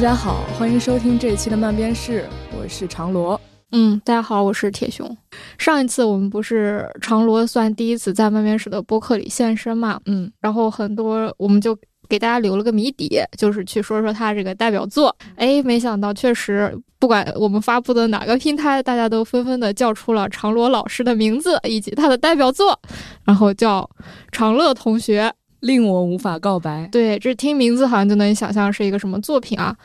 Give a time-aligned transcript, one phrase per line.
[0.00, 2.24] 大家好，欢迎收听这一期的漫编室，
[2.58, 3.38] 我是长罗。
[3.72, 5.14] 嗯，大家好，我是铁熊。
[5.58, 10.00] 上一次我们不是长罗算第一次在漫编室的播客里现身嘛？
[10.06, 11.76] 嗯，然后很多我们就
[12.08, 15.14] 给大家留了个谜底，就是去说说他这个代表作。
[15.36, 22.80] 哎，没想到确实，不管我们发布的哪个平台，大家都纷纷的叫出了长罗老师的名字以及他的代表作，
[23.22, 23.86] 然后叫
[24.32, 25.30] 长乐同学。
[25.60, 26.88] 令我无法告白。
[26.90, 29.76] 对，这听名字好像就能想象是一个什么作品啊？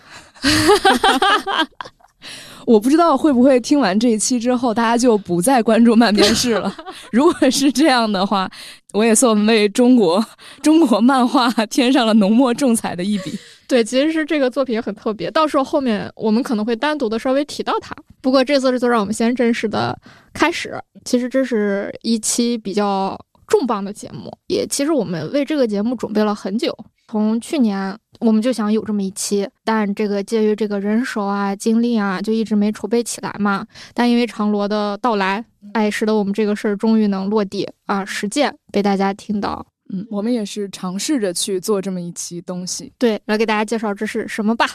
[2.65, 6.75] 我不知道会不会听完这一期之后，大家就不再关注漫编室了。
[7.11, 8.49] 如果是这样的话，
[8.93, 10.25] 我也算为中国
[10.63, 13.37] 中国漫画添上了浓墨重彩的一笔。
[13.67, 17.95] 对，其实是这个作品很特别，到时候后面我们可能会单独的稍微提到它。
[18.21, 19.95] 不过这次就让我们先正式的
[20.33, 20.79] 开始。
[21.03, 23.19] 其实这是一期比较。
[23.47, 26.75] 重磅的节目，也其实我们为这个节目准备了很久，
[27.07, 33.65] 从去年我们就想有这么一期，但这个介于这个人手啊、精力啊，就一直没筹备起来嘛。
[33.93, 39.65] 但因为长罗的到来，哎，使得我们这个事儿终于能落地啊，实践被大家听到。
[39.93, 42.91] 嗯，我们也是尝试着去做这么一期东西。
[42.97, 44.65] 对，来给大家介绍这是什么吧。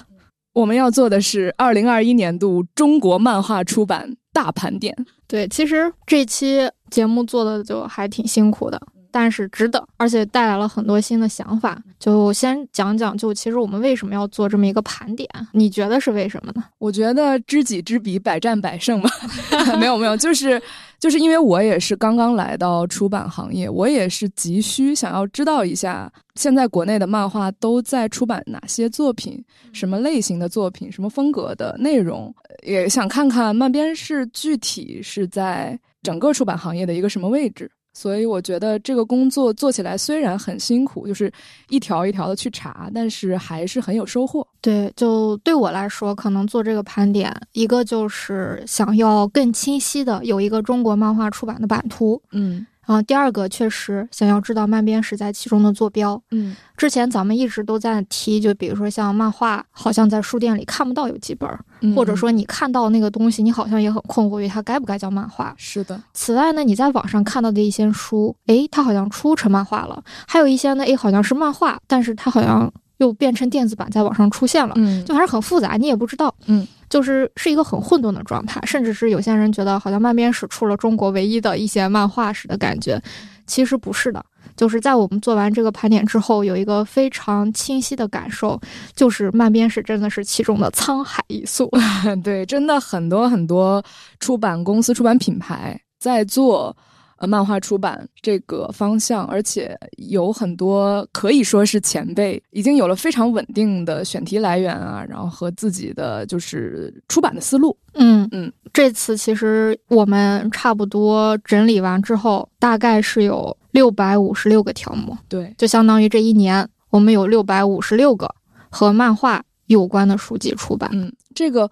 [0.53, 4.97] 我们要做的是二零二一年度中国漫画出版大盘点。
[5.29, 11.83] 对，其实这期节目做的就还挺辛苦的，但是值得，而且带来了很多新的想法。
[11.98, 15.28] 就先讲讲，就其实我们为什么要做这么一个盘点？
[15.52, 16.64] 你觉得是为什么呢？
[16.78, 19.11] 我觉得知己知彼，百战百胜吧。
[19.78, 20.61] 没有没有，就是
[20.98, 32.34] 就是因为我也是刚刚来到出版行业，我也是急需想要知道一下现在国内的漫画都在出版哪些作品，什么类型的作品，什么风格的内容。
[32.62, 41.33] 也想看看漫编是具体是在整个出版行业的一个什么位置，所以我觉得这个工作做起来虽然很辛苦，就是
[41.68, 44.46] 一条一条的去查，但是还是很有收获。
[44.61, 52.67] 对，就对我来说，可能做这个盘点，一个就是想要更清晰的有一个中国漫画出版的版图，嗯。
[52.90, 56.20] 啊，第二个确实想要知道漫编史在其中的坐标。
[56.33, 61.48] 嗯，之前咱们一直都在提，就比如说像漫画，好像在书店里看不到有几本，
[61.95, 65.55] 或者说你看到那个东西，你好像也很困惑于它该不该叫漫画。
[65.56, 66.02] 是的。
[66.14, 74.74] 此外呢，你在网上看到的一些书，诶，它好像出成漫画了；还有一些呢，诶，好像是漫画，但是它好像又变成电子版在网上出现了。
[74.77, 76.34] 嗯，就还是很复杂，你也不知道。
[76.46, 76.67] 嗯。
[76.90, 83.01] 就是是一个很混沌的状态，甚至是有些人觉得好像漫编史出了中国唯一的一些漫画史的感觉，
[83.46, 84.23] 其实不是的。
[84.56, 88.61] 就是在我们做完这个盘点之后，有一个非常清晰的感受，
[88.95, 91.70] 就是漫编史真的是其中的沧海一粟。
[92.23, 93.83] 对，真的很多很多
[94.18, 96.77] 出版公司、出版品牌在做。
[97.20, 107.77] 呃，漫画出版这个方向，而且有很多可以说是前辈，已经有了非常稳定的选题来源啊，然后和自己的就是出版的思路。
[107.92, 115.14] 嗯嗯，这次其实我们差不多整理完之后，大概是有六百五十六个条目。
[115.29, 118.35] 对，就相当于这一年我们有六百五十六个
[118.70, 120.89] 和漫画有关的书籍出版。
[120.95, 121.70] 嗯，这个。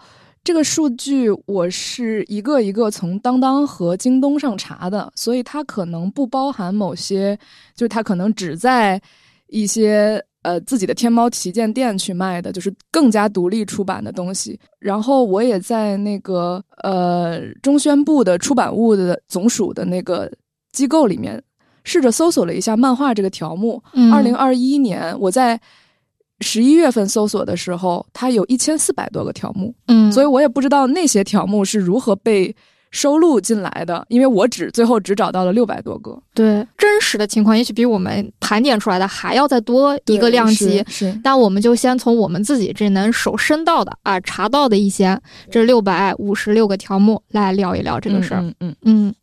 [0.49, 7.39] 这个数据我是一个一个从当当和京东上查的，所以它可能不包含某些，
[7.75, 8.99] 就是它可能只在
[9.49, 14.59] 一些呃自己的天猫旗舰店去卖的，就是更加独立出版的东西。
[14.79, 20.33] 然后我也在那个呃中宣部的出版物的总署的那个
[20.73, 21.39] 机构里面
[21.85, 23.83] 试着搜索了一下漫画这个条目。
[24.11, 25.61] 二零二一年我在。
[26.41, 32.55] 十一月份搜索的时候，它有一千四百多个条目，嗯，所以我也不知道那些条目是如何被。
[32.91, 36.19] 收录进来的，因为我只最后只找到了六百多个。
[36.33, 40.83] 对，真实的情况也许比我们盘点出来的还要再多一个量级。
[40.89, 45.21] 是，但我们就先从我们自己这能手伸到的啊查到的一些
[45.51, 48.41] 这六百五十六个条目来聊一聊这个事儿。
[48.41, 49.15] 嗯嗯嗯。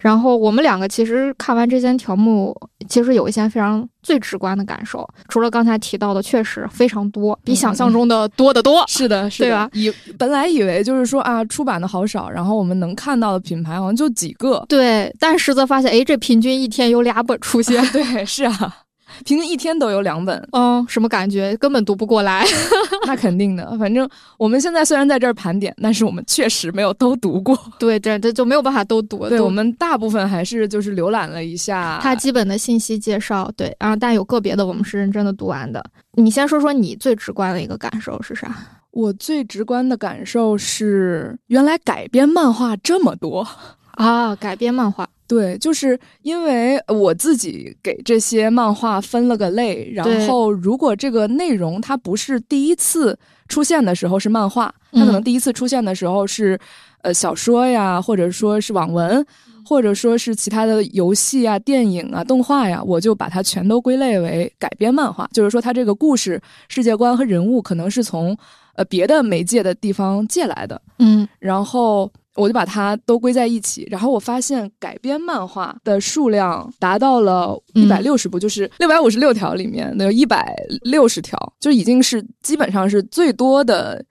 [0.00, 2.52] 然后我们两个其实看完这些条目，
[2.88, 8.82] 其实有一些非常最直观的感受，除了刚才提到的，确实非常多，比想象中的多得多。
[8.88, 9.68] 是的，是对吧？
[9.74, 13.12] 以本来以为就是说啊，出版的好少，然后我们能看。
[13.12, 18.74] 看到的品牌好像就几个，对，但实则发现，哎，这平均一天有俩本出现，对，是啊，
[19.24, 21.56] 平均一天都有两本，嗯，什么感觉？
[21.58, 22.44] 根本读不过来，
[23.06, 23.76] 那肯定的。
[23.78, 29.28] 反正我们现在虽然在这儿盘点，但是我们确实没有都读过， 对，这这就没有办法都读。
[29.28, 35.84] 对我们大部分还是就是浏览了一下它基本的信息介绍，对，然后但有个别的我们是认真的读完的。
[36.14, 38.54] 你先说说你最直观的一个感受是啥？
[38.90, 43.46] 我最直观的感受是，原来改编漫画这么多
[43.92, 44.36] 啊！
[44.36, 53.18] 改编漫画，对，就是因为我自己给这些漫画分了个类，然后如果这个内容它不是第一次
[53.48, 56.58] 出现的时候是漫画，它可能第一次出现的时候是
[57.00, 59.24] 呃小说呀，或者说是网文，
[59.64, 65.26] 或者说是其他的游戏啊、电影啊、动画呀，我就把它全都归类为改编漫画。
[65.32, 66.38] 就是说，它这个故事
[66.68, 68.36] 世界观和人物可能是从
[68.74, 72.10] 呃别的媒介的地方借来的，嗯，然后。
[72.34, 84.02] 我就把它都归在一起，然后我发现改编漫画的数量达到了一百六十部，就是六百五十六条里面的一百六十条，就已经是基本上是最多的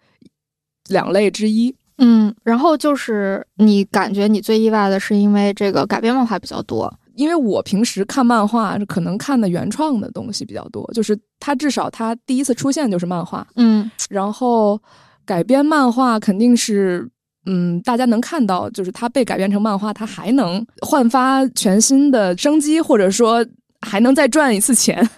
[0.89, 1.75] 两类之一。
[1.97, 14.79] 嗯，然后就是你感觉你最意外的是因为这个改编漫画比较多，因为我平时看漫画可能看的原创的东西比较多，就是它至少它第一次出现就是漫画，嗯，然后
[15.25, 17.09] 改编漫画肯定是。
[17.46, 23.46] 嗯，大家能看到，就是它被改编成漫画，它还能焕发全新的生机，或者说
[23.82, 25.10] 还能再赚一次钱，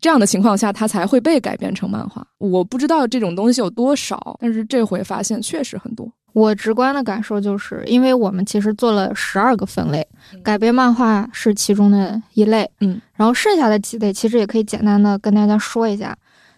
[0.00, 2.24] 这样的情况下，它才会被改编成漫画。
[2.38, 6.08] 我不知道这种东西有多少，但是这回发现确实很多。
[6.32, 10.06] 我直观的感受就是，因为我们其实做了十二个分类，
[10.42, 16.16] 改编漫画是其中的一类，嗯，然后剩下的几类其实也可以简单的跟大家说一下。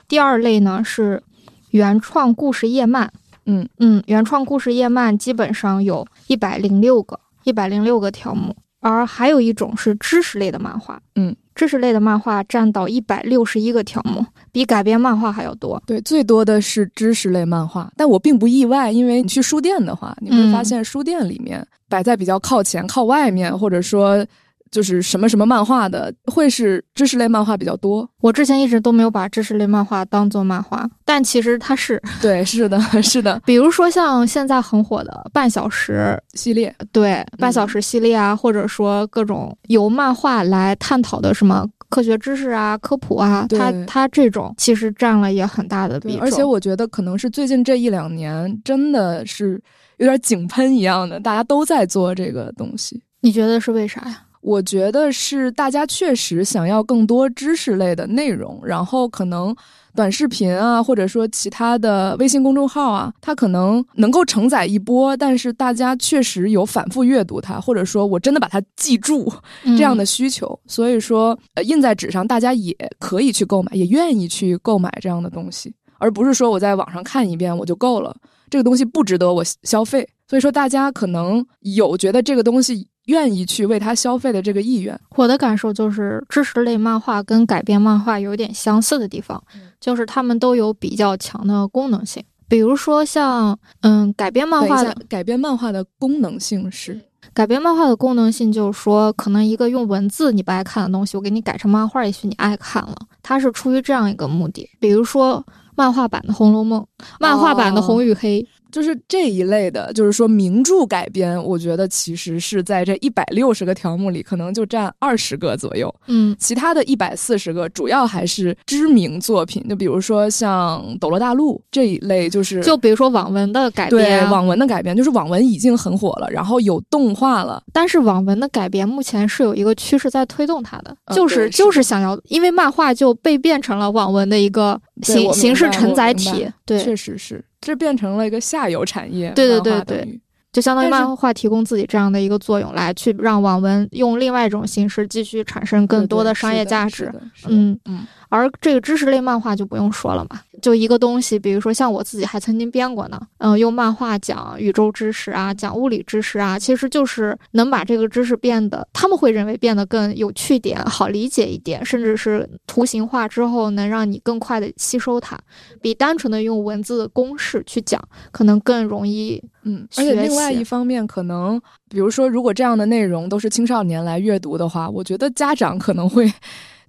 [0.08, 1.22] 第二类呢是
[1.70, 3.10] 原创故事页漫。
[3.46, 15.82] 嗯嗯，原创故事页漫基本上有一百零六个，一百零六个条目，而还有一种是知识类的漫画，嗯，知识类的漫画占到一百六十一个条目，比改编漫画还要多。
[15.86, 24.26] 对，最多的是知识类漫画，但我并不意外，因为你去书店的话，你会发现书店里面摆在比较靠前、靠外面，或者说。
[24.70, 28.08] 就是什么什么漫画的，会是知识类漫画比较多。
[28.20, 32.02] 我之前一直都没有把知识类漫画当做漫画，但其实它是。
[32.20, 33.40] 对，是的，是的。
[33.46, 46.20] 比如说像现在很火的半小时系列，对，半小时系列啊，或者说各种由漫画来探讨的什么科学知识啊、科普啊，它它这种其实占了也很大的比重。
[46.22, 49.62] 而且我觉得可能是最近这一两年，真的是
[49.98, 53.00] 有点井喷一样的，大家都在做这个东西。
[53.20, 54.22] 你觉得是为啥呀？
[54.46, 59.52] 我觉得是大家确实想要更多知识类的内容，然后可能
[59.92, 69.28] 短视频啊，或者说其他的微信公众号啊，它可能能够承载一波，但是大家确实有反复阅读它，或者说我真的把它记住
[69.76, 78.14] 这样的需求，所以说呃印在纸上，大家也可以去购买，也愿意去购买这样的东西，而不是说我在网上看一遍我就够了，
[78.48, 82.86] 这个东西不值得我消费，所以说大家可能有觉得这个东西。
[83.06, 89.42] 愿意去为他消费的这个意愿，我的感受就是知识类漫画跟改编漫画有点相似的地方，
[89.80, 92.22] 就是他们都有比较强的功能性。
[92.48, 97.00] 比如说像，嗯，改编漫画的改编漫画的功能性是，
[97.34, 102.94] 改编漫画的功能性就是说，可能一个用文字你不爱看的东西，我给你改成漫画，也许你爱看了。
[103.22, 105.44] 它是出于这样一个目的，比如说
[105.74, 106.80] 漫画版的《红楼梦》，
[107.18, 108.40] 漫画版的《红与黑》。
[108.70, 115.94] 就是这一类的，就是说名著改编，我觉得其实是在这一百六十个条目里，可能就占二十个左右。
[116.06, 119.66] 嗯，其他的一百四十个，主要还是知名作品。
[119.68, 127.62] 就比如说像《斗罗大陆》这一类，就是就比如说网文的改编，对网文的改编，就是网文已经很火了，然后有动画了。
[127.72, 136.46] 但是网文的改编目前是有一个趋势在推动它的，就是就是想要，因为漫画就被变成了网文的一个形形式承载体。
[136.64, 137.44] 对，确实是。
[137.60, 140.20] 这变成了一个下游产业，对对对对，
[140.56, 147.12] 就相当于漫画提供自己这样的一个作用，来去让网文用另外一种形式继续产生更多的商业价值。
[147.46, 148.06] 嗯嗯。
[148.30, 165.38] 而这个知识类漫画就不用说了嘛，就一个东西，比如说像我自己还曾经编过呢，嗯，用漫画讲宇宙知识啊，讲物理知识啊，其实就是能把这个知识变得，他们会认为变得更有趣点，好理解一点，甚至是图形化之后能让你更快的吸收它，
[165.82, 176.32] 比单纯的用文字公式去讲，可能更容易，嗯，而且另外一方面，可能比如说如果这样的内容都是青少年来阅读的话，我觉得家长可能会。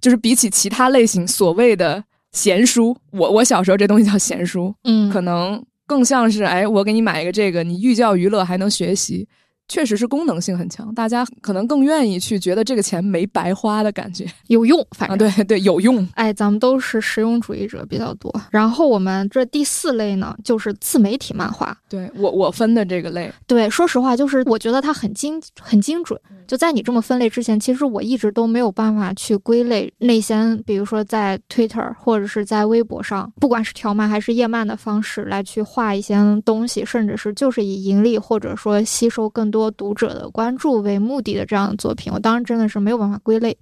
[0.00, 9.26] 就是比起其他类型所谓的闲书，我我小时候这东西叫闲书，嗯，可能更像是哎，我给你买一个这个，你寓教于乐还能学习。
[9.68, 16.06] 确实是功能性很强，大家可能更愿意去觉得这个钱没白花的感觉，有用，反正对对有用。
[16.14, 18.34] 哎，咱们都是实用主义者比较多。
[18.50, 21.76] 然后我们这第四类呢，就是自媒体漫画。
[21.88, 26.18] 对我我分的这个类，对，说实话，就是我觉得它很精很精准。
[26.46, 30.34] 就在你这么分类之前，其实我一直都没有办法去归类那些，
[30.64, 39.57] 比如说在 Twitter 或者是在微博上，不管是条漫还是页漫的方式来去画一些东西，甚至是就是以盈利或者说吸收更多。
[39.58, 43.56] 多读者的关注为目的的这样的作品，我当然真的是没有办法归类。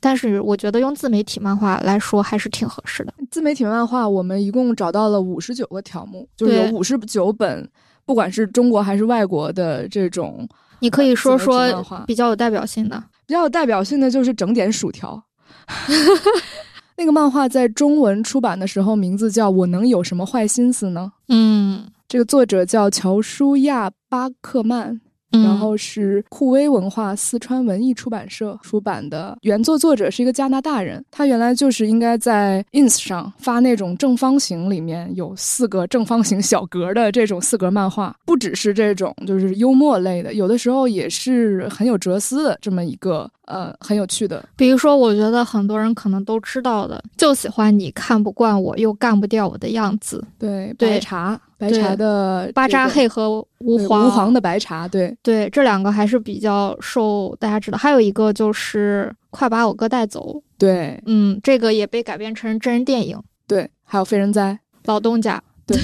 [0.00, 3.12] 但是我觉得用自媒体漫画来说还是挺合适的。
[3.30, 7.68] 自媒体漫画，我们一共找到了五十九个条目，就是有五十九本，
[8.06, 10.48] 不管是中国还是外国的这种。
[10.80, 15.22] 你可以说说比较有代表性的，比较有代表性的就是整点薯条。
[16.96, 21.10] 那个漫画在中文出版的时候，名字叫《我能有什么坏心思呢》。
[21.28, 25.00] 嗯，这个作者叫乔舒亚·巴克曼。
[25.32, 44.44] 然后是酷威文化四川文艺出版社出版的，原作作者是一个加拿大人，他原来就是应该在 ins 上发那种正方形里面有四个正方形小格的这种四格漫画，不只是这种就是幽默类的，有的时候也是很有哲思的这么一个呃很有趣的。
[44.56, 50.24] 比如说，我觉得很多人可能都知道的，就喜欢你看不惯我又干不掉我的样子。
[50.38, 51.40] 对，白茶。
[51.58, 57.78] 白茶的巴扎黑和吾皇，吾皇的白茶，对对，这两个还是比较受大家知道。
[57.78, 65.78] 还有一个就是快把我哥带走，对，嗯，这个也被改编成真人电影，对，还有非人哉，老东家，对，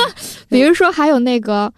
[0.50, 1.72] 比如说还有那个。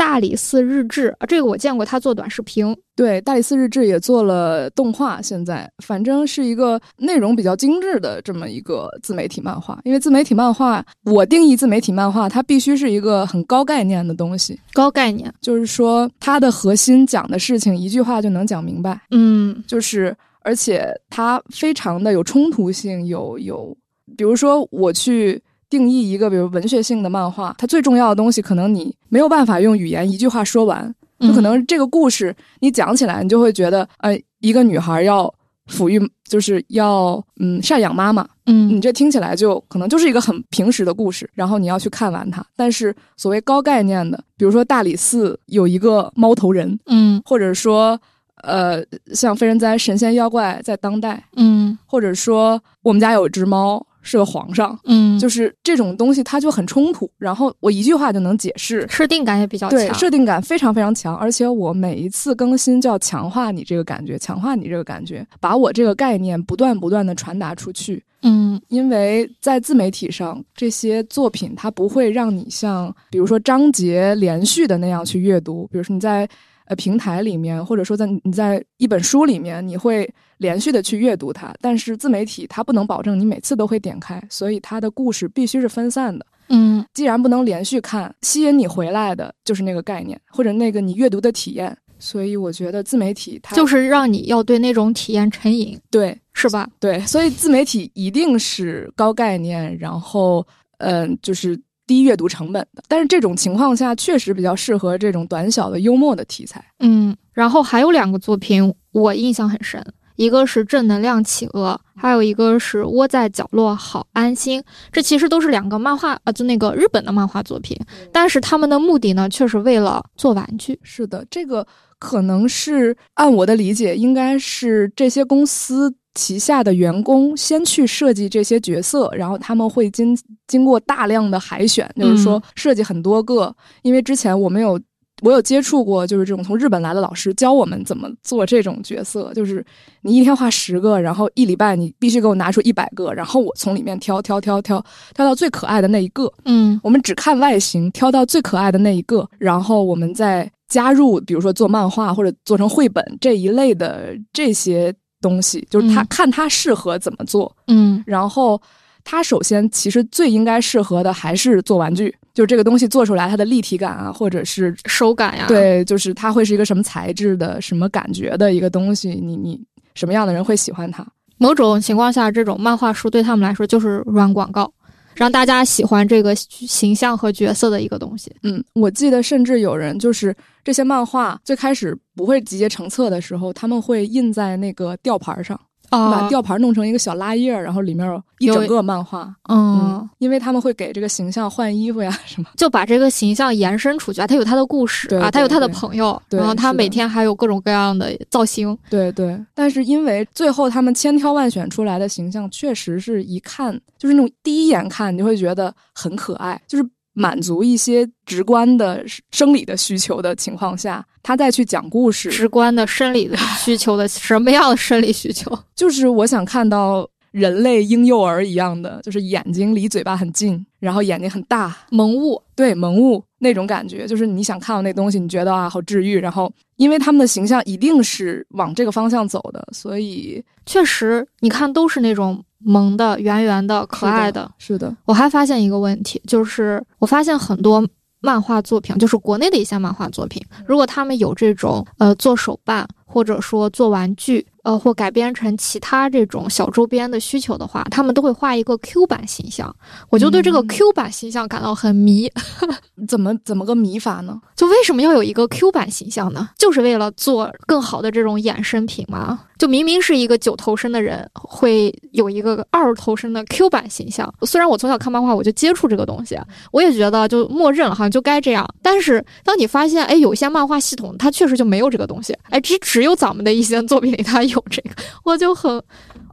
[0.00, 2.74] 大理寺日志啊，这个我见过，他做短视频。
[2.96, 5.20] 对，大理寺日志也做了动画。
[5.20, 9.78] 现在反正是一个内容比较精致的这么一个自媒体漫画。
[9.84, 14.58] 因为自媒体漫画，我定义自媒体漫画，它必须是一个很高概念的东西。
[14.72, 18.98] 高概念就是说，它的核心讲的事情一句话就能讲明白。
[19.10, 23.76] 嗯，就是而且它非常的有冲突性，有有，
[24.16, 25.38] 比如说我去。
[25.70, 30.94] 定义一个，比如文学性的漫画，它最重要的东西，可能你没有办法用语言一句话说完。
[31.20, 35.30] 就可能这个故事你讲起来，你就会觉得，呃，一个女孩要
[35.70, 38.26] 抚育，就是要嗯赡养妈妈。
[38.46, 42.42] 嗯，你这听起来就可能就是一个很平时的故事，然后你要去看完它。
[42.56, 48.00] 但是所谓高概念的，比如说大理寺有一个猫头人，嗯，或者说
[48.42, 53.86] 呃像非人哉神仙妖怪在当代，嗯，或者说我们家有只猫。
[54.02, 57.10] 是个皇上，嗯，就是这种东西，它就很冲突。
[57.18, 61.16] 然后我一句话就能解释，设定感也比较强，对，设定感非常非常强。
[61.16, 68.02] 而且我每一次更新就要强化你这个感觉，强化你这个感觉，把我这个概念不断不断的传达出去。
[68.22, 76.28] 嗯，因为在自媒体上，这些作品它不会让你像比如说章节连续的那样去阅读，比如说你在。
[76.70, 80.08] 呃，平台里面，或者说在你在一本书里面，你会
[80.38, 81.52] 连续的去阅读它。
[81.60, 86.24] 但是自媒体它不能保证你每次都会点开，所以它的故事必须是分散的。
[86.48, 91.76] 嗯，既然不能连续看，吸引你回来的就是那个概念或者那个你阅读的体验。
[91.98, 96.70] 所以我觉得自媒体它就是让你要对那种体验成瘾，对，是吧？
[96.78, 100.46] 对，所以自媒体一定是高概念，然后
[100.78, 101.60] 嗯，就是。
[101.90, 106.64] 低阅读成本的，但是这种情况下确实比较适合这种短小的幽默的题材。
[106.78, 114.62] 嗯，然后还有两个作品我印象很深，一个是正能量企鹅，还有一个是窝在角落好安心。
[114.92, 117.76] 这其实都是两个漫画，呃，就那个日本的漫画作品，
[118.12, 120.78] 但是他们的目的呢，却是为了做玩具。
[120.84, 121.66] 是的，这个
[121.98, 125.92] 可能是按我的理解，应该是这些公司。
[126.14, 133.54] 旗下的员工先去设计这些角色，然后他们会经经过大量的海选，就是说设计很多个。
[133.82, 134.80] 因为之前我们有
[135.22, 139.64] 我有接触过，就是这种从日本来的老师教我们怎么做这种角色，就是
[140.02, 146.32] 你一天画十个，然后一礼拜你必须给我拿出一百个，然后我从里面挑挑挑挑挑到最可爱的那一个。
[146.44, 154.92] 嗯，我们只看外形，挑到最可爱的那一个，然后我们再加入，比如说做漫画或者做成绘本这一类的这些。
[155.20, 158.60] 东西就是他看他适合怎么做，嗯，然后
[159.04, 169.60] 他首先其实最应该适合的还是做玩具，就是这个东西做出来它的立体感啊，或者是手感呀，对，就是它会是一个什么材质的、什么感觉的一个东西，你你
[169.94, 171.06] 什么样的人会喜欢它？
[171.38, 174.70] 某种情况下，这种漫画书对他们来说就是软广告。
[175.14, 178.34] 让大家喜欢这个形象和角色的一个东西。
[178.42, 185.58] 嗯，我记得甚至有人就是这些漫画最开始不会集结成册的时候，他们会印在那个吊牌上。
[185.90, 189.34] 把吊牌弄成一个小拉页，然后里面一整个漫画。
[189.48, 194.26] 嗯，因为他们会给这个形象换衣服呀什么，就把这个形象延伸出去啊。
[194.26, 198.76] 他有他的故事啊，他有他的朋友，然后他每天还有各种各样的造型。
[198.88, 206.88] 对对，但是因为最后他们千挑万选出来的形象，确实是一看就是那种第一眼看你就会觉得很可爱，就是。
[207.12, 212.30] 满足一些直观的生理的需求的情况下，他再去讲故事。
[212.30, 215.56] 直观的生理的需求的什么样的生理需求？
[215.74, 222.42] 就是我想看到人类婴幼儿一样的，就是眼睛离嘴巴很近，然后眼睛很大，萌物。
[222.54, 223.22] 对，萌物。
[223.40, 234.50] 那种感觉，就是你想看到那东西，你觉得啊好治愈，然后因为他们的形象一定是往这个方向走的，所以确实，你看都是那种萌的、圆圆的、可爱的。
[234.58, 237.84] 是的，我还发现一个问题，就是我发现很多
[238.20, 244.46] 漫画作品，就是国内的一些漫画作品，如果他们有这种呃做手办，或者说做玩具。
[244.62, 249.74] 呃，或改编成其他这种小周边的需求的话，他们都会画一个 Q 版形象。
[250.10, 252.30] 我就对这个 Q 版形象感到很迷。
[253.08, 254.38] 怎么怎么个迷法呢？
[254.54, 256.50] 就为什么要有一个 Q 版形象呢？
[256.58, 259.40] 就是为了做更好的这种衍生品嘛？
[259.56, 264.30] 就明明是一个九头身的人，会有一个二头身的 Q 版形象。
[264.42, 266.38] 虽然我从小看漫画，我就接触这个东西，
[266.70, 268.68] 我也觉得就默认好像就该这样。
[268.82, 274.40] 但是当你发现，哎，有些漫画系统它确实就没有这个东西，哎，只只有咱们的一些作品里他。
[274.50, 274.90] 有这个，
[275.22, 275.70] 我就很，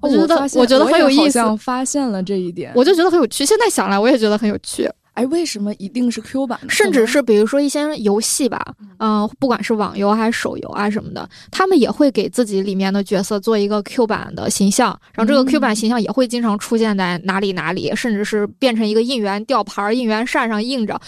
[0.02, 3.46] 我觉得我觉得很有意思，发现了这一点，我就觉得很有趣。
[3.46, 4.90] 现在想来，我也觉得很有趣。
[5.14, 6.60] 哎，为什么一定是 Q 版？
[6.70, 8.66] 甚至是比如说一些游戏吧，
[9.00, 21.00] 嗯，不管是网游还是手游啊什么的，他们也会给自己里面的角色做一个 Q 版的形象，然后这个 Q 版形象也会经常出现在哪里哪里，甚至是变成一个应援吊牌、应援扇上印着。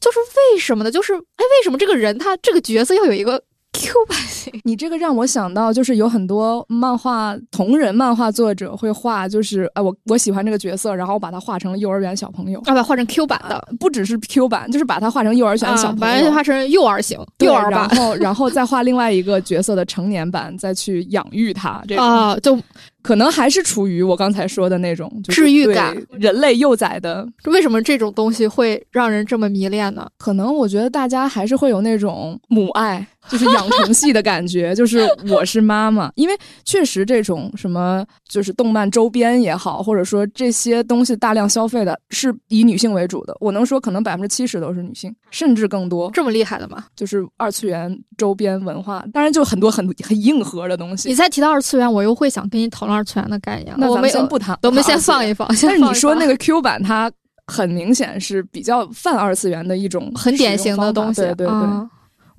[0.00, 0.18] 就是
[0.54, 0.90] 为什么呢？
[0.90, 3.42] 就是哎，为什么这个人他这个角色要有一个
[3.72, 22.58] ？Q 版型，你这个让我想到，就是有很多漫画同人漫画作者会画，就是哎，我我喜欢这个角色，然后我把它画成了幼儿园小朋友，啊，把画成 Q 版的，不只是 Q 版，就是把它画成幼儿园小朋友，把它画成幼儿型，幼儿版，然后然后再画另外一个角色的成年版，再去养育它，这啊，就。
[23.02, 27.26] 可能还是处于我刚才说的那种治愈感，人类幼崽的。
[27.46, 30.06] 为什么这种东西会让人这么迷恋呢？
[30.18, 33.06] 可能我觉得大家还是会有那种母爱。
[33.28, 43.36] 就是养成系的感觉，就是我是妈妈，因为确实这种什么就是动漫周边也好，或者说这些东西大量消费的是以女性为主的。
[43.40, 46.10] 我能说可能百分之七十都是女性，甚至更多。
[46.12, 46.84] 这么厉害的吗？
[46.96, 51.08] 就是二次元周边文化，当然就很多很很硬核的东西。
[51.08, 53.74] 你再提到二次元，我又会想跟你讨论二次元的概念。
[53.78, 55.46] 那我们先不谈，我们先放一放。
[55.48, 57.10] 但是你说那个 Q 版，它
[57.46, 61.20] 很明显是比较泛二次元的一种很典型的东西。
[61.20, 61.88] 对对对。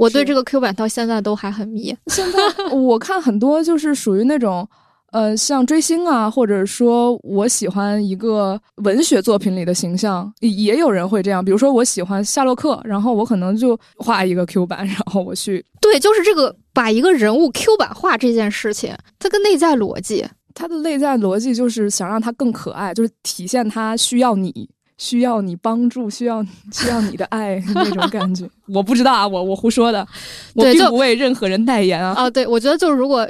[0.01, 1.95] 我对这个 Q 版到现在都还很迷。
[2.07, 2.39] 现在
[2.73, 4.67] 我看很多就是属于那种，
[5.11, 11.45] 呃，像追星啊，或者说我喜欢一个文学作品里的形象，也有人会这样。
[11.45, 15.63] 比如说我喜欢夏洛克，然后我可能就画一个 Q 版，然后我去。
[15.79, 24.67] 对，就是这个把一个人物 Q 版化这件事情，它个内在逻辑，它的内在逻辑就是想让它更可爱，就是体现它需要你。
[25.01, 30.07] 需要你帮助， 需要需要你的爱 那种感觉， 我不知道啊，我我胡说的，
[30.53, 32.13] 我并不为任何人代言啊。
[32.13, 33.27] 啊，对，我觉得就是如果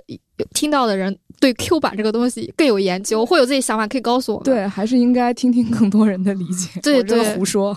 [0.54, 4.44] 听到的人对 Q 版这个东西更有研究，会有自己想法，可以告诉我。
[4.44, 6.78] 对，还是应该听听更多人的理解。
[6.82, 7.74] 对对，胡说。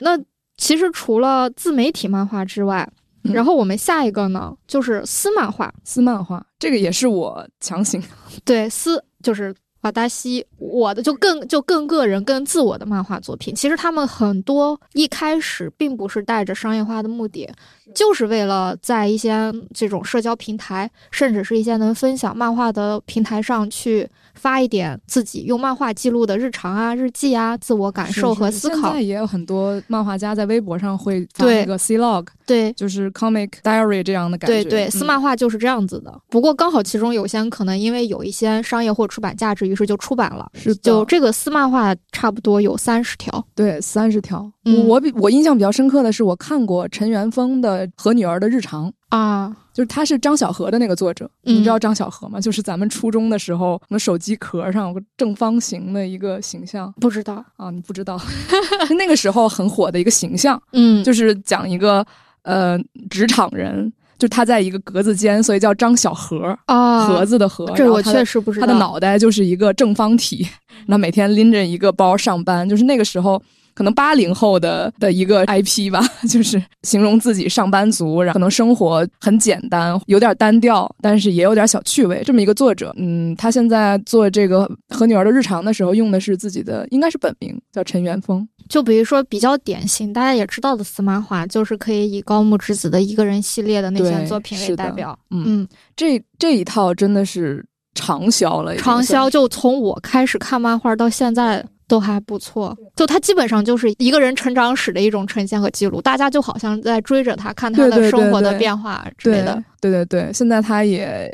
[0.00, 0.18] 那
[0.56, 2.88] 其实除了自媒体漫画之外，
[3.22, 5.72] 然后我们下一个呢，就是私漫画。
[5.84, 8.02] 私漫画这个也是我强行。
[8.44, 9.54] 对，私就是。
[9.88, 17.48] 瓦达西，我的就更就更个人、更自我的漫画作品，其实他们很多一开始并不是带着商业化的目的，
[17.94, 24.06] 就是为了在一些这种社交平台，甚至是一些能分享漫画的平台上去。
[24.34, 28.90] 发一点自己用漫画记录的日常啊、日记啊、自我感受和思考。
[28.90, 34.62] 现在也有很多漫画家在微博上会发一个 C log，对，就是 comic diary 这样的感觉。
[34.62, 36.20] 对对，私漫画就是这样子的。
[36.28, 40.50] 不过刚好其中有些可能因为有一些商业或出版价值，于是就出版了。
[40.54, 43.46] 是，就这个私漫画差不多有三十条。
[43.54, 44.50] 对，三十条。
[44.86, 49.56] 我比我印象比较深刻的是，我看过陈元峰的和女儿的日常啊。
[49.72, 52.40] 就是他是张小河的那个作者，你知道张小河吗？
[52.40, 57.70] 就是咱们初中的时候，我们手机壳上有个正方形的一个形象，不知道啊？
[57.70, 58.20] 你不知道？
[58.98, 62.04] 那个时候很火的一个形象，嗯，就是讲一个
[62.42, 62.76] 呃
[63.08, 67.70] 职场人，就他在一个格子间，所以叫张小盒啊，盒子的盒。
[67.76, 68.66] 这我确实不知道。
[68.66, 70.46] 他的脑袋就是一个正方体，
[70.86, 73.40] 那每天拎着一个包上班，就是那个时候。
[73.78, 82.20] 可能八零后的的一个 IP 吧， 就是形容自己上班族，然后可能生活很简单，有点单调，但是也有点小趣味。
[82.26, 88.44] 这么一个作者，嗯，他现在做这个和女儿的日常的时候，用的是自己的，应该是本名，叫陈元峰。
[88.68, 95.16] 就比如说比较典型，大家也知道的司马画，就是可以以高木直子的一个人系列的那些作品为代表。
[95.30, 95.64] 嗯，
[95.94, 97.64] 这这一套真的是
[97.94, 99.30] 畅销了，畅销。
[99.30, 101.64] 就从我开始看漫画到现在。
[101.88, 109.60] 都还不错，就他基本上就是一个人成长史的一种呈现和记录，大家就好像在追着他看他的生活的变化之类的。
[109.80, 111.28] 对对对，现在他也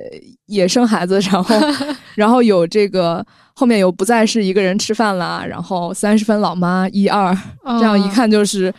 [0.47, 1.57] 也生孩子，然后
[2.15, 8.73] 然后有这个后面有不再是一个人吃饭啦，然后三十分老妈一二，这样一看就是。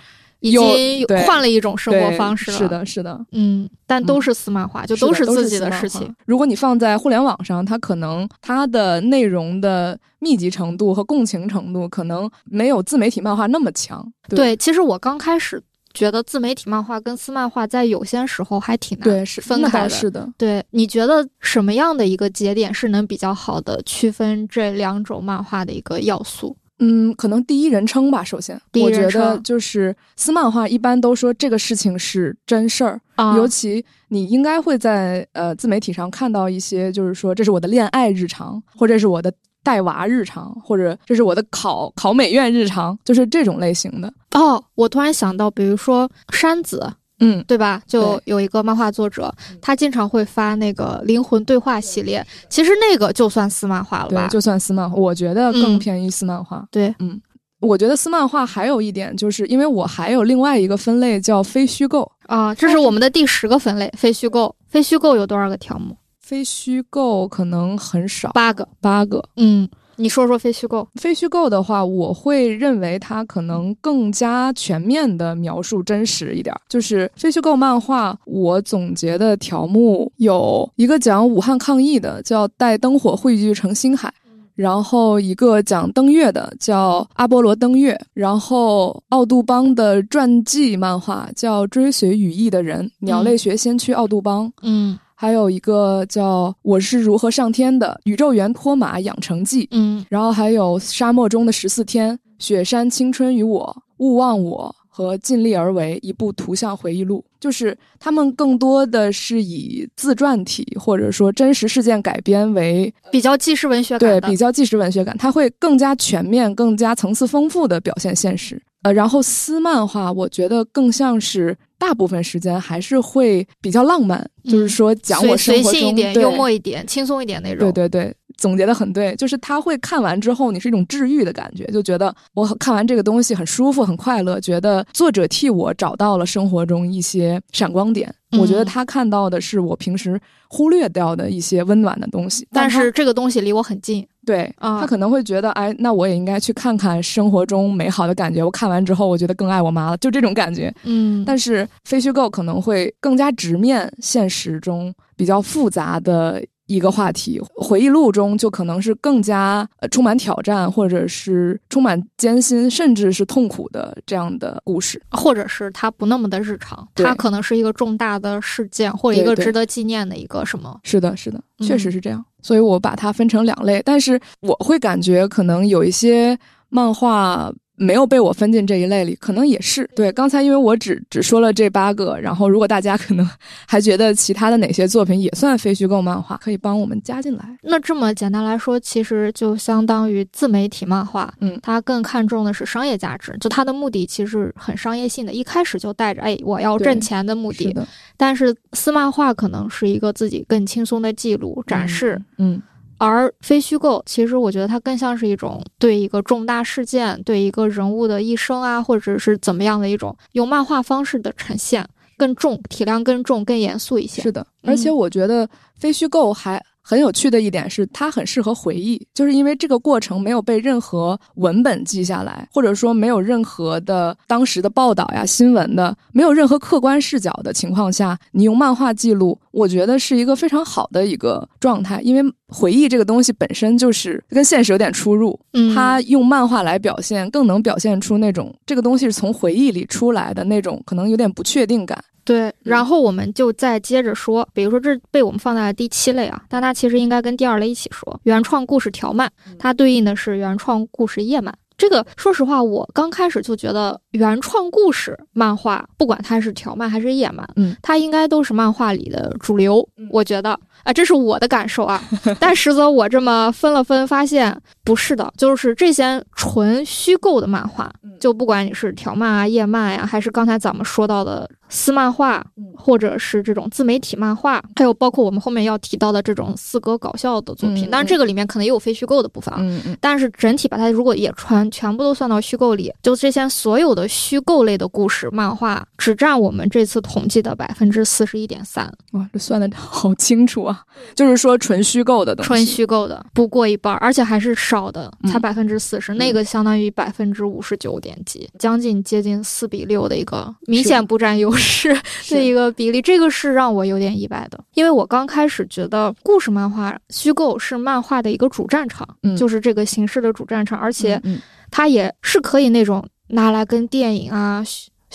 [0.50, 2.58] 已经换了一种生活方式了。
[2.58, 6.14] 是，的，是的，嗯，但都是私漫画，就都是自己的事情。。
[6.26, 14.06] 如果你放在互联网上，它可能它的内容的密集程度和共情程度可能没有自媒体漫画那么强。
[14.30, 15.62] 对，其实我刚开始
[15.94, 20.28] 觉得自媒体漫画跟私漫画在有些时候还挺难分开是的。
[20.38, 26.56] 对，你觉得什么样的一个节点是能比较好的区分这两种漫画的一个要素？
[26.80, 28.24] 嗯，可能第一人称吧。
[28.24, 39.32] 首先，我觉得就是私漫画一般都说这个事情是真事儿，啊尤其你应该会在呃自媒体上看到一些，就是说这是我的恋爱日常，或者是我的
[39.64, 44.14] 带娃日常，或者这是我的考考美院日常，就是这种类型的。
[44.32, 47.82] 哦，我突然想到，比如说山子，嗯，对吧？
[47.88, 54.30] 就有一个漫画作者，他经常会发那个灵魂对话系列，其实那个就算私漫画了吧对，？
[54.30, 56.68] 就算私漫画，我觉得更嗯偏于私漫画。
[56.72, 57.22] 对，嗯
[57.62, 62.10] 我觉得私漫画还有一点，就是因为我还有另外一个分类叫非虚构。
[62.28, 64.54] 啊，这是我们的第十个分类，非虚构。
[64.68, 65.96] 非虚构有多少个条目？
[66.20, 68.68] 非虚构可能很少，八个。
[68.82, 69.24] 八个。
[69.38, 70.88] 嗯，你说说非虚构。
[70.96, 76.62] 非虚构的话，我会认为它可能更加全面的描述真实一点儿。
[76.70, 84.10] 就是非虚构漫画，我总结的条目有一个讲武汉抗疫的，叫《带灯火汇聚成星海》。
[84.56, 94.50] 然后一个讲登月的叫《阿波罗登月》，然后奥杜邦的传记漫画叫《追随羽翼的人》，鸟类学先驱奥杜邦。
[94.62, 114.20] 嗯还有一个叫《我是如何上天的：宇宙猿托马养成记》，嗯然后还有《沙漠中的十四天》《雪山青春与我》《勿忘我》和《尽力而为》一部图像回忆录，就是他们更多的是以自传体或者说真实事件改编为比较纪实文学对。
[114.22, 118.62] 比较纪实文学感，它会更加全面、更加层次丰富的表现现实。
[118.84, 127.72] 呃，然后私漫画，我觉得更像是大部分时间还是会比较浪漫，就是说讲我生活中随性一点、对幽默一点、轻松一点那种。
[127.72, 138.14] 对对对，总结的很对，就是他会看完之后，你是一种治愈的感觉，就觉得我看完这个东西很舒服、很快乐，觉得作者替我找到了生活中一些闪光点。
[138.40, 140.20] 我觉得嗯他看到的是我平时
[140.50, 144.06] 忽略掉的一些温暖的东西，他但是这个东西离我很近。
[144.26, 148.44] 对、啊他可能会觉得，哎，那我也应该去看看生活中美好的感觉。
[148.44, 150.74] 我看完之后，我觉得更爱我妈了，就这种感觉。
[150.84, 165.02] 嗯，但是非虚构可能会更加直面现实中比较复杂的一个话题，回忆录中就可能是更加呃充满挑战，或者是充满艰辛，甚至是痛苦的这样的故事。
[165.12, 170.80] 或者是它不那么的日常，它可能是一个重大的事件或者一个值得纪念的一个什么。
[170.84, 172.24] 是的，是的，嗯确实是这样。
[172.42, 176.38] 所以我把它分成两类，但是我会感觉可能有一些
[176.70, 177.52] 漫画。
[177.78, 180.12] 没有被我分进这一类里，可能也是对。
[180.12, 183.30] 刚才因为我只只说了这八个，然后如果大家可能
[183.68, 187.58] 还觉得其他的哪些作品也算非虚构漫画，可以帮我们加进来。
[187.64, 197.66] 那这么简单来说，其实就相当于自媒体漫画，嗯它更看重的是商业价值，就它的目的其实很商业性的，一开始就带着哎我要挣钱的目的。
[197.66, 202.62] 是的，但是私漫画可能是一个自己更轻松的记录展示，嗯，
[202.98, 214.22] 而非虚构，其实我觉得它更像是一种对一个重大事件、对一个人物的一生啊，或者是怎么样的一种用漫画方式的呈现，更重，体量更重、更严肃一些。
[214.22, 214.42] 是的。
[214.64, 241.98] 嗯而且我觉得非虚构还很有趣的一点是，它很适合回忆，就是因为这个过程没有被任何文本记下来，或者说没有任何的当时的报道呀、新闻的，没有任何客观视角的情况下，你用漫画记录，我觉得是一个非常好的一个状态，因为回忆这个东西本身就是跟现实有点出入，嗯，它用漫画来表现，更能表现出那种这个东西是从回忆里出来的那种可能有点不确定感。
[242.26, 248.20] 对，然后我们就再接着说，比如说这被我们放在了第七类啊，但它其实应该跟第二类一起说。
[248.24, 251.56] 原创故事条漫，它对应的是原创故事页漫。
[251.78, 259.86] 这个说实话，我刚开始就觉得原创故事漫画，不管它是条漫还是页漫，嗯，它应该都是漫画里的主流。
[260.10, 262.02] 我觉得啊，这是我的感受啊。
[262.40, 272.46] 但实则我这么分了分，发现不是的，就是这些纯虚构的漫画，就不管你是条漫啊、页漫呀、还是刚才咱们说到的私漫画，
[272.78, 277.88] 或者是这种自媒体漫画，还有包括我们后面要提到的这种四格搞笑的作品。
[277.88, 279.58] 嗯当然，这个里面可能也有非虚构的部分啊。
[279.60, 290.84] 嗯嗯，但是整体把它如果也全全部都算到虚构里，就这些所有的虚构类的故事漫画，只占我们这次统计的百分之四十一点三，哇，这算的好清楚啊！
[291.16, 295.32] 就是说纯虚构的东西，纯虚构的不过一半儿，而且还是少少的，嗯。
[295.32, 301.98] 才百分之四十，那个相当于百分之五十九点几，将近接近四比六的一个明显不占优势
[302.30, 311.40] 的一个比例，这个是让我有点意外的，因为我刚开始觉得故事漫画虚构是漫画的一个主战场，嗯就是这个形式的主战场，而且嗯。
[311.72, 314.64] 它也是可以那种拿来跟电影啊。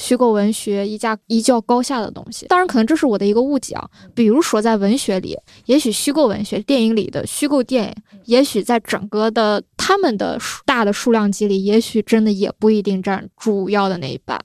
[0.00, 3.88] 虚虚构文学一架一较高下的东西，当然可能这是我的一个误解啊。
[4.12, 14.36] 比如说在文学里，也许虚构文学、电影里的虚构电影，也许在整个的他们的数大的数量级里，也许真的也不一定占主要的那一半。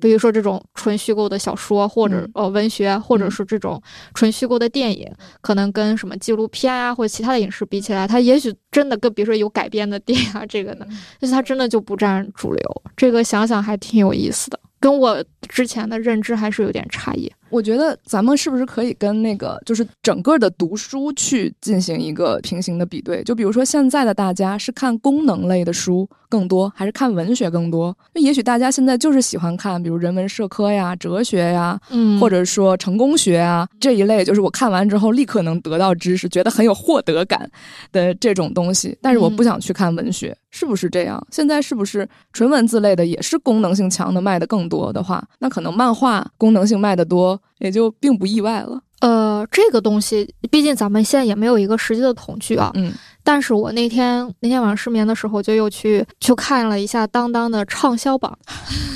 [0.00, 3.78] 比如说这种纯虚构的小说，或者、嗯呃文学，或者是这种
[4.14, 5.06] 纯虚构的电影，
[5.42, 10.88] 可能跟什么纪录片啊或者其他的影视比起来，它也许真的跟比如说有改编的电影啊这个的，
[11.20, 12.82] 但是它真的就不占主流。
[12.96, 17.30] 这个想想还挺有意思的，跟我之前的认知还是有点差异。
[17.50, 23.24] 我觉得咱们是不是可以跟那个就是整个的读书去进行一个平行的比对？
[23.24, 27.96] 就比如说现在的大家是看功能类的书更多，还是看文学更多？
[28.14, 37.50] 那也许大家现在就是喜欢看，比如人文社科呀、哲学呀，嗯或者说成功学啊这一类，就是我看完之后立刻能得到知识，觉得很有获得感
[37.90, 38.96] 的这种东西。
[39.02, 41.24] 但是我不想去看文学，是不是这样？
[41.30, 48.80] 现在是不是纯文字类的也是功能性强的卖的更多的话，那可能漫画功能性卖的多，也就并不意外了。
[49.00, 52.70] 呃，这个东西，毕竟咱们现在也没有一个实际的统计啊。
[52.74, 58.36] 嗯但是我那天那天晚上失眠的时候，就又去去看了一下当当的畅销榜。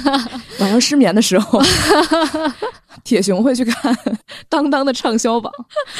[0.60, 1.60] 晚上失眠的时候，
[3.04, 3.94] 铁熊会去看
[4.48, 5.52] 当当的畅销榜。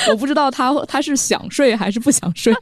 [0.08, 2.52] 我不知道他他是想睡还是不想睡。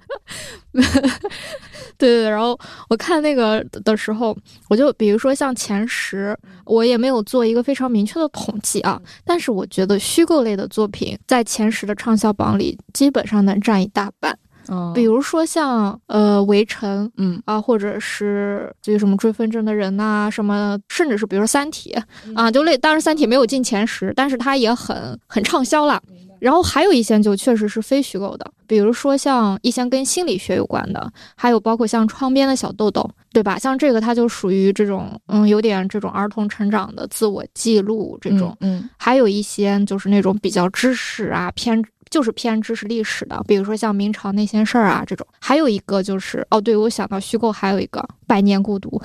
[0.73, 2.59] 对对对，然后
[2.91, 4.37] 我看那个的时候，
[4.69, 14.39] 我就比如说像前十，我也没有做一个非常明确的统计啊，但是我觉得虚构类的作品在前十的畅销榜里基本上能占一大半。
[14.69, 21.93] 嗯比如说像呃《围城》嗯啊，或者是这个什么追风筝的人呐、什么，甚至是比如说《三体》
[22.37, 26.01] 啊，就类，当然《三体》没有进前十，但是它也很很畅销了。
[26.43, 33.59] 然后还有一些就确实是非虚构的，比如说像一些跟心理学有关的，还有包括像窗边的小豆豆，对吧？
[33.59, 38.57] 像这个它就属于这种嗯，有点这种儿童成长的自我记录这种。
[38.61, 41.83] 嗯还有一些就是那种比较知识啊偏。
[42.11, 45.27] 就是偏知识历史的，比如说像明朝那些事儿啊这种。
[45.41, 49.01] 还有一个就是哦，对我想到虚构还有一个《百年孤独》，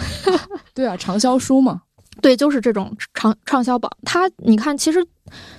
[0.76, 1.82] 对啊，畅销书嘛。
[2.22, 3.90] 对，就是这种畅畅销榜。
[4.04, 5.02] 它你看，其实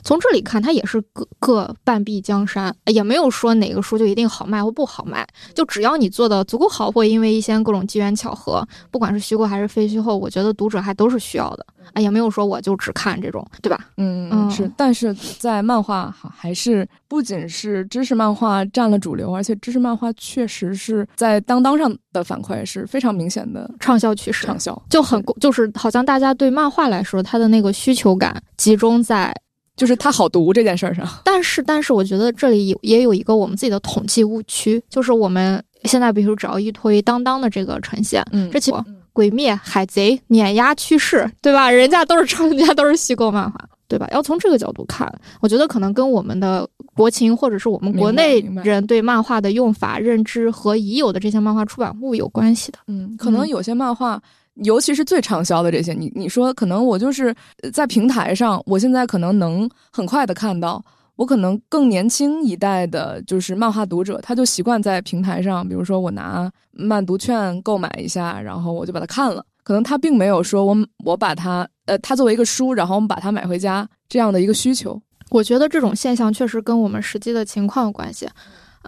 [0.03, 5.27] 从这里看，它也是各各半壁江山，也没有说哪个书就一定好卖或不好卖。
[5.55, 11.67] 就只要你做的足够好，或因为一些各种机缘巧合，不管是虚构还是非虚构，我觉得读者还都是需要的。
[11.95, 13.79] 啊，也没有说我就只看这种，对吧？
[13.97, 29.35] 嗯，嗯是，但是在漫画还还是不仅是知识漫画占了主流，而且知识漫画确实是在当当上的反馈是非常明显的畅销趋势，畅销，就很就是好像大家对漫画来说，它的那个需求感集中在，
[29.79, 31.09] 就是它好读这件事儿上。
[31.25, 38.71] 但是但是我觉得这里有也有一个我们自己的统计误区，就是我们现在比如只要一推当当的这个呈现，嗯这其
[39.15, 41.71] 鬼灭、海贼碾压趋势，对吧？
[41.71, 44.07] 人家都是超，人家都是虚构漫画，对吧？
[44.13, 52.79] 要从这个角度看，我觉得可能跟我们的国情或者是我们国内人对漫画的用法认知和已有的这些漫画出版物有关系的。
[52.87, 54.21] 嗯，可能有些漫画。
[54.65, 57.35] 尤其是最畅销的这些，你你说可能我就是
[57.73, 60.85] 在平台上，我现在可能能很快的看到，
[61.17, 69.45] 我可能更年轻一代的，就是漫画读者，他就习惯在平台上，比如说我拿漫读券购买一下，然后我就把它看了。
[69.63, 75.01] 可能他并没有说我我把它呃，它作为一个书，然后我们把它买回家这样的一个需求。
[75.31, 78.27] 我觉得这种现象确实跟我们实际的情况有关系。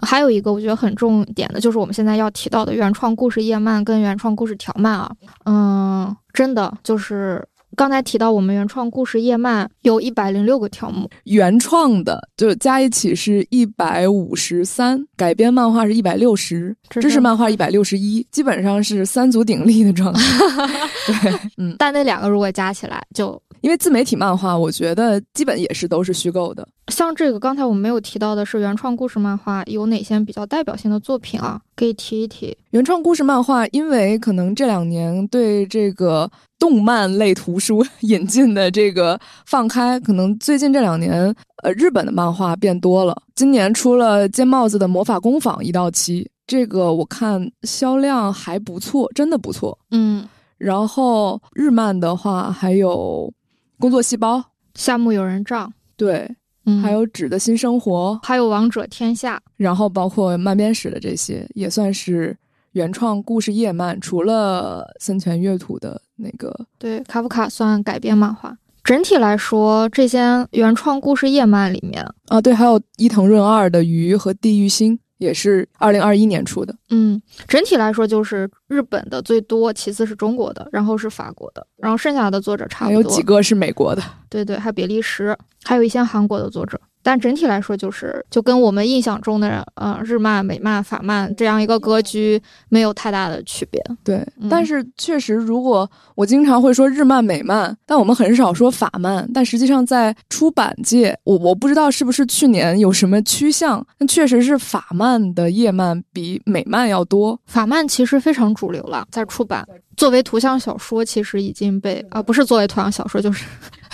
[0.01, 5.11] 还有一个我觉得很重点的，就是我们现在要提到的原创故事页漫跟原创故事条漫啊，
[5.45, 20.21] 嗯，真的就是刚才提到我们原创故事页漫有一百零六个条目，原创的就加一起是一百五十三，改编漫画是一百六十，知识漫画一百六十一，基本上是三足鼎立的状态。
[21.07, 26.67] 对，嗯，但那两个如果加起来，就因为自媒体漫画，我觉得基本也是都是虚构的。
[26.87, 31.61] 像这个刚才我们没有提到的是原创故事漫画有哪些比较代表性的作品啊？
[31.75, 32.55] 可以提一提。
[32.71, 36.29] 原创故事漫画，因为可能这两年对这个
[36.61, 43.19] 动漫类图书 引进的这个放开，可能最近这两年，呃，日本的漫画变多了。
[43.33, 49.75] 今年出了尖帽子的魔法工坊一到七，这个我看销量还不错，真的不错。
[49.89, 50.23] 嗯，
[50.59, 53.33] 然后日漫的话，还有
[53.79, 54.43] 工作细胞，
[54.75, 56.29] 夏目友人帐，对，
[56.67, 62.37] 嗯，还有纸的新生活，还有王者天下，然后包括漫编史的这些，也算是
[62.71, 68.57] 原创故事叶漫，除了森泉月土的那个，对，卡夫卡算改编漫画。
[68.83, 74.97] 整体来说，这些原创故事叶漫里面啊，对，还有伊藤润二的《鱼》和《地狱星》。
[75.21, 86.81] 也是二零二一年出的，嗯，整体来说就是日本的最多，其次是中国的，然后是法国的，然后剩下的作者差不多，还有几个是美国的，对对，还有比利时，还有一些韩国的作者。
[87.03, 93.81] 但整体来说，就是就跟我们印象中的呃日漫、美漫、法漫这样一个格局没有太大的区别。
[94.03, 99.27] 对，但是确实，如果我经常会说日漫、美漫，但我们很少说法漫。
[99.33, 107.39] 但实际上，在出版界，我我不知道是不是去年有什么趋向，但确实是法漫的页漫比美漫要多。
[107.45, 113.45] 法漫其实非常主流了，在出版作为图像小说，其实已经被啊不是作为图像小说，就是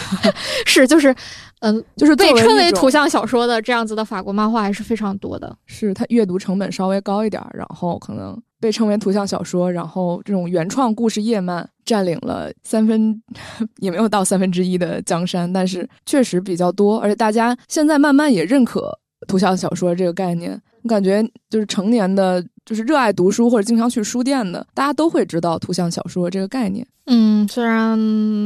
[0.65, 1.15] 是就是。
[1.59, 5.55] 嗯，就是被称为图像小说的这样子的法国漫画还是非常多的。
[5.65, 13.19] 是它阅读成本稍微高一点，然后可能被称为图像小说，然后这种原创故事页漫占领了三分，
[13.81, 18.91] 也没有到三分之一的江山，但是确实比较多，而且大家现在慢慢也认可
[19.27, 20.61] 图像小说这个概念。
[20.83, 26.85] 我感觉就是成年的，就是热爱读书或者经常去书店的，大家都会知道图像小说这个概念。
[27.07, 27.97] 嗯，虽然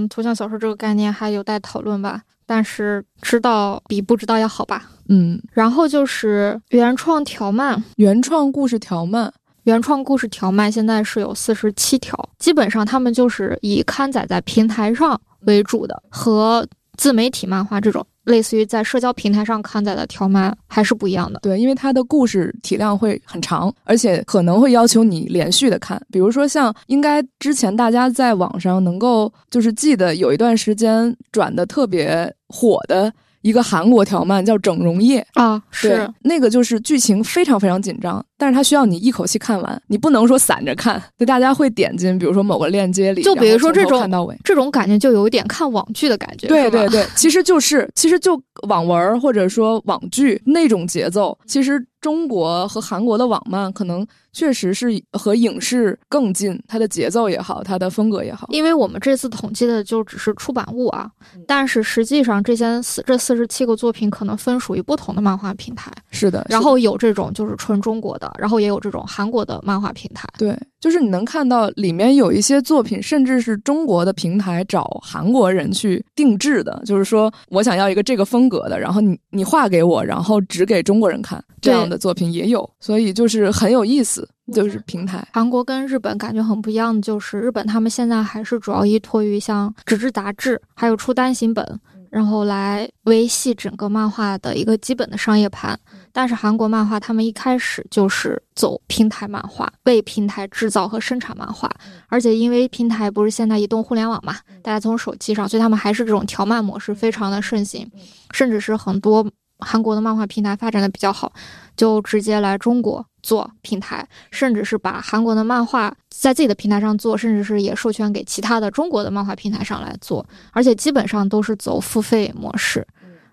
[0.08, 2.22] 图像小说这个概念还有待讨论吧。
[2.52, 4.84] 但是知道比不知道要好吧？
[5.08, 9.32] 嗯，然后就是原创条漫，原创故事条漫，
[9.64, 18.06] 原创故事条漫现在是有四十七条，基本上他们就是以刊载在平台上为主的，和自媒体漫画这种。
[18.26, 26.02] 类似于在社交平台上看载的条漫还是不一样的，对，因为它的故事体量会很长，而且可能会要求你连续的看。
[26.12, 33.12] 比如说像应该之前大家在网上能够就是记得有一段时间转的特别火的。
[33.42, 54.06] 一个韩国条漫叫《整容液》啊，是那个就是剧情非常非常紧张，但是它需要你一口气看完，你不能说散着看，就大家会点进，比如说某个链接里，就比如说这种看到尾，这种感觉就有一点看网剧的感觉，对对对，其实就是其实就网文或者说网剧那种节奏，其实中国和韩国的网漫可能。
[54.34, 58.48] 确实是和影视更近，它的节奏也好，它的风格也好。
[58.50, 61.10] 因为我们这次统计的就只是出版物啊，
[61.46, 65.92] 但是实际上这些四这四十七个作品可能分属于不同的漫画平台。
[66.12, 70.28] 是的，然后有这种就是纯中国的，然后也有这种韩国的漫画平台。
[70.38, 84.28] 对，就是你能看到里面有一些作品，甚至是中国的平台找韩国人去定制的，就是说我想要一个这个风格的，然后你你画给我，然后只给中国人看，这样的作品也有，所以就是很有意思。
[84.52, 91.80] 就是平台，韩国跟日本感觉很不一样的就是，日本他们现在还是主要依托于像纸质杂志，还有出单行本，
[92.12, 95.80] 然后来维系整个漫画的一个基本的商业盘。
[96.12, 101.72] 但是韩国漫画他们一开始就是走平台漫画，为平台制造和生产漫画，
[102.10, 107.90] 而且因为平台不是现在移动互联网嘛，大家从手机上，所以他们还是这种条漫模式非常的盛行，
[108.32, 109.26] 甚至是很多
[109.62, 111.32] 韩国的漫画平台发展的比较好，
[111.78, 113.06] 就直接来中国。
[113.24, 122.84] 做平台，甚至是把韩国的漫画在自己的平台上做，甚至是也授权给其他的中国的漫画平台上来做，而且基本上都是走付费模式。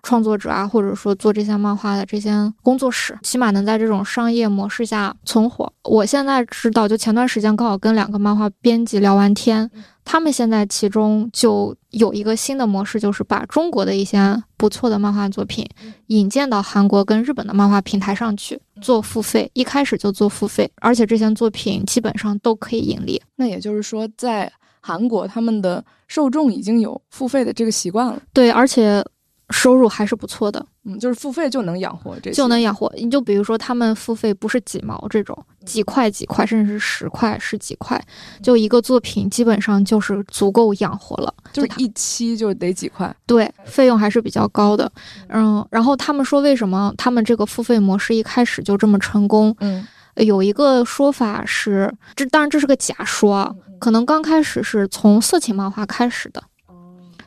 [0.03, 5.73] 创作者啊，或者说做这些漫画的这些工作室，起码能在这种商业模式下存活。
[5.83, 9.69] 我现在知道，就前段时间刚好跟两个漫画编辑聊完天，
[10.11, 14.17] 他们现在其中就有一个新的模式，就是把中国的一些
[14.57, 15.63] 不错的漫画作品
[16.07, 23.21] 引荐到韩国跟日本的漫画平台上去做付费，一开始就做付费，而且这些作品基本上都可以盈利。
[23.35, 28.19] 那也就是说，在韩国他们的受众已经有付费的这个习惯了。
[28.33, 29.05] 对，而且。
[29.51, 32.91] 收入还是不错的，嗯，就是付费就能养活这，就能养活。
[32.95, 37.99] 你就比如说，他们付费不是几毛这种，几块几块，甚至是十块十几块，
[38.43, 43.15] 就一个作品基本上就是足够养活了，就是一期就得几块。
[43.25, 44.91] 对，费用还是比较高的。
[45.29, 49.55] 嗯，然后他们说，为什么他们这个付费模式一开始就这么成功？
[49.61, 56.43] 嗯，有一个说法是，这当然这是个假说，可能刚开始是从色情漫画开始的。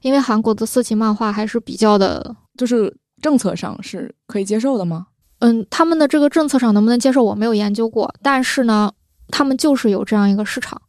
[0.02, 5.06] 因为韩国的色情漫画还是比较的，就是政策上是可以接受的吗？
[5.38, 8.12] 嗯，他们的这个政策上能不能接受，我没有研究过。
[8.22, 8.92] 但是呢，
[9.28, 10.80] 他们就是有这样一个市场，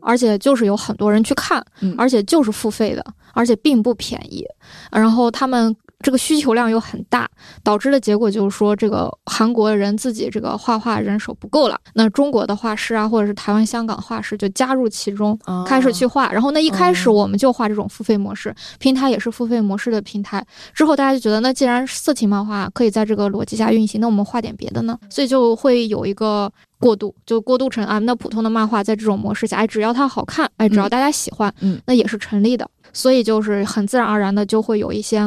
[0.00, 1.64] 而且就是有很多人去看，
[1.96, 3.04] 而且就是付费的，
[3.34, 4.44] 而且并不便宜。
[4.92, 5.74] 然后他们。
[6.04, 7.28] 这个需求量又很大，
[7.64, 15.36] 导致的结果就是说，这个韩国人自己这个画画人手不够了，那中国的画师啊，或者是台湾、香港画师就加入其中，
[15.66, 16.32] 开始去画。
[16.32, 20.44] 然后那一开始我们就画这种付费模式，平台也是付费模式的平台。
[20.72, 24.96] 之后大家就觉得，那既然色情漫画可以在这个逻辑下运行，那我们画点别的呢？
[25.10, 32.70] 所以就会有一个过渡，就过渡成啊，那普通的漫画在这种模式下，哎，只要它好看，哎，只要大家喜欢，嗯，那也是成立的。
[32.98, 35.18] 所以就是很自然而然的就会有一些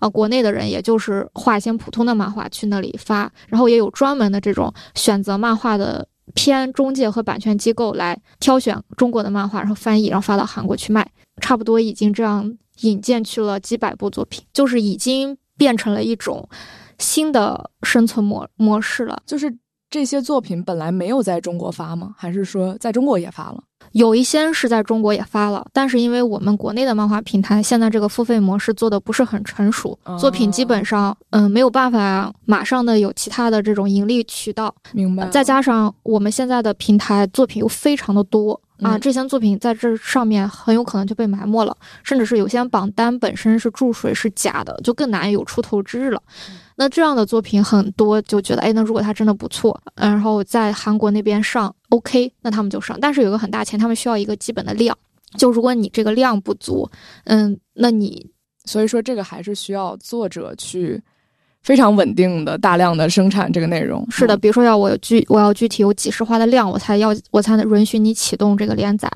[0.00, 6.04] 啊，国内的人也就是画一些普通的漫画去那里发，然后也有专门的这种选择漫画的
[6.34, 11.08] 偏中介和版权机构来挑选中国的漫画，然后翻译，然后发到韩国去卖。
[11.40, 16.48] 差不多已经这样引荐去了几百部作品，就是已经变成了一种
[16.98, 19.22] 新的生存模模式了。
[19.24, 19.56] 就是
[19.90, 22.14] 这些作品本来没有在中国发吗？
[22.16, 23.64] 还是说在中国也发了？
[23.92, 34.72] 有一些是在中国也发了，但是因为我们国内的漫画平台现在这个付费模式做的不是很成熟，作品基本上嗯没有办法马上的有其他的这种盈利渠道。
[34.92, 35.28] 明白。
[35.28, 46.22] 再加上我们现在的平台作品又非常的多啊，这些作品在这上面很有可能就被埋没了，甚至是有些榜单本身是注水是假的，就更难有出头之日了。
[46.76, 52.98] 那这样的作品很多，就觉得哎，那如果它真的不错，然后在韩国那边上 OK，那他们就上。
[53.00, 54.96] 但是有个很大前提，他们需要一个基本的量。
[55.38, 56.90] 就如果你这个量不足，
[57.24, 58.30] 嗯，那你
[58.64, 61.00] 所以说这个还是需要作者去
[61.62, 64.06] 非常稳定的大量的生产这个内容。
[64.10, 69.10] 是的，比如说要我具我要具体有几十话的量，我才要我才能允许你启动这个连载。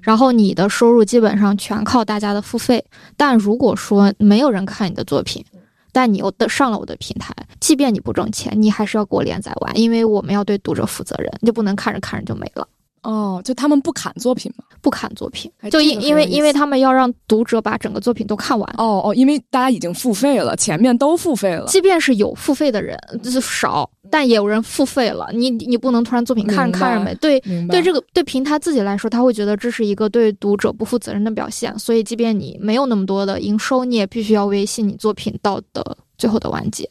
[0.00, 2.84] 然后你的收入基本上全靠大家的付费。
[3.16, 5.44] 但如果说没有人看你的作品，
[5.92, 12.66] 但你又的上了我的平台，即便你不挣钱，你还是要给我连载完，因为我们要对读者负责任，你就不能看着看着就没了。
[13.02, 14.64] 哦，就他们不砍作品吗？
[14.82, 18.74] 不砍作品，就因因为因为他们要让读者把整个作品都看完。
[18.78, 21.66] 哦哦，因为大家已经付费了，前面都付费了。
[21.66, 25.28] 即便是有付费的人，就是少，但也有人付费了。
[25.32, 31.78] 你你不能突然作品看着看着没对对这个对平台自己来说，他会觉得这是一个对读者不负责任的表现。
[31.78, 36.88] 所以，即便你没有那么多的营收，你也必须要维系你作品到的最后的完结。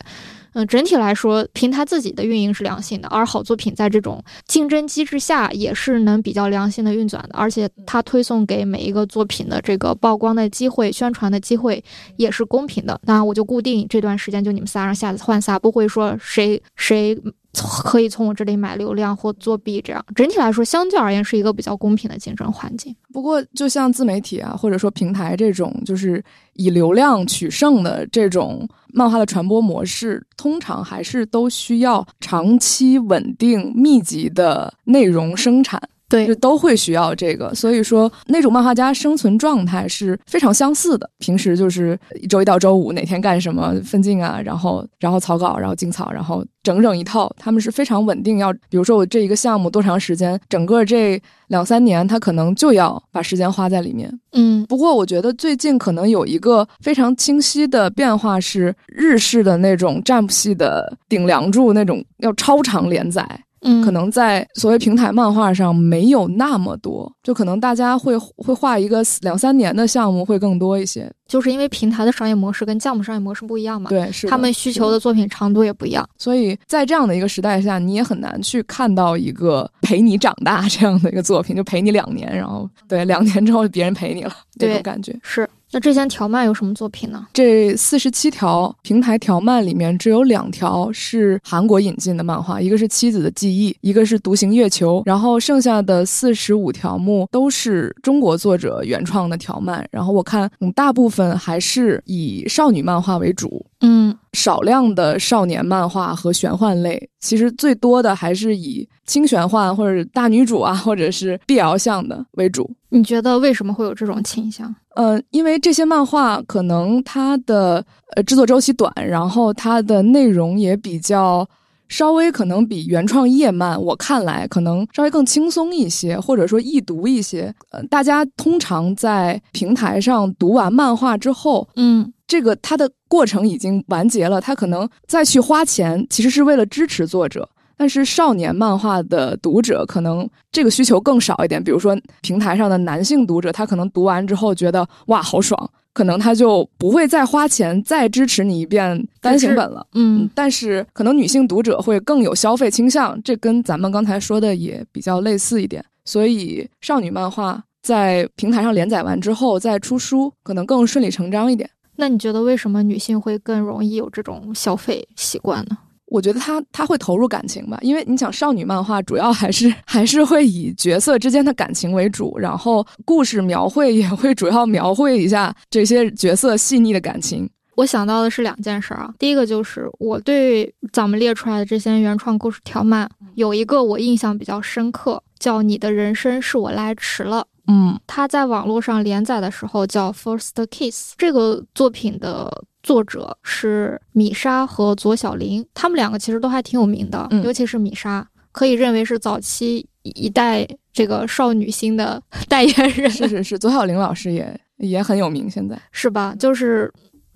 [0.59, 11.81] 嗯，整体来说，平台自己的运营是良性的，而好作品在这种竞争机制下也是能比较良性的运转的，而且它推送给每一个作品的这个曝光的机会、宣传的机会
[12.17, 12.99] 也是公平的。
[13.05, 17.17] 那我就固定这段时间就你们仨，让下次换仨，不会说谁谁。
[17.53, 22.95] 可以从我这里买流量或作弊，这样整体来说，相较而言是一个比较公平的竞争环境。
[23.11, 26.23] 不过，就像自媒体啊，或者说平台这种，就是
[26.53, 35.81] 以流量取胜的这种漫画的传播模式，通常还是都需要长期稳定、密集的内容生产。
[36.09, 41.07] 对，就都会需要这个，所以说那种漫画家生存状态是非常相似的。
[41.19, 41.97] 平时就是
[42.27, 48.39] 周一到周五哪天干什么分镜啊，然后然后草稿，然后精草，然后整整一套，他们是非常稳定。
[48.39, 54.11] 要比如说我这一个项目多长时间，整个这两三年，他可能就要把时间花在里面。
[54.31, 63.23] 嗯，不过我觉得最近可能有一个非常清晰的变化是日式的那种战部系的顶梁柱那种要超长连载。
[63.61, 73.89] 嗯，可能在所谓平台漫画上没有那么多，就可能大家会会画一个两三年的项目会更多一些，就是因为平台的商业模式跟项目商业模式不一样嘛。
[73.89, 85.47] 对，是他们需求的作品长度也不一样，所以在这样的一个时代下，你也很难去看到一个陪你长大这样的一个作品，就陪你两年，然后对两年之后别人陪你了这种感觉是。
[85.71, 87.27] 那之前条漫有什么作品呢？
[87.31, 99.87] 这四十七条平台条漫里面，只有两条是韩国引进的漫画，一个是《妻子的记忆》，一个是《独行月球》，然后剩下的四十五条目都是中国作者原创的条漫。
[99.91, 103.63] 然后我看，嗯，大部分还是以少女漫画为主。
[103.81, 112.69] 嗯，少量的少年漫画和玄幻类，其实最多的还是以轻玄幻或者大女主啊，或者是 BL 向的为主。
[112.89, 114.73] 你觉得为什么会有这种倾向？
[114.95, 121.47] 呃，因为这些漫画可能它的呃制作周期短，然后它的内容也比较
[121.87, 127.53] 稍微可能比原创页漫我看来可能稍微更轻松一些，或者说易读一些。
[127.71, 132.11] 呃，大家通常在平台上读完漫画之后，嗯。
[132.29, 137.49] 这个它的过程已经完结了，他可能再去花钱，其实是为了支持作者。
[137.75, 145.57] 但是少年漫画的读者可能这个需求更少一点，比如说平台上的男性读者，他可能读完之后觉得哇好爽，
[145.91, 149.87] 可能他就不会再花钱再支持你一遍单行本了。
[149.93, 155.83] 嗯，但是可能女性读者会更有消费倾向，这跟咱们刚才说的也比较类似一点。
[156.05, 161.67] 所以少女漫画在平台上连载完之后再出书，可能更顺理成章一点。
[161.99, 165.77] 那你觉得为什么女性会更容易有这种消费习惯呢？
[166.05, 177.47] 我觉得她她会投入感情吧，因为你想少女漫画主要还是还是会以角色之间的感情为主，然后故事描绘也会主要描绘一下这些角色细腻的感情。
[177.75, 179.13] 我想到的是两件事啊。
[179.19, 187.41] 第一个就是我对咱们列出来的这些原创故事条漫有一个我印象比较深刻，叫《你的人生是我来迟了》。
[187.71, 191.11] 嗯，他在网络上连载的时候叫《First Kiss》。
[191.17, 203.07] 这个作品的作者是米莎和左小林，他们两个其实都还挺有名的，嗯尤其是米莎，可以认为是早期一代这个少女心的 代言人。
[203.09, 206.33] 是是是，左小林老师也也很有名，现在是吧？
[206.39, 206.91] 就是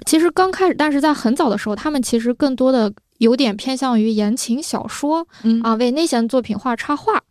[0.08, 7.22] 其实刚开始，但是在很早的时候，他们其实更多的有点偏向于言情小说嗯啊，为内线作品画插画，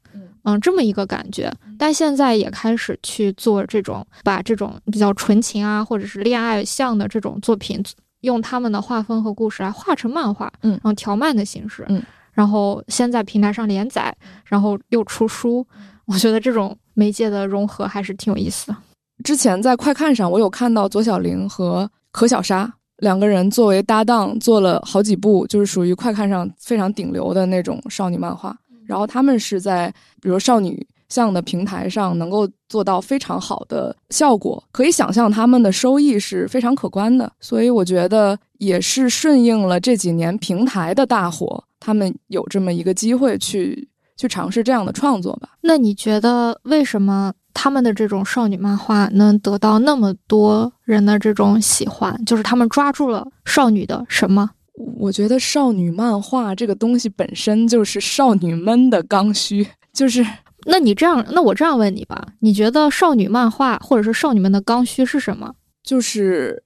[0.45, 1.53] 嗯，这么一个感觉。
[1.79, 7.83] 但现在也开始去做这种把这种比较纯情啊，或者是恋爱向的这种作品，
[8.21, 14.15] 用他们的画风和故事来画成漫画，嗯然后条漫的形式，嗯，然后先在平台上连载，
[14.45, 15.67] 然后又出书。
[16.07, 18.77] 我觉得这种媒介的融合还是挺有意思的。
[19.25, 28.57] 之前在快看上，我有看到左小玲和何小莎两个人作为搭档做了好几部，就是属于快看上非常顶流的那种少女漫画。
[28.93, 29.91] 然后他们是在
[30.21, 37.33] 比如少女向的平台上能够做到非常好的效果，可以想象他们的收益是非常可观的。
[37.41, 43.89] 所以我觉得也是顺应了这几年平台的大火，他们有这么一个机会去
[44.19, 45.49] 去尝试这样的创作吧。
[45.63, 52.23] 那你觉得为什么他们的这种少女漫画能得到那么多人的这种喜欢？
[52.27, 54.51] 就是他们抓住了少女的什么？
[54.75, 60.25] 我觉得少女漫画这个东西本身就是少女们的刚需，就是
[60.65, 65.55] 那你这样，那我这样问你吧，你觉得少女漫画或者是少女们的刚需是什么？
[65.83, 66.63] 就是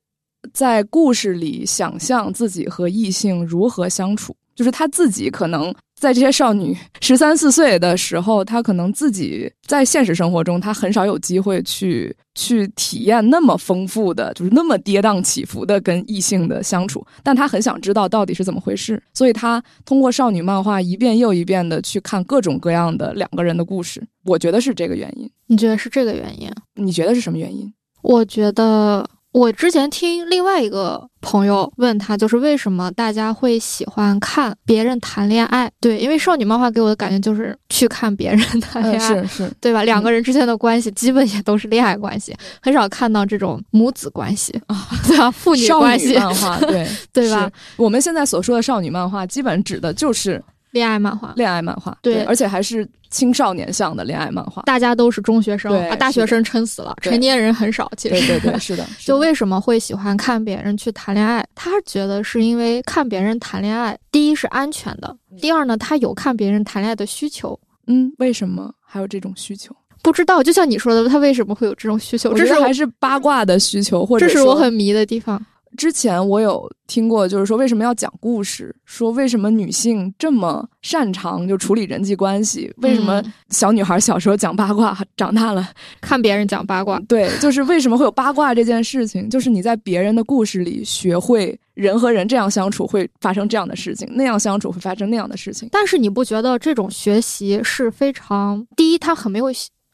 [0.52, 25.28] 在故事里想象自己和异性如何相处，就是他自己可能在这些少女十三四岁的时候，她可能自己在现实生活中，她很少有机会去去体验那么丰富的，就是那么跌宕起伏的跟异性的相处，但她很想知道到底是怎么回事，所以她通过少女漫画一遍又一遍的去看各种各样的两个人的故事，我觉得是这个原因。
[25.46, 26.50] 你觉得是这个原因？
[26.74, 27.72] 你觉得是什么原因？
[28.02, 35.70] 我觉得我之前听另外一个朋友问他，就是为什么大家会喜欢看别人谈恋爱？
[35.78, 39.26] 对，因为少女漫画给我的感觉就是去看别人 谈恋嗯，爱。
[39.26, 39.82] 是是，对吧？
[39.82, 45.30] 两个人之间的关系基本也都是恋爱关系，很少看到这种母子关系啊，对吧？
[45.30, 47.50] 父女少关系，女漫画，对 对吧？
[47.76, 50.42] 我们现在所说的少女漫画，基本指的就是
[50.76, 54.60] 恋爱漫画，恋爱漫画，对而且还是青少年向的恋爱漫画。
[54.64, 57.90] 大家都是中学生，对把大学生撑死了，成年人很少。
[57.96, 61.42] 其实，对对对，是的， 是的就为什么会喜欢看别人去谈恋爱？
[61.54, 67.58] 他觉得是因为看别人谈恋爱，第一是安全的，第二呢，他有看别人谈恋爱的需求。
[67.86, 69.74] 嗯，为什么还有这种需求？
[70.02, 72.34] 不知道，就像你说的，他为什么会有这种需求？
[72.34, 75.42] 这是还是八卦的需求，或者这是我很迷的地方。
[75.76, 78.74] 之前我有听过，就是说为什么要讲故事？
[78.84, 82.72] 说为什么女性这么擅长就处理人际关系？
[82.78, 85.68] 为什么嗯小女孩小时候讲八卦，长大了
[86.00, 86.98] 看别人讲八卦？
[87.08, 89.28] 对，就是为什么会有八卦这件事情？
[89.28, 95.68] 就是你在别人的故事里学会人和人这样相处会发生这样的事情，那样相处会发生那样的事情。
[95.70, 99.46] 但是你不觉得这种学习是非常第一，它很没有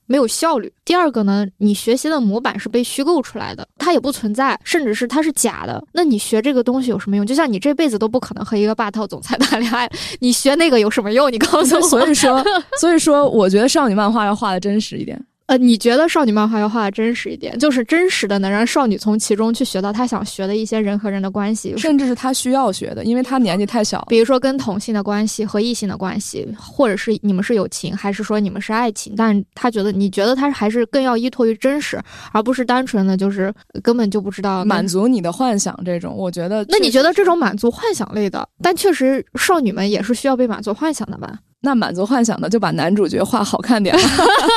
[0.07, 5.83] 没有效率；第二个呢，你学习的模板是被虚构出来的，它也不存在，甚至是它是假的。
[5.93, 7.27] 那你学这个东西有什么用？
[7.27, 9.91] 就像你这辈子都不可能和一个霸道总裁 谈恋爱，
[10.21, 11.33] 你学那个有什么用？
[11.33, 11.81] 你告诉我。
[11.83, 12.45] 所以说，
[12.81, 15.23] 所以说，我觉得少女漫画要画的真实一点。
[15.47, 24.05] 呃，你觉得少女漫画要画的真实一点，就是真实的能让少女从其中去学到她想学的一些人和人的关系，甚至是她需要学的，因为她年纪太小。
[24.09, 29.15] 比如说跟同性的关系和异性的关系，或者是你们是友情，还是说你们是爱情？
[29.17, 34.87] 但她觉得，你觉得她还是更要依托于真实，而不是单纯的就是根本就不知道满。
[34.87, 36.65] 足你的幻想，这种我觉得。
[36.69, 41.39] 那你觉得这种满足幻想类的，但确实少女们也是需要被满足幻想的吧？
[41.63, 44.03] 那满足幻想的就把男主角画好看点吧，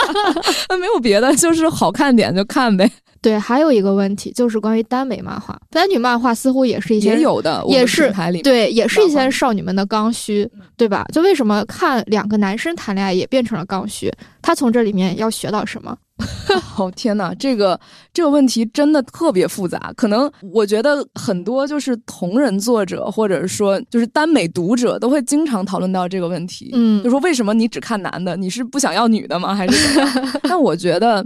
[0.67, 2.89] 那没有别的，就是好看点就看呗。
[3.21, 10.47] 对，还有一个问题就是关于耽美漫画，耽女漫画似乎也是一些也有的，也是对，也是一些少女们的刚需，
[10.77, 11.05] 对吧？
[11.11, 14.11] 就为什么看两个男生谈恋爱也变成了刚需？
[14.41, 15.95] 他从这里面要学到什么？
[16.77, 17.79] 哦天呐，这个
[18.13, 19.91] 这个问题真的特别复杂。
[19.97, 26.69] 可能我觉得很多就是同人作者，或者说就是耽美读者，都会经常讨论到这个问题。
[26.73, 28.35] 嗯就说为什么你只看男的？
[28.37, 29.53] 你是不想要女的吗？
[29.53, 29.99] 还是？
[30.43, 31.25] 但我觉得。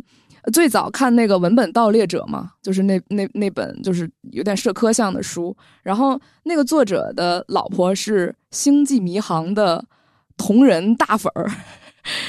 [0.53, 9.83] 最早看那个文本盗猎者嘛，就是那那那本就是有点社科向的书，然后那个作者的老婆是《星际迷航》的
[10.37, 11.51] 同人大粉儿，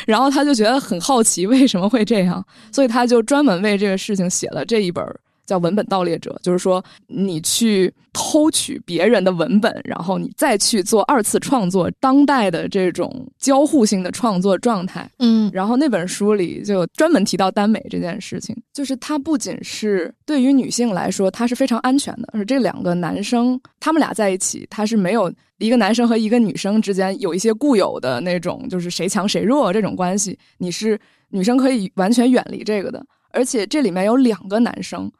[0.06, 5.04] 然后他就觉得很好奇为什么会这样，所以他就专门为这个事情写了这一本
[5.50, 15.10] 叫文本盗猎者，就是说你去偷取别人的文本，然后你再去做二次创作，当代的这种交互性的创作状态。
[15.18, 30.96] 嗯然后那本书里就专门提到耽美这件事情，就是它不仅是对于女性来说，它是非常安全的，而这两个男生他们俩在一起，他是没有一个男生和一个女生之间有一些固有的那种就是谁强谁弱这种关系，你是
[31.30, 35.10] 女生可以完全远离这个的，而且这里面有两个男生。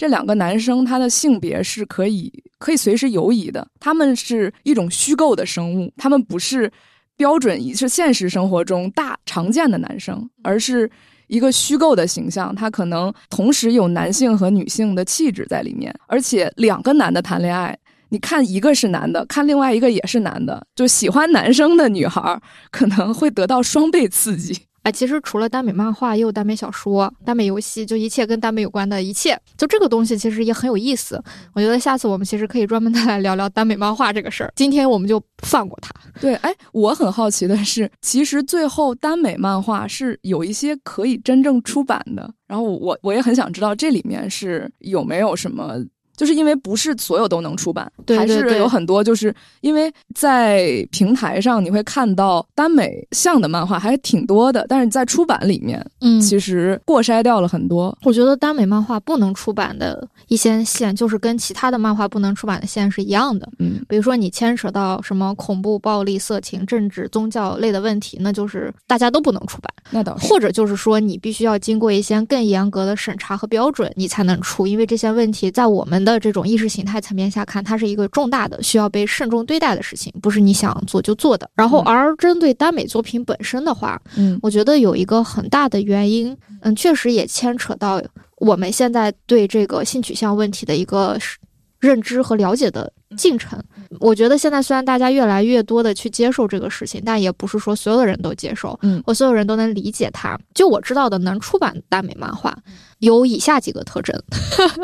[0.00, 6.72] 这两个男生，他的性别是可以可以随时游移的，他们是一种虚构的生物，他们不是
[7.18, 10.90] 标准是现实生活中大常见的男生，而是
[11.26, 12.54] 一个虚构的形象。
[12.54, 17.78] 他可能同时有男性和女性的气质在里面，而且两个男的谈恋爱，
[18.08, 22.40] 你看一个是男的，看另外一个也是男的，就喜欢男生的女孩
[22.70, 24.58] 可能会得到双倍刺激。
[24.82, 31.22] 哎，其实除了耽美漫画，也有耽美小说、耽美游戏，就一切跟耽美有关的一切，就这个东西其实也很有意思。
[31.52, 34.52] 我觉得下次我们其实可以专门再来聊聊耽美漫画这个事儿。
[34.56, 35.92] 今天我们就放过它。
[36.20, 45.76] 对，哎，我很好奇的是，其实最后耽美漫画是有一些可以真正出版的，然后我我也很想知道这里面是有没有什么。
[46.20, 57.96] 就是因为不是所有都能出版，对对还是有很多，就是因为在平台上你会看到耽美向的漫画还挺多的，但是在出版里面，嗯其实过筛掉了很多。
[58.02, 63.48] 我觉得耽美漫画不能出版的一些线，就是跟其他的漫画不能出版的线是一样的。
[63.58, 69.72] 嗯，比如说你牵扯到什么恐怖、暴力、色情、政治、宗教类的问题，那就是大家都不能出版。
[69.90, 70.26] 那倒是。
[70.26, 81.50] 或者就是说，你必须要经过一些更严格的审查和标准，你才能出，因为这些问题在我们的这种意识形态层面下看，它是一个重大的需要被慎重对待的事情，不是你想做就做的。
[81.54, 88.00] 然后，嗯而针对耽美作品本身的话，嗯我觉得有一个很大的原因，嗯，确实也牵扯到
[88.36, 91.36] 我们现在对这个性取向问题的一个是
[91.78, 93.62] 认知和了解的进程。
[93.98, 100.38] 我觉得现在虽然大家越来越多的去接受这个事情，但也不是说所有的人都接受，嗯或所有人都能理解它。
[100.54, 102.56] 就我知道的，能出版的耽美漫画
[103.00, 104.14] 有以下几个特征。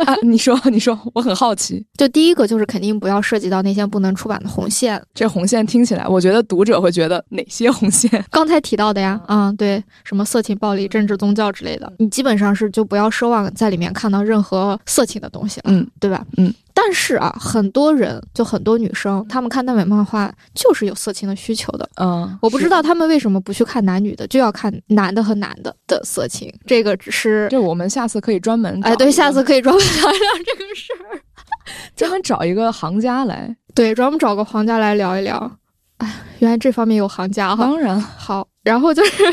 [0.06, 8.10] 啊，你说你说，我很好奇， 就第一个就是肯定不要涉及到那些不能出版的红线，这红线听起来，我觉得读者会觉得哪些红线？
[8.30, 16.26] 刚才提到的呀，嗯，对，什么色情、暴力、政治、宗教之类的，你基本上是就不要奢望在里面看到任何色情的东西了，嗯，对吧？
[16.36, 16.52] 嗯。
[16.78, 21.88] 但是啊，很多人就很多女生，她们看耽美漫画就是有色情的需求的。
[22.00, 26.52] 嗯，我不知道她们为什么不去看男女的，就要看男的和男的的色情。
[26.66, 31.20] 这个只是，这我们下次可以专门哎，对，下次可以专门聊聊这个事儿。
[31.96, 33.56] 专门找一个行家来。
[33.74, 35.50] 对，专门找个行家来聊一聊。
[35.98, 37.64] 哎，原来这方面有行家哈。
[37.64, 39.24] 当然，好，然后就是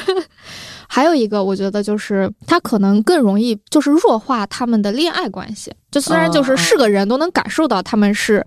[0.87, 5.71] 还有一个，我觉得就是他可能更容易就是弱化他们的恋爱关系。
[5.93, 8.45] 就虽然就是是个人都能感受到他们是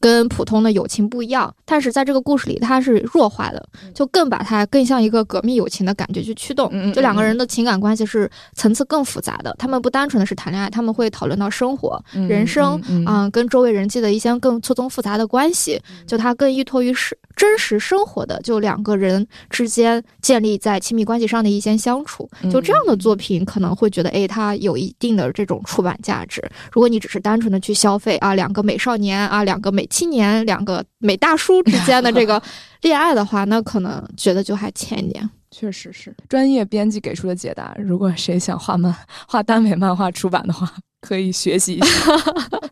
[0.00, 6.68] 跟普通的友情不一样，但是在这个故事里它是弱化的，就更把它更像一个革命友情的感觉去驱动。
[6.92, 26.42] 就两个嗯人的情感关系是层次更复杂的，他们不单纯的是谈恋爱，他们会讨论到生活、人生嗯啊、跟周围人际的一些更错综复杂的关系，就它更依托于是真实生活的，就两个人之间建立在亲密关系上的一些相处，就这样的作品可能会觉得，哎，它有一定的这种出版价值。
[26.72, 32.42] 如果你只是单纯的去消费啊，两个美少年啊，两个美青年，两个美大叔之间的这个
[32.82, 35.28] 恋爱的话，那可能觉得就还欠一点。
[35.50, 37.74] 确实是专业编辑给出的解答。
[37.78, 38.94] 如果谁想画漫
[39.26, 40.70] 画耽美漫画出版的话，
[41.00, 42.12] 可以学习一下。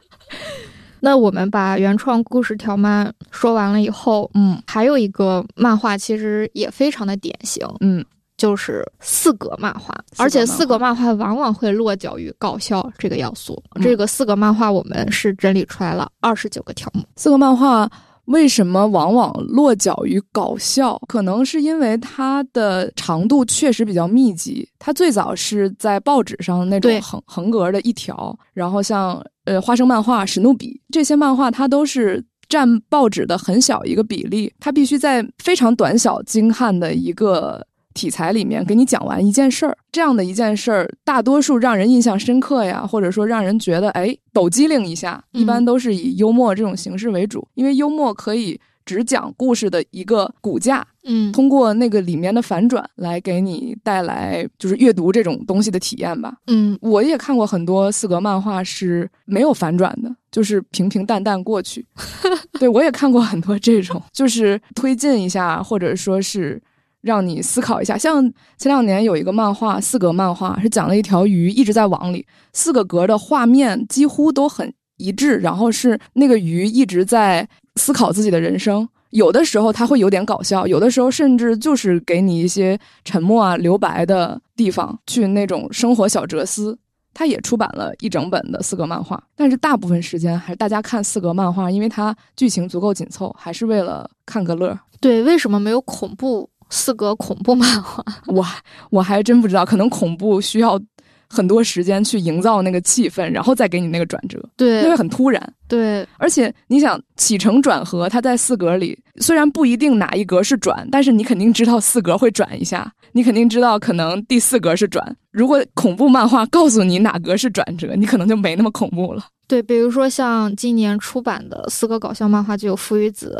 [1.00, 8.04] 那我们把原创故事条漫说完了以后，嗯还有一个漫画其实也非常的典型，嗯，
[8.36, 13.62] 就是四格漫画，而且四格漫画往往会落脚于搞笑这个要素。
[13.74, 17.02] 嗯这个四格漫画我们是整理出来了二十九个条目。
[17.16, 17.88] 四格漫画
[18.26, 21.00] 为什么往往落脚于搞笑？
[21.08, 24.68] 可能是因为它的长度确实比较密集。
[24.78, 32.24] 它最早是在报纸上那种横横格的一条，然后像呃花生漫画、史努比这些漫画，它都是。
[32.48, 37.60] 占报纸的很小一个比例，它必须在非常短小精悍的一个
[37.96, 39.76] 题材里面给你讲完一件事儿。
[39.90, 56.36] 这样的一件事儿，大多数让人印象深刻呀，或者说让人觉得哎抖机灵一下，嗯一般都是以幽默这种形式为主，因为幽默可以只讲故事的一个骨架，嗯通过那个里面的反转来给你带来就是阅读这种东西的体验吧。
[56.48, 61.86] 嗯我也看过很多四格漫画是没有反转的，就是平平淡淡过去。
[62.60, 66.62] 对我也看过很多这种，就是推进一下，或者说是
[67.06, 67.96] 让你思考一下。
[67.96, 68.22] 像
[68.58, 78.86] 前两年有一个漫画，四格漫画是讲了一条鱼一直在网里，四个格的画面几乎都很一致，然后是那个鱼一直在思考自己的人生。
[79.10, 86.76] 有的时候它会有点搞笑，有的时候甚至就是给你一些沉默啊、留白的地方，去那种生活小哲思。
[87.14, 94.78] 他也出版了一整本的四格漫画，但是大部分时间还是大家看四格漫画，因为它剧情足够紧凑，还是为了看个乐。
[95.00, 98.04] 对，为什么没有恐怖四格恐怖漫画？
[98.26, 98.44] 我
[98.90, 100.80] 我还真不知道，可能恐怖需要。
[101.28, 106.06] 很多时间去营造那个气氛，然后再给你那个转折，对，因为很突然，对。
[106.18, 115.16] 而且你想起承转合，它在四格里，虽然不一定哪一格是转，但是你肯定知道四格会转一下，你肯定知道可能第四格是转。
[115.32, 119.24] 如果恐怖漫画告诉你哪格是转折，你可能就没那么恐怖了。
[119.48, 123.36] 对，比如说像今年出版的四个搞笑漫画，就有《父与子》。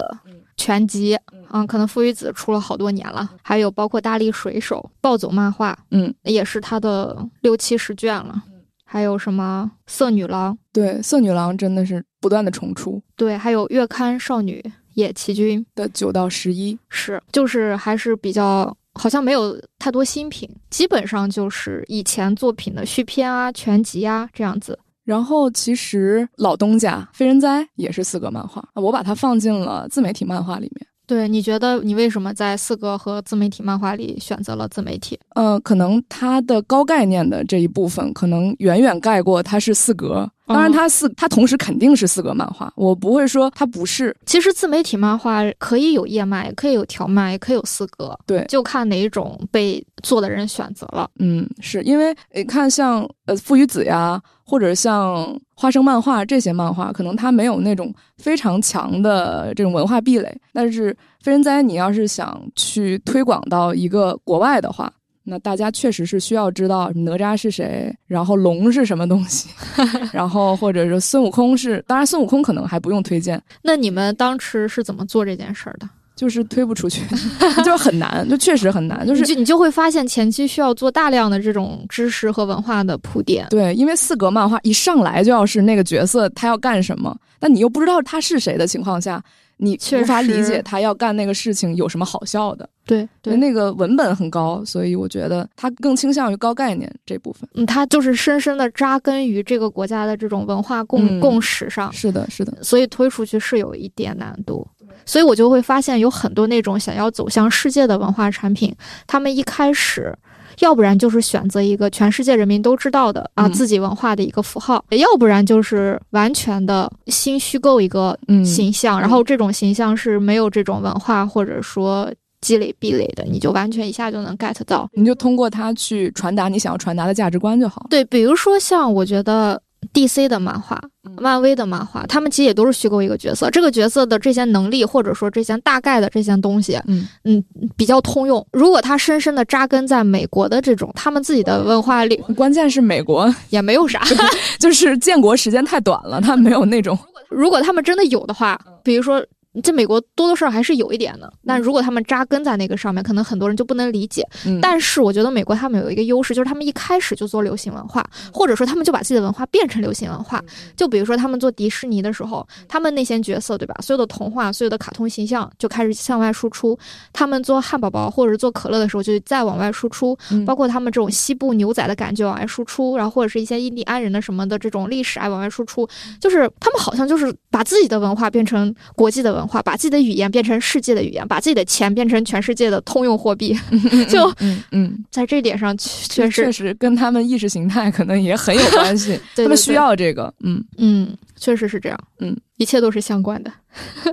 [0.57, 1.19] 全集，
[1.51, 8.43] 嗯，可能父与子出了好多年了，还有包括大力水手、暴走漫画，嗯，也是他的六七十卷了，
[8.85, 24.79] 还有什么色女郎，对，色女郎真的是不断的重出，对，还有月刊少女野崎君的九到十一，是，就是还是比较，好像没有太多新品，基本上就是以前作品的续篇啊、全集啊这样子。
[25.07, 30.87] 然后其实老东家《非人哉》也是四格漫画，我把它放进了自媒体漫画里面。
[31.07, 35.17] 对，你觉得你为什么在四格和自媒体漫画里选择了自媒体？
[35.37, 40.29] 呃，可能它的高概念的这一部分，可能远远盖过它是四格。
[40.47, 44.17] 当然，它四它同时肯定是四格漫画，我不会说它不是。
[44.27, 51.11] 其实自媒体漫画可以有页漫，也可以有条漫，也可以有四格，对，就看哪一种被做的人选择了。
[51.19, 64.93] 嗯，是因为你看像呃父与子呀，或者像花生漫画这些漫画，可能它没有那种非常强的这种文化壁垒，但是非人哉，你要是想去推广到一个国外的话。
[65.29, 69.49] 那大家确实是需要知道哪吒是谁，然后龙是什么东西，
[70.13, 73.43] 然后或者是孙悟空是，当然孙悟空可能还不用推荐。
[73.61, 75.89] 那你们当时是怎么做这件事儿的？
[76.17, 77.03] 就是推不出去，
[77.63, 79.07] 就是很难，就确实很难。
[79.07, 83.47] 就是你就会发现前期需要做大量的这种知识和文化的铺垫。
[83.51, 89.23] 对，因为四格漫画一上来就要是那个角色他要干什么，但你又不知道他是谁的情况下。
[89.59, 97.49] 你无法理解他要干那个事情有什么好笑的，对对，那个文本很高，所以我觉得他更倾向于高概念这部分。
[97.55, 101.93] 嗯，他就是深深的扎根于这个国家的这种文化共共识上。
[101.93, 104.67] 是的，是的，所以推出去是有一点难度。
[105.05, 108.75] 所以我就会发现有很多那种想要走向世界的文化产品，
[109.07, 110.15] 他们一开始。
[110.61, 127.87] 要不然就是选择一个全世界人民都知道的啊自己文化的一个符号，要不然就是完全的新虚构一个形象，然后这种形象是没有这种文化或者说积累壁垒的，你就完全一下就能 get 到，你就通过它去传达你想要传达的价值观就好。
[127.91, 129.61] 对，比如说像我觉得。
[129.93, 130.29] D.C.
[130.29, 130.81] 的漫画，
[131.19, 137.43] 漫威的漫画，他们其实也都是虚构一个角色，这个角色的这些能力，或者说这些大概的这些东西，嗯嗯，
[137.77, 138.47] 比较通用。
[138.53, 144.03] 如果他深深的扎根在美国的这种他们自己的文化里，关键是美国 也没有啥，
[144.59, 146.99] 就是建国时间太短了，他没有那种。
[147.29, 149.25] 如果他们真的有的话，比如说。
[149.63, 154.27] 这美国多多少少还是有一点的，但如果他们扎根在那个上面，可能很多人就不能理解。
[154.61, 160.43] 但是我觉得美国他们有一个优势，就是他们一开始就做流行文化，或者说他们就把自己的文化变成流行文化。
[160.77, 163.75] 就比如说他们做迪士尼的时候，他们那些角色，对吧？
[163.81, 166.79] 所有的童话、所有的卡通形象就开始向外输出。
[167.13, 170.17] 他们做汉堡包或者是做可乐的时候，就再往外输出。
[170.45, 175.89] 包括他们这种西部牛仔的感觉往外输出，然后或者是一些印第安人的什么的这种历史爱往外输出。
[176.21, 183.57] 就是他们好像就是把自己的文化变成国际的文化，把自己的语言变成世界的语言，把自己的钱变成全世界的通用货币
[184.09, 193.51] 就嗯嗯，在这点上确实确实跟他们意识形态可能也很有关系， 他们需要这个，嗯嗯，确实是这样，嗯，一切都是相关的，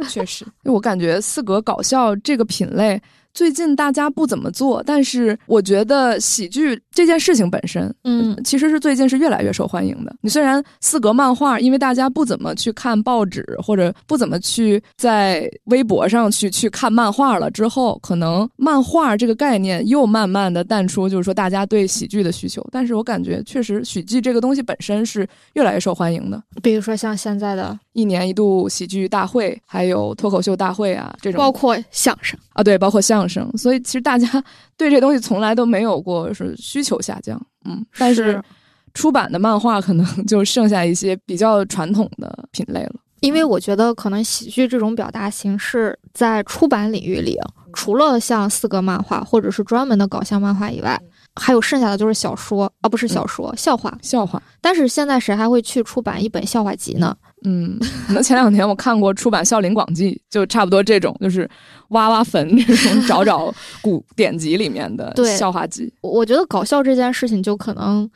[0.10, 3.02] 确实，我感觉四格搞笑这个品类。
[3.34, 10.16] 最近大家不怎么做，但是我觉得喜剧这件事情本身，嗯，其实是最近是越来越受欢迎的。
[10.22, 22.64] 你虽然四格漫画，因为大家不怎么去看报纸，或者不怎么去在微博上去去看漫画了，之后可能漫画这个概念又慢慢的淡出，就是说大家对喜剧的需求。
[22.72, 26.42] 但是我感觉确实喜剧这个东西本身是越来越受欢迎的。
[26.62, 33.24] 比如说像现在的一年一度喜剧大会，还有脱口秀大会啊，这种包括相声啊，对，包括相。
[33.28, 34.44] 声，所以其实大家
[34.76, 38.42] 对这东西从来都没有过是需求下降，嗯，但是
[38.94, 42.96] 出版的漫画可能就剩下一些比较传统的品类了。
[43.22, 47.40] 因为我觉得可能喜剧这种表达形式在出版领域里，
[47.72, 51.00] 除了像四格漫画或者是专门的搞笑漫画以外，
[51.36, 53.98] 还有剩下的就是小说啊，不是小说，笑话。
[54.02, 54.44] 笑话。
[54.60, 57.16] 但是现在谁还会去出版一本笑话集呢？
[57.46, 61.50] 嗯，可能前两天我看过出版《笑林广记》，就差不多这种，就是
[61.94, 65.92] 挖挖坟那种，找找古典籍里面的笑话集。
[66.02, 68.08] 我觉得搞笑这件事情就可能。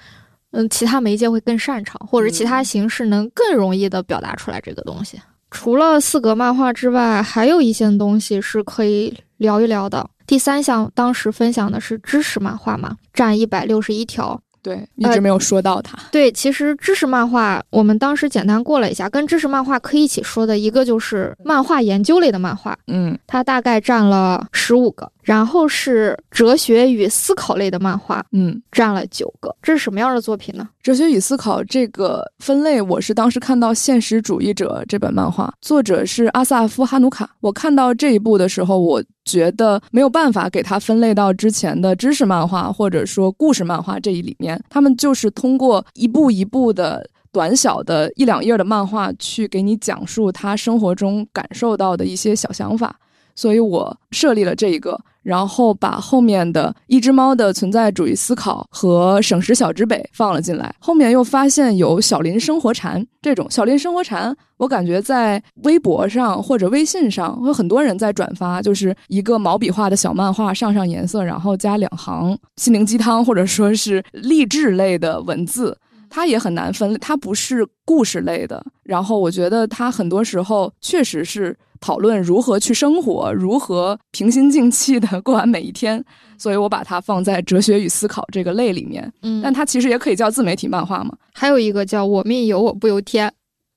[0.51, 5.19] 嗯，其他媒介会更擅长，或者其他形式能更容易的表达出来这个东西。
[5.51, 10.09] 除了四格漫画之外，还有一些东西是可以聊一聊的。
[10.25, 14.41] 第三项，当时分享的是知识漫画嘛，占一百六十一条。
[14.68, 15.97] 对，一直没有说到它。
[16.11, 25.09] 对，其实知识漫画，我们当时简单过了一下，跟知识漫画可以一起说的一个就是漫画研究类的漫画，嗯，它大概占了十五个。
[25.28, 29.53] 然后是哲学与思考类的漫画，嗯，占了九个。
[29.61, 30.69] 这是什么样的作品呢？
[30.82, 37.30] 哲学与思考这个分类，我是当时看到《现实主义者》这本漫画，作者是阿萨夫·哈努卡。
[37.41, 44.57] 我看到这一部的时候，我觉得没有办法给它分类到之前的知识漫画或者说故事漫画这一里面。
[44.69, 52.95] 他们就是通过一步一步的短小的一两页的漫画，去给你讲述他生活中感受到的一些小想法。
[53.36, 54.97] 所以我设立了这一个。
[55.28, 60.73] 然后把后面的一只猫的存在主义思考和省时小之北放了进来。
[60.80, 75.78] 后面又发现有小林生活禅这种小林生活禅，我感觉在微博上或者微信上有很多人在转发，就是一个毛笔画的小漫画，上上颜色，然后加两行心灵鸡汤或者说是励志类的文字。
[76.09, 78.65] 它也很难分，它不是故事类的。
[78.84, 81.53] 然后我觉得它很多时候确实是。
[81.80, 86.03] 讨论如何去生活，如何平心静气的过完每一天，
[86.38, 89.11] 所以我把它放在哲学与思考这个类里面。
[89.21, 91.15] 嗯，但它其实也可以叫自媒体漫画嘛。
[91.34, 93.32] 还有一个叫我命由我不由天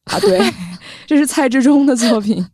[0.04, 0.40] 啊，对，
[1.06, 2.44] 这是蔡志忠的作品。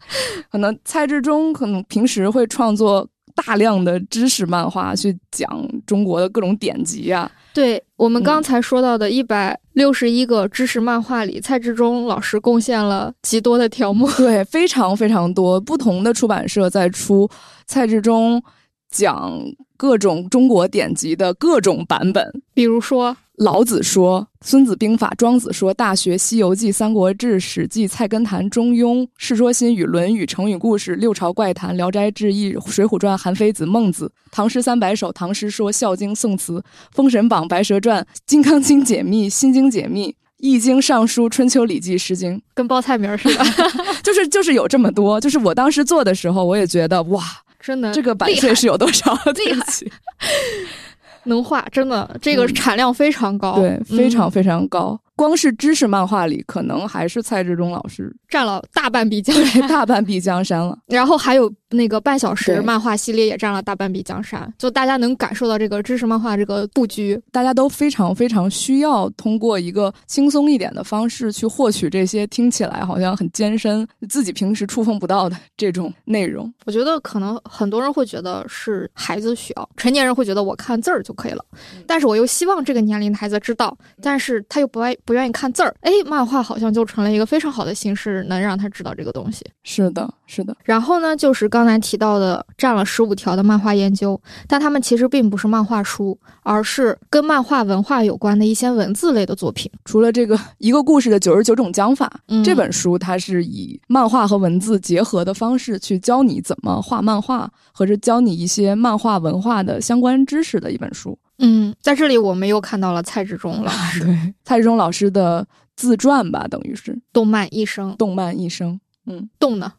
[0.50, 3.06] 可能蔡志忠可能平时会创作
[3.36, 5.48] 大量的知识漫画，去讲
[5.86, 7.30] 中国的各种典籍啊。
[7.52, 15.60] 对我们刚才说到的一百六十一个知识漫画里，蔡志忠老师贡献了极多的条目， 对，非常非常多。
[15.60, 17.28] 不同的出版社在出
[17.66, 18.42] 蔡志忠
[18.90, 19.32] 讲
[19.76, 23.16] 各种中国典籍的各种版本，比如说。
[23.36, 36.60] 老子说，《孙子兵法》；庄子说，《大学》；《西游记》；《三国志》；《史记》；《菜根谭》；《中庸》；《世说新语》；《论语》；成语故事；《六朝怪谈》；《聊斋志异》；《水浒传》；韩非子；孟子；唐诗三百首；唐诗说；孝经；宋词；
[36.92, 43.44] 封神榜；白蛇传；金刚经解密；心经解密；易经；尚书；春秋礼记；诗经，跟报菜名似的，
[44.02, 45.20] 就是就是有这么多。
[45.20, 47.22] 就是我当时做的时候，我也觉得哇，
[47.60, 49.14] 真的这个版税是有多少？
[49.44, 49.62] 厉害。
[51.26, 54.98] 能画，真的，这个产量非常高，对，非常非常高。
[55.14, 60.76] 光是知识漫画里，可能还是蔡志忠老师占了大半壁江山，大半壁江山了。
[60.88, 76.52] 然后还有那个半小时漫画系列也占了大半壁江山，就大家能感受到这个知识漫画这个布局，大家都非常非常需要通过一个轻松一点的方式去获取这些听起来好像很艰深、自己平时触碰不到的这种内容。
[76.64, 81.44] 我觉得可能很多人会觉得是孩子需要，成年人会觉得我看字儿就可以了，
[81.86, 84.96] 但是我又希望这个年龄的孩子知道，但是他又不爱。
[85.04, 89.44] 不愿意看字儿，哎，漫画好像就成了一个非常好的形式，能让他知道这个东西。
[89.62, 90.56] 是的，是的。
[90.64, 99.70] 然后呢，就是刚才提到的占了十五条的漫画研究，但他们其实并不是漫画书，而是跟漫画文化有关的一些文字类的作品。
[99.84, 102.12] 除了这个一个故事的九十九种讲法，
[102.44, 111.18] 这本书它是以漫画和文字结合的方式去教你怎么画漫画，或者教你一些漫画文化的相关知识的一本书。
[111.38, 115.46] 嗯，在这里我们又看到了蔡志忠老师， 对蔡志忠老师的
[115.76, 119.72] 自传吧，等于是动漫一生，动漫一生，嗯，动呢？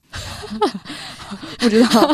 [1.60, 2.10] 不知道，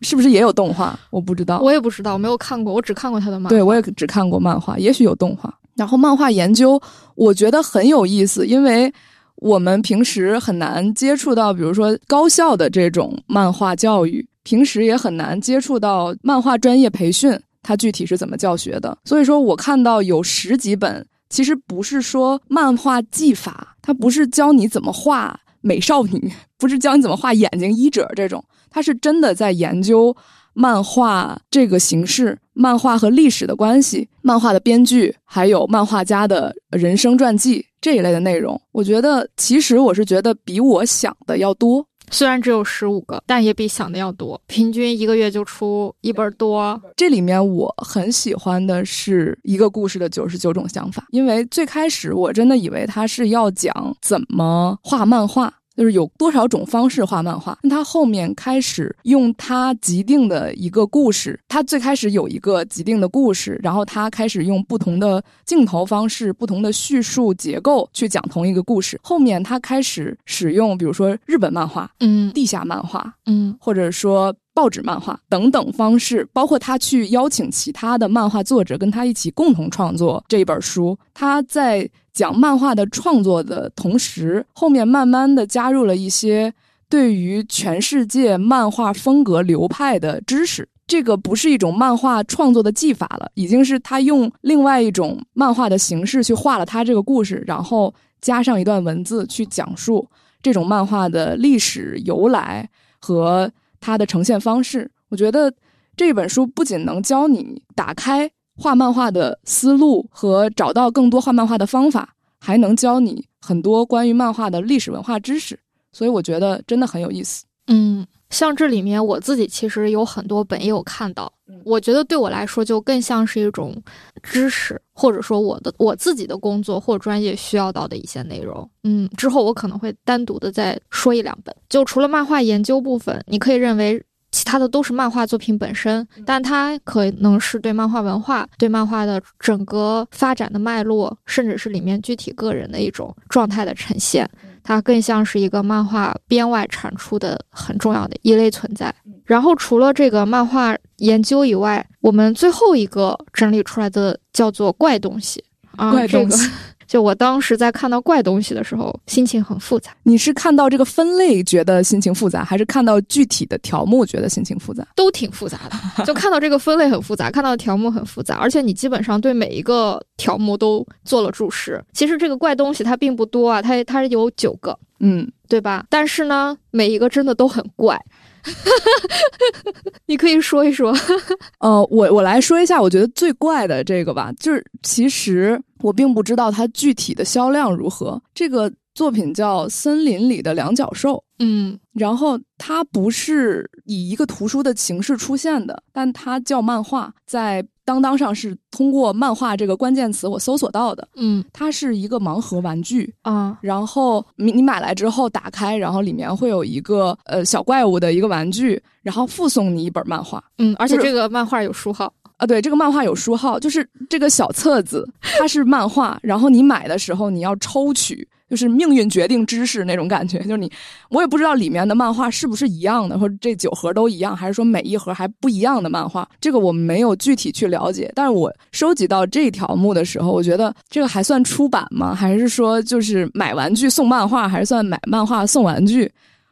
[0.00, 0.98] 是不是也有动画？
[1.10, 3.48] 我不知道，我也不知道，我没有看过，我只看过他的漫画。
[3.50, 5.54] 对，我也只看过漫画，也许有动画。
[5.76, 6.80] 然后漫画研究，
[7.14, 8.92] 我觉得很有意思，因为
[9.36, 17.38] 我们平时很难接触到，比如说高校的这种漫画教育，平时也很难接触到漫画专业培训。
[17.62, 18.96] 它具体是怎么教学的？
[19.04, 30.16] 所以说我看到有十几本，其实不是说漫画技法，它不是教你怎么画美少女，不是教你怎么画眼睛、衣褶这种，他是真的在研究
[30.52, 38.60] 漫画这个形式、漫画和历史的关系、漫画的编剧，还有漫画家的人生传记这一类的内容。
[38.72, 41.86] 我觉得，其实我是觉得比我想的要多。
[42.10, 44.40] 虽然只有十五个，但也比想的要多。
[44.46, 46.80] 平均一个月就出一本多。
[46.96, 55.52] 这里面我很喜欢的是一个故事的九十九种想法，因为最开始我真的以为他是要讲怎么画漫画。
[55.80, 57.58] 就是有多少种方式画漫画。
[57.62, 69.00] 那他后面开始用他既定的一个故事，他最开始有一个既定的故事，然后他开始用不同的镜头方式、不同的叙述结构去讲同一个故事。
[69.02, 80.98] 后面他开始使用，比如说日本漫画、嗯地下漫画，嗯或者说报纸漫画等等方式，包括他去邀请其他的漫画作者跟他一起共同创作这一本书。
[81.14, 81.88] 他在
[82.20, 86.52] 讲漫画的创作的同时，后面慢慢的加入了一些
[86.86, 90.68] 对于全世界漫画风格流派的知识。
[90.86, 100.06] 这个不是一种漫画创作的技法了，已经是他用另外一种漫画的形式去画了他这个故事，然后加上一段文字去讲述
[100.42, 102.68] 这种漫画的历史由来
[103.00, 103.50] 和
[103.80, 104.90] 它的呈现方式。
[105.08, 105.50] 我觉得
[105.96, 115.58] 这本书不仅能教你打开画漫画的思路和找到更多画漫画的方法，还能教你很多关于漫画的历史文化知识。
[115.92, 117.44] 所以我觉得真的很有意思。
[117.68, 121.32] 嗯，像这里面我自己其实有很多本也有看到，
[121.64, 123.74] 我觉得对我来说就更像是一种
[124.22, 128.68] 知识，或者说我的我自己的工作或专业需要到的一些内容。
[128.84, 131.54] 嗯，之后我可能会单独的再说一两本。
[131.68, 134.02] 就除了漫画研究部分，你可以认为。
[134.30, 144.28] 其他的都是漫画作品本身，但它可能是对漫画文化、对漫画的整个发展的脉络，甚至是里面具体个人的一种状态的呈现。
[144.62, 148.94] 它更像是一个漫画编外产出的很重要的一类存在。
[149.24, 155.42] 然后除了这个漫画研究以外，我们最后一个整理出来的叫做怪东西
[155.76, 156.36] 啊，怪东西。
[156.36, 156.52] 这 个
[156.90, 159.92] 就我当时在看到怪东西的时候，心情很复杂。
[160.02, 164.84] 你是看到这个分类觉得心情复杂，还是看到具体的条目觉得心情复杂？
[164.96, 165.60] 都挺复杂
[165.96, 171.80] 的，就看到这个分类很复杂，看到条目很复杂，而且你基本上对每一个条目都做了注释。
[171.92, 175.86] 其实这个怪东西它并不多啊，它它有九个，嗯，对吧？
[175.88, 177.96] 但是呢，每一个真的都很怪。
[180.06, 180.92] 你可以说一说，
[181.60, 188.20] 呃，我我来说一下，我觉得最怪的这个吧，就是其实我并不知道它具体的销量如何。
[188.34, 201.08] 这个作品叫《森林里的两脚兽》，嗯然后它不是以一个图书的形式出现的，但它叫漫画，在当当上是通过漫画这个关键词我搜索到的。
[201.16, 210.42] 嗯它是一个盲盒玩具，啊然后你你买来之后打开，然后里面会有一个呃小怪物的一个玩具，然后附送你一本漫画。
[210.58, 220.72] 嗯，而且这个漫画有书号，啊，对，这个漫画有书号，就是这个小册子，它是漫画，然后你买的时候你要抽取，就是命运决定知识那种感觉，就是你，
[221.10, 228.10] 我也不知道里面的漫画是不是一样的，或者这九盒都一样，还是说每一盒还不一样的漫画，这个我没有具体去了解。
[228.14, 232.14] 但是我收集到这条目的时候，我觉得这个还算出版吗？
[232.14, 236.10] 还是说就是买玩具送漫画，还是算买漫画送玩具？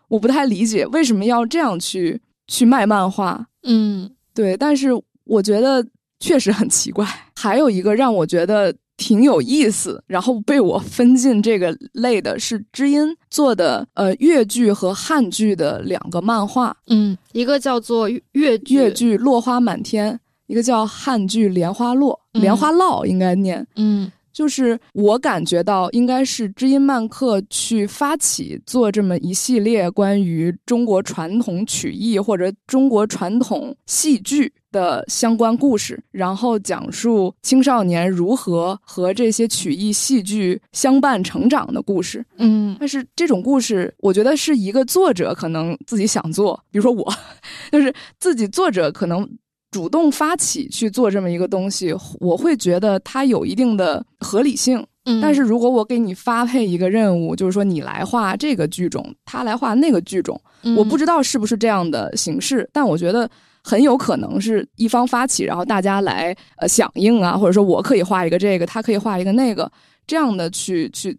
[0.08, 3.42] 我不太理解为什么要这样去去卖漫画。
[3.62, 4.90] 嗯对，但是
[5.28, 5.86] 我觉得
[6.18, 7.06] 确实很奇怪。
[7.36, 20.18] 还有一个让我觉得挺有意思，然后被我分进这个类的是知音做的呃越剧和汉剧的两个漫画，嗯，一个叫做越剧，越剧落花满天，
[20.48, 23.64] 一个叫汉剧莲花落，嗯莲花落应该念。
[23.76, 42.24] 嗯就是我感觉到应该是知音漫客去发起做这么一系列关于中国传统曲艺或者中国传统戏剧的相关故事，然后讲述青少年如何和这些曲艺戏剧相伴成长的故事。
[42.36, 47.12] 嗯但是这种故事，我觉得是一个作者可能自己想做，比如说我，
[47.72, 49.28] 就是自己作者可能
[49.70, 54.84] 主动发起去做这么一个东西，我会觉得它有一定的合理性。
[55.04, 60.38] 嗯，但是如果我给你发配一个任务，就是说你来画这个剧种，他来画那个剧种，
[60.76, 63.30] 我不知知道是不是这样的形式，但我觉得
[63.68, 69.70] 很有可能是一方发起，然后大家来呃响应啊，或者说我可以画一个这个，他可以画一个那个，
[70.06, 71.14] 这样的去去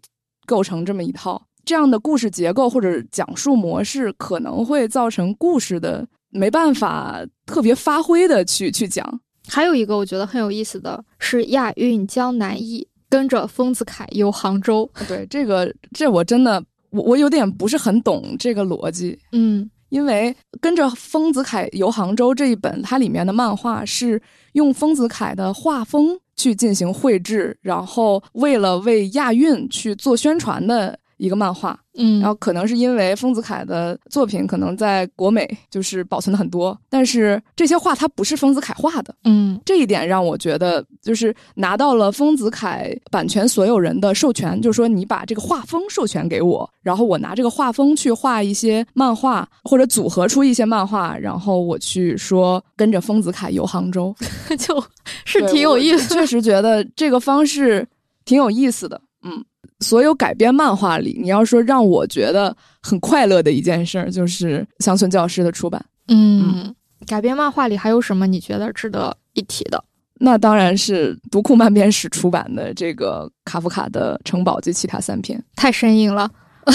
[0.46, 9.20] 构成这么一套这样的故事结构或者讲述模式，可能会造成故事的没办法特别发挥的去去讲。
[9.48, 14.90] 还有一个我觉得很有意思的是亚运江南忆，跟着丰子恺游杭州。
[15.06, 19.16] 对这个，这我真的我我有点不是很懂这个逻辑。
[19.32, 24.20] 嗯因为跟着丰子恺游杭州这一本，它里面的漫画是
[24.54, 54.14] 用丰子恺的画风去进行绘制，然后为了为亚运去做宣传的一个漫画，嗯，然后可能是因为丰子恺的作品可能在国美就是保存的很多，但是这些画它不是丰子恺画的，嗯这一点让我觉得就是拿到了丰子恺版权所有人的授权，就是说你把这个画风授权给我，然后我拿这个画风去画一些漫画，或者组合出一些漫画，然后我去说跟着丰子恺游杭州，
[54.58, 54.82] 就
[55.26, 56.14] 是挺有意思。
[56.14, 57.86] 我确实觉得这个方式
[58.24, 58.98] 挺有意思的。
[59.22, 59.44] 嗯，
[59.80, 65.84] 所有改编漫画里，你要说让我觉得很快乐的一件事儿，就是《乡村教师》的出版。
[66.08, 66.74] 嗯，
[67.06, 69.82] 改编漫画里还有什么你觉得值得一提的？
[70.22, 76.30] 那当然是读库漫编史出版的这个卡夫卡的《城堡及其他三篇太生硬了。》，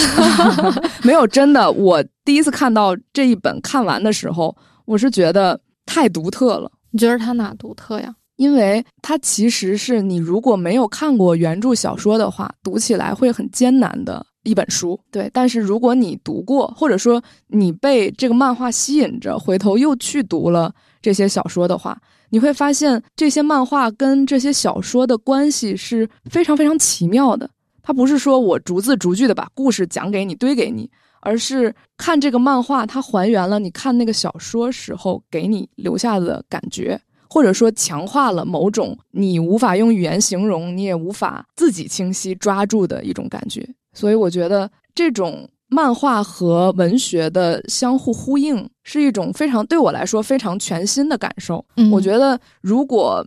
[1.03, 1.72] 没有真的。
[1.72, 6.72] 我第一次看到这一本看完的时候，我是觉得太独特了。
[6.89, 8.16] 你觉得它哪独特呀？
[8.38, 15.00] 因为它其实是你如果没有看过原著小说的话，读起来会很艰难的一本书。
[15.12, 21.98] 对，但是如果你读过，或者说你被这个漫画吸引着，回头又去读了这些小说的话，
[22.30, 27.50] 你会发现这些漫画跟这些小说的关系是非常非常奇妙的。
[27.82, 30.90] 它不是说我逐字逐句的把故事讲给你、堆给你，
[31.22, 37.00] 而是看这个漫画，它还原了你看那个小说时候给你留下的感觉。
[37.30, 43.68] 或者说强化了某种你无法用语言形容，你也无法自己清晰抓住的一种感觉。
[43.94, 51.66] 所以我觉得这种漫画和文学的相互呼应是一种非常对我来说非常全新的感受。
[51.78, 53.26] 嗯我觉得如果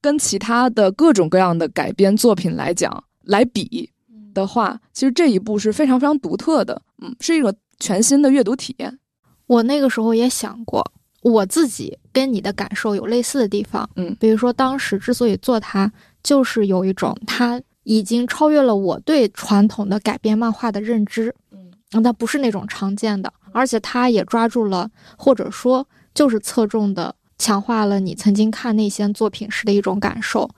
[0.00, 3.90] 跟其他的各种各样的改编作品来讲来比
[4.34, 8.98] 的话，其实这一部是非常非常独特的，嗯，是一个全新的阅读体验。
[9.46, 10.84] 我那个时候也想过，
[11.22, 13.86] 我自己跟你的感受有类似的地方。
[13.96, 15.92] 嗯比如说当时之所以做它，
[16.22, 21.34] 就是有一种它已经超越了我对传统的改编漫画的认知。
[21.52, 30.48] 嗯，它不是那种常见的，而且它也抓住了，或者说就是侧重的强化了你曾经看那些作品时的一种感受。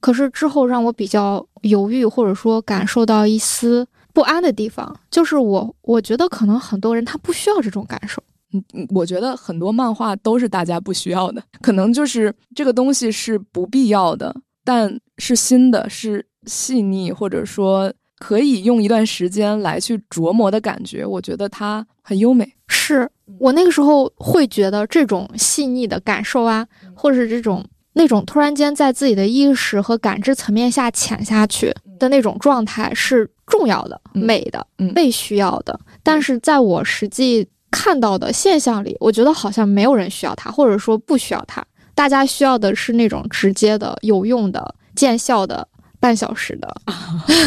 [0.00, 8.22] 可是之后让我比较犹豫，或者说感受到一丝不安的地方，就是我我觉得可能很多人他不需要这种感受。
[8.52, 14.34] 嗯，嗯我觉得很多漫画都是大家不需要的，可能就是这个东西是不必要的，
[14.64, 22.54] 但是新的，是细腻，或者说可以用一段时间来去琢磨的感觉，我觉得它很优美。
[22.70, 35.78] 是我那个时候会觉得这种细腻的感受啊，或者是这种那种突然间在自己的意识和感知层面下潜下去的那种状态是重要的、嗯美的、嗯被需要的。
[36.02, 41.64] 但是在我实际看到的现象里，我觉得好像没有人需要它，或者说不需要它。
[41.94, 45.66] 大家需要的是那种直接的、有用的、见效的。
[46.00, 46.76] 半小时的，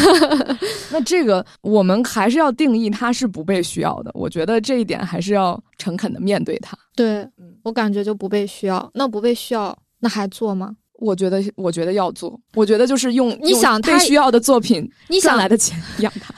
[0.92, 6.76] 那这个我们还是要定义它是不被需要的，我觉得这一点还是要诚恳的面对它。
[6.94, 8.90] 对嗯我感觉就不被需要。
[8.92, 10.76] 那不被需要，那还做吗？
[10.98, 16.34] 我觉得，我觉得要做，我觉得就是用你想用被需要的作品你想赚来的钱养它。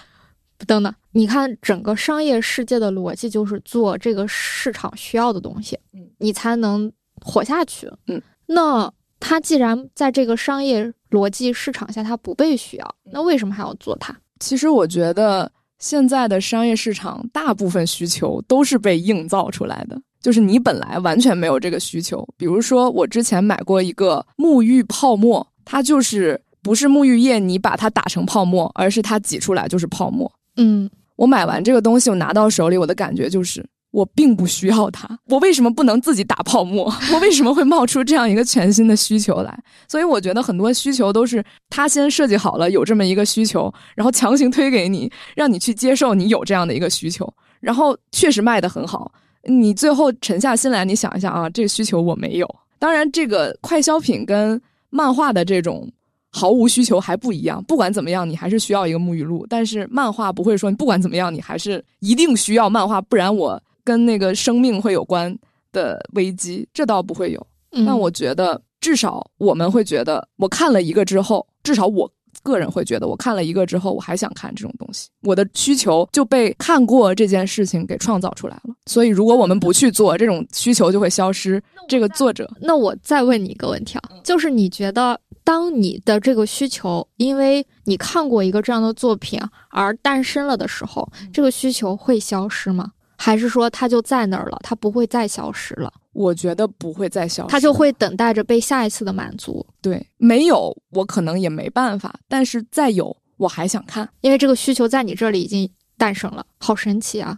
[0.65, 6.91] 等等，你看整个商业世界的逻辑就是做这个市场需要的东西，嗯，你才能
[7.21, 8.21] 活下去，嗯。
[8.47, 14.15] 那它既然在这个商业逻辑市场下它不被需要，那为什么还要做它？
[14.41, 22.27] 其实我觉得现在的商业市场大部分需求都是被硬造出来的，就是你本来完全没有这个需求。
[22.37, 30.31] 比如说，我之前买过一个沐浴泡沫，它就是不是沐浴液，你把它打成泡沫，而是它挤出来就是泡沫。
[30.57, 33.65] 嗯，我买完这个东西，我拿到手里，我的感觉就是。
[33.95, 36.93] 我并不需要它，我为什么不能自己打泡沫？
[37.15, 39.57] 我为什么会冒出这样一个全新的需求来？
[39.87, 49.13] 所以我觉得很多需求都是他先设计好了有这么一个需求，然后强行推给你，让你去接受你有这样的一个需求，然后确实卖得很好。
[49.45, 52.57] 你最后沉下心来，你想一下啊，这个需求我没有。
[52.81, 54.61] 当然，这个快消品跟
[54.91, 55.89] 漫画的这种
[56.37, 57.63] 毫无需求还不一样。
[57.63, 65.39] 不管怎么样，你还是需要一个沐浴露，但是漫画不会说不管怎么样，你还是一定需要漫画，不然我跟那个生命会有关
[65.73, 67.47] 的危机，这倒不会有。
[67.71, 72.11] 嗯但我觉得，至少我们会觉得，我看了一个之后，至少我
[72.43, 78.75] 个人会觉得，我看了一个之后，我还想看这种东西，我的需求就被看过这件事情给创造出来了。
[78.87, 81.63] 所以，如果我们不去做，这种需求就会消失。
[81.89, 89.39] 这个作者，那我再问你一个问题啊，就是你觉得，当你的这个需求，因为你看过一个这样的作品
[89.69, 92.93] 而诞生了的时候，这个需求会消失吗？
[93.17, 99.65] 还是说它就在那儿了，它不会再消失了，我觉得不会再消失，它就会等待着被下一次的满足？
[99.81, 103.17] 对没有，我可能也没办法，但是再有。
[103.37, 105.69] 我还想看，因为这个需求在你这里已经
[105.99, 107.37] 诞生了，好神奇啊！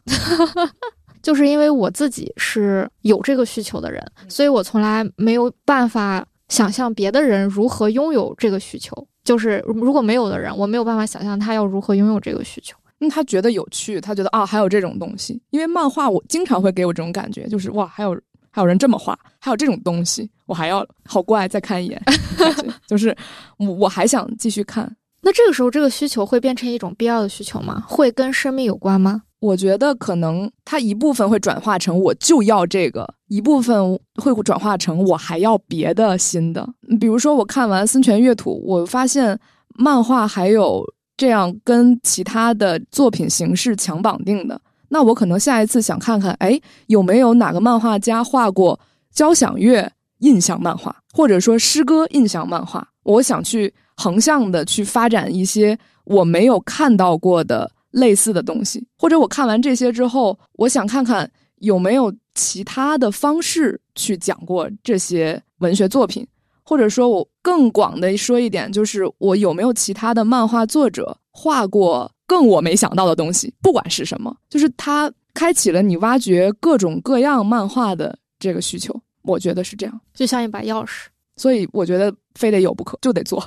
[1.22, 9.06] 就是因为我自己是有这个需求的人，所以我从来没有办法想象别的人如何拥有这个需求。
[9.24, 12.76] 就是如果没有的人，我没有办法想象他要如何拥有这个需求。
[12.98, 15.38] 因为他觉得有趣，他觉得啊，还有这种东西。
[15.50, 18.18] 因为漫画，我经常会给我这种感觉，就是哇，还有
[18.50, 22.02] 还有人这么画，还有这种东西，我还要好怪，再看一眼，
[22.88, 23.14] 就是
[23.58, 24.90] 我我还想继续看。
[25.20, 27.84] 那这个时候，这个需求会变成一种必要的需求吗？
[27.86, 29.24] 会跟生命有关吗？
[29.40, 36.66] 我觉得可能它一部分会转化成我就要这个，一部分会转化成我还要别的新的。
[36.98, 39.38] 比如说，我看完《森泉月土》，我发现
[39.74, 40.82] 漫画还有
[41.16, 48.80] 这样跟其他的作品形式强绑定的，那我可能下一次想看看，哎，有没有哪个漫画家画过
[49.12, 49.90] 交响乐
[50.20, 52.88] 印象漫画，或者说诗歌印象漫画？
[53.02, 57.70] 我想去横向的去发展一些我没有看到过的。
[57.96, 66.26] 类似的东西，或者我看完这些之后，我想看看有没有其他的方式去讲过这些文学作品，
[66.62, 81.06] 或者说我更广的说一点，就是我有没有其他的漫画作者画过更我没想到的东西，不管是什么，就是它开启了你挖掘各种各样漫画的这个需求，我觉得是这样，就像一把钥匙，
[81.36, 83.42] 所以我觉得非得有不可，就得做。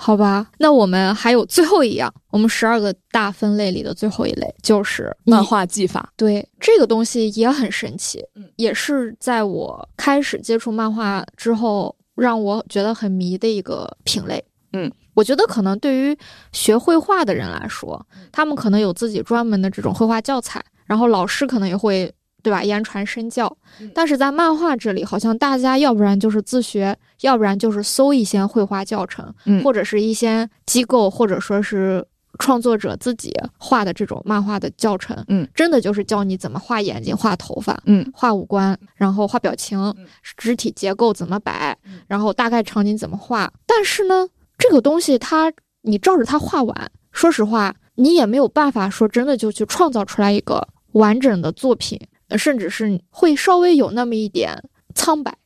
[0.00, 6.12] 好吧，那我们还有最后一样，我们十二个大分类里的最后一类就是漫画技法。
[6.16, 14.42] 对，这个东西也很神奇，也是在我开始接触漫画之后，让我觉得很迷的一个品类。
[14.72, 16.16] 嗯，我觉得可能对于
[16.52, 18.00] 学绘画的人来说，
[18.30, 22.10] 他们可能有自己专门的这种绘画教材，然后老师可能也会。
[22.48, 22.64] 对吧？
[22.64, 23.54] 言传身教，
[23.94, 32.02] 但是在漫画这里，好像大家要不然就是自学，要不然就是搜一些绘画教程，或者是一些机构或者说是
[32.38, 35.22] 创作者自己画的这种漫画的教程。
[35.28, 39.94] 嗯，真的就是教你怎么画眼睛、画头发，嗯，画五官，然后画表情，
[40.38, 41.76] 肢体结构怎么摆，
[42.06, 43.52] 然后大概场景怎么画。
[43.66, 44.26] 但是呢，
[44.56, 45.52] 这个东西它
[45.82, 52.00] 你照着它画完，说实话，你也没有办法说真的就去创造出来一个完整的作品。
[52.36, 54.62] 甚至是会稍微有那么一点
[54.94, 55.36] 苍白，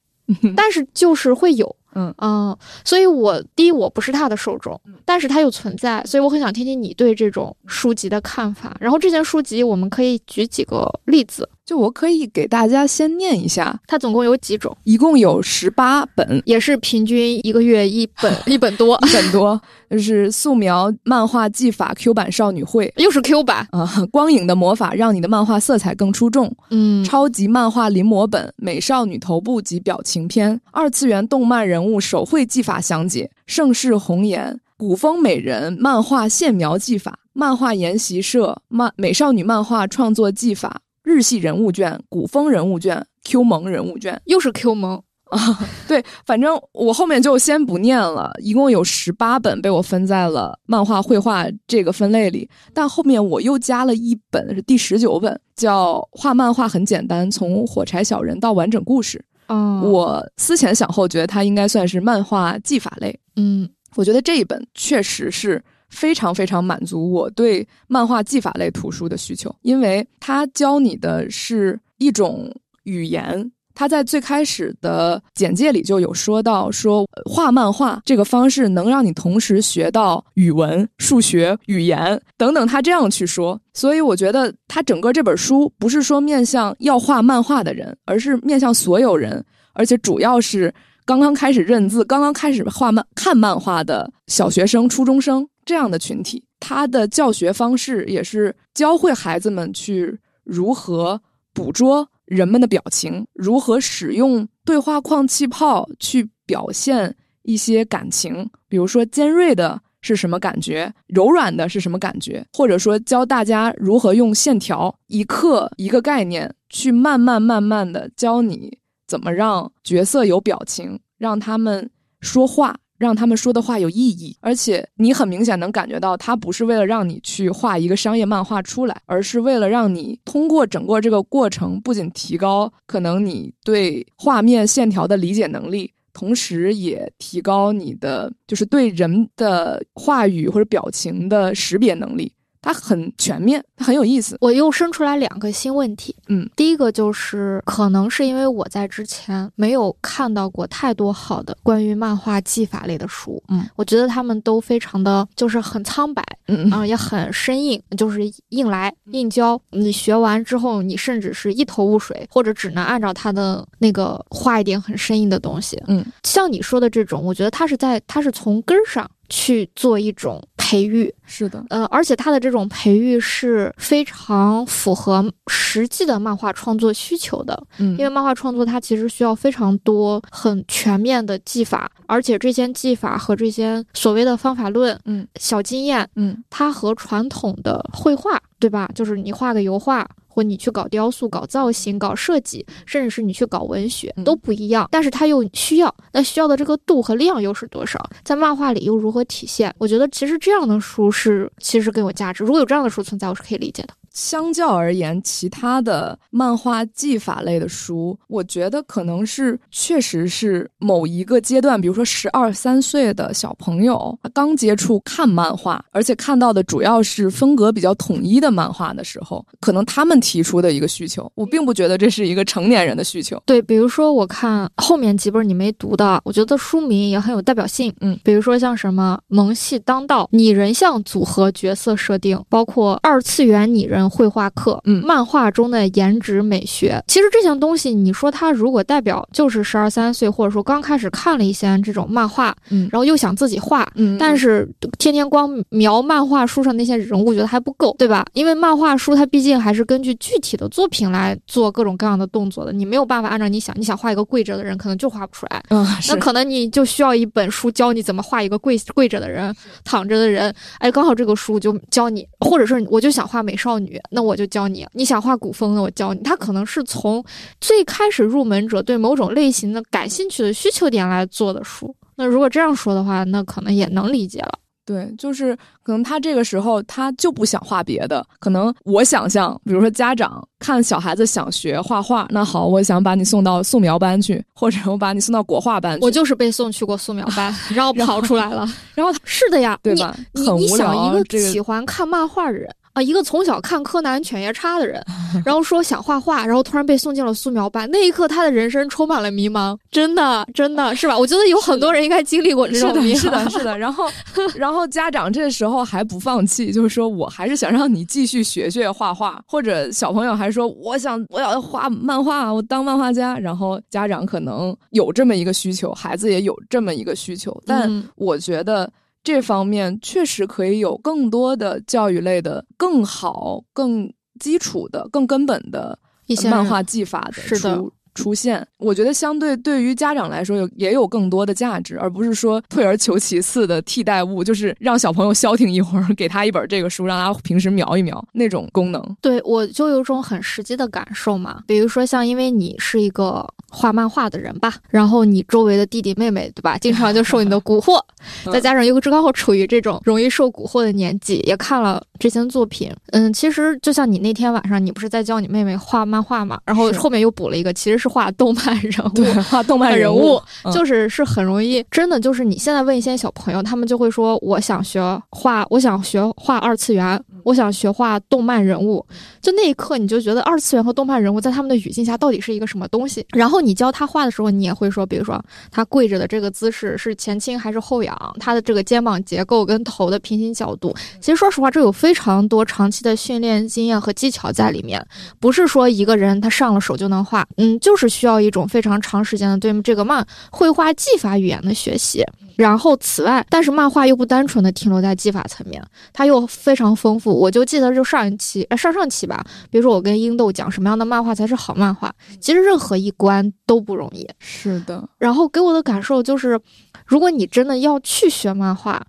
[0.57, 8.77] 但是就是会有，嗯嗯，所以我第一我不是他的受众，但是他又存在，所以我很想听听你对这种书籍的看法。
[8.81, 11.49] 然后这件书籍我们可以举几个例子。
[11.73, 14.77] 就我可以给大家先念一下，它总共有几种？
[14.85, 19.59] 一共有十八本，也是平均一个月一本， 一本多，一本多。
[19.89, 24.07] 就是素描漫画技法 Q 版少女绘，又是 Q 版啊！
[24.11, 26.55] 光影的魔法让你的漫画色彩更出众。
[26.69, 40.82] 嗯，超级漫画临摹本美少女头部及表情篇，二次元动漫人物手绘技法详解，盛世红颜古风美人漫画线描技法，漫画研习社漫美少女漫画创作技法。
[41.05, 45.59] 日系人物卷、古风人物卷、Q 萌人物卷，又是 Q 萌啊！
[45.89, 48.33] 对，反正我后面就先不念了。
[48.41, 59.19] 一共有十八本被我分在了漫画绘画这个分类里，但后面我又加了一本，是第十九本，叫《画漫画很简单：从火柴小人到完整故事》。
[59.49, 63.19] 嗯，我思前想后，觉得它应该算是漫画技法类。
[63.37, 65.63] 嗯，我觉得这一本确实是。
[65.93, 72.51] 非常非常满足我对漫画技法类图书的需求，因为它教你的是一种
[72.85, 73.53] 语言。
[73.75, 82.67] 他在最开始的简介里就有说到，说画漫画这个方式能让你同时学到语文、数学、语言等等。
[82.67, 89.43] 他这样去说，所以我觉得他整个这本书不是说面向要画漫画的人，而是面向所有人，
[89.73, 90.73] 而且主要是
[91.07, 95.49] 刚刚开始认字、刚刚开始画漫看漫画的小学生、初中生。
[95.65, 101.21] 这样的群体，他的教学方式也是教会孩子们去如何
[101.53, 118.77] 捕捉人们的表情，如何使用对话框气泡去表现一些感情，比如说尖锐的是什么感觉，柔软的是什么感觉，或者说教大家如何用线条一刻一个概念去慢慢慢慢的教你
[119.07, 121.89] 怎么让角色有表情，让他们
[122.21, 122.77] 说话。
[123.03, 142.33] 让他们说的话有意义，而且你很明显能感觉到，他不是为了让你去画一个商业漫画出来，而是为了让你通过整个这个过程，不仅提高可能你对画面线条的理解能力，同时也提高你的就是对人的话语或者表情的识别能力。
[142.63, 144.37] 它很全面，它很有意思。
[144.41, 158.21] 我又生出来两个新问题，嗯，第一个就是可能是因为我在之前没有看到过太多好的关于漫画技法类的书，嗯，我觉得他们都非常的就是很苍白，嗯啊、也很生硬，就是
[158.51, 159.61] 硬来硬教。
[159.71, 165.77] 你学完之后，你甚至是一头雾水，或者只能按照他的那个画一点很生硬的东西。
[165.89, 170.41] 嗯，像你说的这种，我觉得他是在他是从根儿上去做一种
[170.73, 185.27] 培育，是的，呃，而且他的这种培育是非常符合实际的漫画创作需求的，嗯，因为漫画创作它其实需要非常多很全面的技法，而且这些技法和这些所谓的方法论、嗯。
[185.39, 186.43] 小经验，嗯。
[186.49, 188.89] 它和传统的绘画，对吧？
[188.95, 190.09] 就是你画个油画。
[190.33, 198.03] 或你去搞雕塑、搞造型、搞设计，甚至是你去搞文学嗯都不一样，但是它又需要，那需要的这个度和量又是多少？
[198.25, 199.75] 在漫画里又如何体现？
[199.77, 202.43] 我觉得其实这样的书是其实更有价值。
[202.45, 203.95] 如果有这样的书存在，我是可以理解的。
[204.13, 221.31] 相较而言，其他的漫画技法类的书，我觉得可能是确实是某一个阶段，比如说十二三岁的小朋友刚接触看漫画，而且看到的主要是风格比较统一的漫画的时候，可能他们提出的一个需求。
[221.35, 223.41] 我并不觉得这是一个成年人的需求。
[223.47, 227.93] 对，比如说我看后面几本你没读的，我觉得书名也很有代表性。
[228.01, 237.03] 嗯，比如说像什么萌系当道、拟人像组合角色设定，包括二次元拟人绘画课，嗯漫画中的颜值美学。
[237.07, 244.69] 其实这项东西，你说它如果代表就是十二三岁，或者说刚开始看了一些这种漫画，嗯然后又想自己画，嗯但是
[244.99, 248.25] 天天光描漫画书上那些人物，觉得还不够，对吧？
[248.33, 255.63] 因为漫画书它毕竟还是根据具体的作品来做各种各样的动作的，你没有办法按照你想，你想画一个跪着的人，可能就画不出来。
[255.71, 259.55] 嗯，那可能你就需要一本书教你怎么画一个跪跪着的人、
[259.85, 260.55] 躺着的人。
[260.79, 264.87] 哎，刚好这个书就教你，或者是我就想画美少女，那我就教你。
[264.93, 266.21] 你想画古风的，我教你。
[266.23, 267.25] 他可能是从
[267.61, 271.95] 最开始入门者对某种类型的感兴趣的需求点来做的书。
[272.15, 274.53] 那如果这样说的话，那可能也能理解了。
[274.85, 288.69] 对，就是可能他这个时候他就不想画别的，可能我想象，比如说家长看小孩子想学画画，那好，我想把你送到素描班去，或者我把你送到国画班去，我就是被送去过素描班， 然后跑出来了。
[288.93, 290.17] 然后是的呀，对吧？
[290.33, 295.03] 你你想一个这喜欢看漫画的人啊，一个从小看柯南、犬夜叉的人，
[295.47, 301.17] 然后说想画画，然后突然被送进了素描班，那一刻他的人生充满了迷茫，真的，真的是吧？
[301.19, 303.19] 我觉得有很多人应该经历过这，种迷茫。
[303.19, 303.79] 是的，是的。
[303.79, 304.11] 然后，
[304.55, 313.39] 然后家长这时候还不放弃，就是说我还是想让你继续学学画画，或者小朋友还说我想我要画漫画，我当漫画家。
[313.39, 318.91] 然后家长可能有这么一个需求，孩子也有这么一个需求，但嗯我觉得。
[319.23, 339.03] 这方面确实可以有更多的教育类的、更好、更基础的、更根本的一些漫画技法的是的出出现，我觉得相对对于家长来说有也有更多的价值，而不是说退而求其次的替代物，就是让小朋友消停一会儿， 给他一本这个书，让他平时瞄一瞄那种功能。
[339.21, 347.99] 对我就有种很实际的感受嘛，比如说像因为你是一个画漫画的人吧，然后你周围的弟弟妹妹对吧，经常就受你的蛊惑，
[348.47, 360.73] 嗯再加上又刚好处于这种容易受蛊惑的年纪，也看了这些作品，嗯，其实就像你那天晚上，你不是在教你妹妹画漫画嘛，然后后面又补了一个，其实是画动漫人物，对，画动漫人物，嗯。
[360.73, 365.01] 就是是很容易，真的就是你现在问一些小朋友，他们就会说，我想学
[365.31, 369.05] 画，我想学画二次元，我想学画动漫人物。
[369.41, 373.27] 就那一刻，你就觉得二次元和动漫人物在他们的语境下到底是一个什么东西。
[373.31, 380.95] 然后你教他画的时候，你也会说，比如说他跪着的这个姿势是前倾还是后仰，他的这个肩膀结构跟头的平行角度。
[381.21, 385.05] 其实说实话，这有非常多长期的训练经验和技巧在里面，
[385.41, 392.25] 不是说一个人他上了手就能画，嗯，就是需要一种非常长时间的对这个漫绘画技法语言的学习。
[392.57, 395.83] 然后，此外，但是漫画又不单纯的停留在技法层面，
[396.13, 397.32] 它又非常丰富。
[397.33, 404.29] 我就记得就上一期，呃，上上期吧，比如说我跟英豆讲什么样的漫画才是好漫画，其实任何一关都不容易。
[404.39, 406.61] 是的，然后给我的感受就是，
[407.07, 409.05] 如果你真的要去学漫画，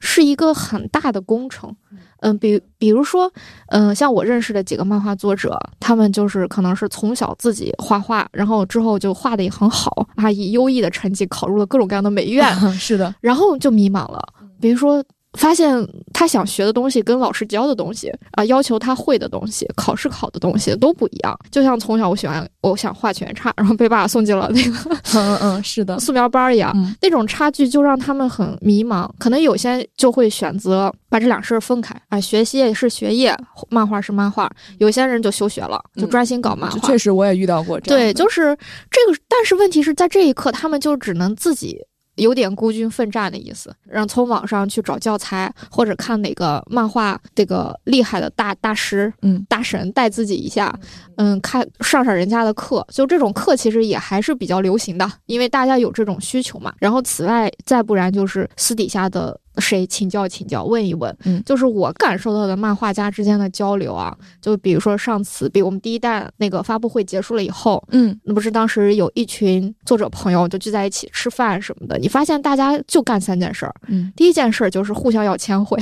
[0.00, 1.74] 是一个很大的工程。
[2.20, 3.30] 嗯，比比如说，
[3.66, 14.26] 嗯、像我认识的几个漫画作者，他们就是可能是从小自己画画，然后之后就画的也很好啊，以优异的成绩考入了各种各样的美院， 是的，然后就迷茫了。
[14.58, 15.04] 比如说，
[15.36, 15.74] 发现
[16.12, 21.38] 他想学的东西跟老师教的东西啊，要求他会的东西，考试考的东西都不一样。
[21.50, 29.10] 就像从小我喜欢我想画全叉，然后被爸爸送进了那个嗯嗯是的， 素描班一样，嗯那种差距就让他们很迷茫。
[29.18, 33.36] 可能有些就会选择把这两事儿分开啊，学习是学业，
[33.68, 34.50] 漫画是漫画。
[34.78, 36.78] 有些人就休学了，就嗯专心搞漫画。
[36.80, 38.00] 确实我也遇到过这样。
[38.00, 38.56] 对，就是
[38.90, 41.78] 这个，但是问题是在这一刻，他们就只能自己
[42.16, 50.74] 有点孤军奋战的意思，让从网上去找教材，或者看哪个漫画这个厉害的大大师、嗯大神带自己一下，
[51.16, 56.72] 嗯，看上上人家的课，就这种课其实也还是比较流行的，因为大家有这种需求嘛。
[56.78, 59.38] 然后此外，再不然就是私底下的。
[59.58, 61.42] 谁请教请教，问一问，嗯。
[61.44, 68.18] 就是我感受到的漫画家之间的交流啊，就比如说上次，比我们第一弹那个发布会结束了以后，嗯。
[68.24, 73.74] 那不是当时有一群作者朋友就聚在一起吃饭什么的，你发现大家就干三件事儿。
[73.88, 75.78] 嗯，第一件事儿就是互相要签会，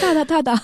[0.00, 0.62] 大大大大，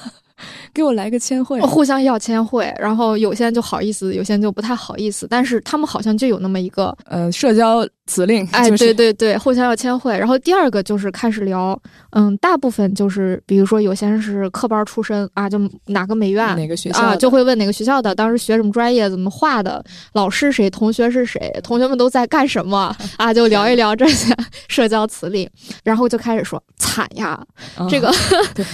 [0.75, 1.61] 给我来个签会。
[1.61, 10.17] 互相要签会，然后有些人就好意思，有些人就不太好意思，但是他们好像就有那么一个，呃，社交辞令，哎，就是对对对，互相要签会。
[10.19, 11.79] 然后第二个就是开始聊，
[12.11, 19.83] 嗯，大部分就是比如说有些人是科班出身啊，就哪个美院哪个学校啊，就会问哪个学校的，当时学什么专业，怎么画的，
[20.15, 24.35] 老师谁，同学是谁，同学们都在干什么 啊，就聊一聊这些
[24.69, 25.49] 社交辞令，
[25.85, 27.41] 然后就开始说惨呀，
[27.77, 28.13] 啊这个
[28.55, 28.65] 对，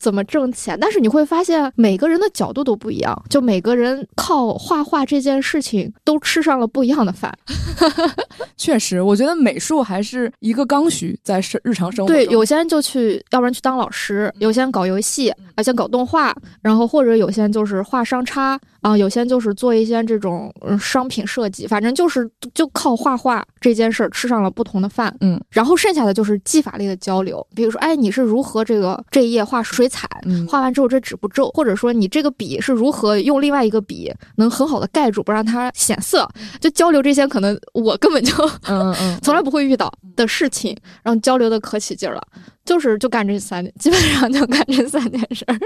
[0.00, 0.76] 怎么挣钱？
[0.80, 7.32] 但是你会发现每个人的角度都不一样，就每个人靠画画这件事情都吃上了不一样的饭。
[8.56, 25.14] 确实，我觉得美术还是一个刚需，在生日常生活对，有些人就去，要不然去当老师，有些人搞游戏，有些搞动画，然后或者有些人就是画商差啊、有些人就是做一些这种嗯商品设计，反正就是就靠画画这件事儿吃上了不同的饭。
[25.20, 30.46] 嗯，然后剩下的就是技法类的交流，比如说，哎，你是如何这个这一页画水彩，嗯。
[30.46, 36.26] 画完之后这纸不皱，或者说你这个笔是如何用另外一个笔能很好的盖住，不让它显色，
[36.60, 38.32] 就交流这些可能我根本就
[38.68, 42.22] 嗯嗯 嗯，从来不会遇到的事情，然后交流的可起劲儿了，
[42.64, 45.58] 就是就干这三，基本上就干这三件事儿，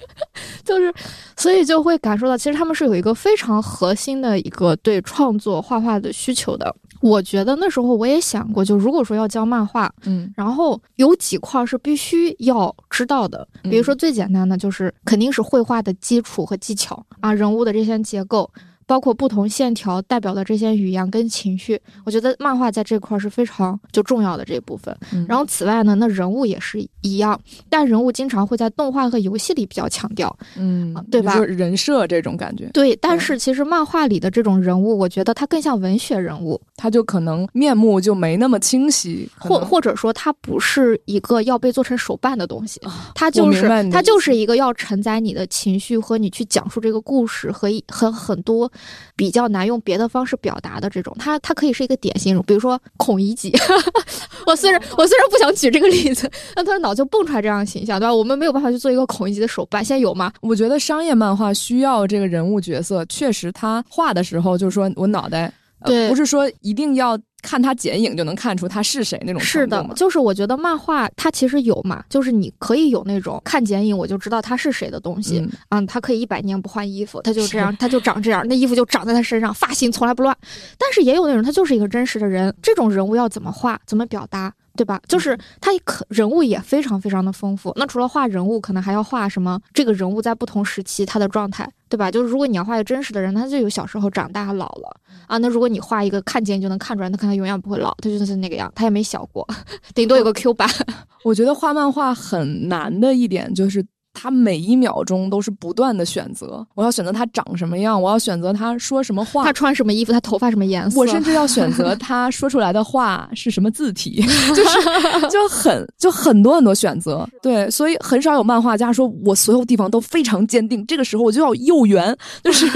[0.64, 0.92] 就是，
[1.36, 6.74] 所以就会感受到，其实他们是有一个非常核心的一个对创作画画的需求的。
[7.00, 18.50] 我觉得那时候我也想过，就如果说要教漫画，嗯然后有几块是必须要知道的，比如说最简单的就是肯定是绘画的基础和技巧啊，人物的这些结构。
[18.90, 24.92] 包括不同线条代表的这些语言跟情绪，我觉得漫画在这块是非常就重要的这一部分。
[25.12, 30.36] 嗯然后此外呢，那人物也是一样，但人物经常会在动画和游戏里比较强调。
[30.56, 42.80] 嗯啊，对吧就是人设这种感觉，对，但是其实漫画里的这种人物，我觉得它更像文学人物，他就可能面目就没那么清晰，或或者说它不是一个要被做成手办的东西，
[43.14, 48.68] 它我就是明白你的意它就是一个要承载你的情绪和你去讲述这个故事和一和很多
[49.16, 53.52] 比较难用别的方式表达的这种，它它可以是一个典型人物，比如说孔乙己。
[54.46, 58.14] 我虽然我虽然不想举这个例子，但他的脑就蹦出来这样的形象，对吧？
[58.14, 60.32] 我们没有办法去做一个孔乙己的手办，现在有吗？
[60.40, 75.38] 我觉得商业漫画需要这个人物角色，确实他画的时候就是说我脑袋，呃对不是说一定要看他剪影就能看出他是谁那种是的就是我觉得漫画它其实有嘛，就是你可以有那种看剪影我就知道他是谁的东西。
[75.38, 80.36] 嗯嗯，他可以一百年不换衣服，他就这样， 他就长这样，那衣服就长在他身上，发型从来不乱。
[80.78, 85.00] 但是也有那种他就是一个真实的人，这种人物要怎么画，怎么表达，对吧？
[85.08, 87.72] 就是他可人物也非常非常的丰富。
[87.76, 89.60] 那除了画人物，可能还要画什么？
[89.74, 92.10] 这个人物在不同时期他的状态，对吧？
[92.10, 95.36] 就是如果你要画一个真实的人，他就有小时候、长大、老了啊。
[95.38, 99.46] 那如果你画一个看见你就能看出来，那可能永远不会老，他就是那个样，他也没小过，
[99.94, 100.68] 顶多有个 Q 版。
[101.24, 103.84] 我觉得画漫画很难的一点就是。
[104.12, 114.22] 他每一秒钟都是不断的选择，我要选择他长什么样，我要选择他说什么话，他穿什么衣服，他头发什么颜色，我甚至要选择他说出来的话是什么字体，
[114.54, 114.80] 就是
[115.30, 117.26] 就很就很多很多选择。
[117.40, 122.66] 对，所以很少有漫画家说我所有地方都非常坚定，这个时候我就要右圆，就是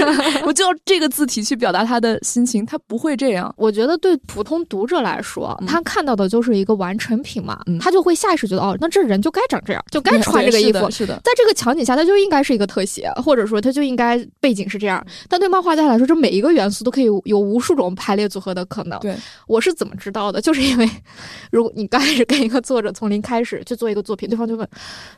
[0.45, 3.53] 我就要这个字体去表达他的心情，他不会这样。
[3.57, 11.05] 我觉得对普通读者来说，嗯他看到的就是一个完成品嘛，嗯他就会下意识觉得哦，那这人就该长这样，就该穿这个衣服是的。
[11.05, 15.03] 是的，在这个场景下，它就应该是一个特写，或者说它就应该背景是这样。
[15.27, 18.99] 但对漫画家来说，这每一个元素都可以有无数种排列组合的可能。
[18.99, 19.15] 对，
[19.47, 20.39] 我是怎么知道的？
[20.39, 20.87] 就是因为，
[21.51, 24.69] 如果你刚开始跟一个作者从零开始去做一个作品，对方就问，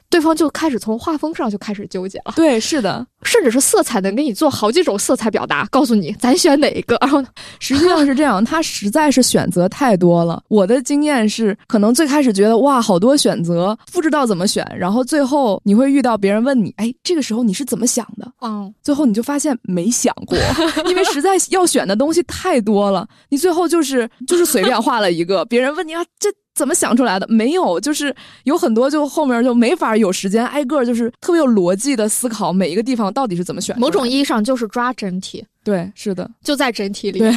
[0.10, 2.34] 对方就开始从画风上就开始纠结了。
[2.38, 6.98] 对，是的，甚至是色彩能给你做好几种色彩表达，告诉你咱选哪一个。
[7.02, 7.22] 然 后
[7.60, 10.42] 实际上是这样，他实在是选择太多了。
[10.48, 18.32] 我的经验是，可能最开始觉得哇，好多选择，不知道怎么选，然后最后你会遇到别人问你，哎，这个时候你是怎么想的？
[18.42, 20.38] 嗯，最后你就发现没想过，
[20.88, 25.44] 因为实在要选的东西太多了，你最后就是就是随便画了一个。
[25.50, 27.26] 别人问你啊，这怎么想出来的？
[27.28, 33.78] 没有，就是有很多，就后面就没法有时间挨个就是特别有逻辑的思考每一个地方到底是怎么选。
[33.80, 37.20] 某种意义上就是抓整体，对，是的，就在整体里。
[37.20, 37.32] 对，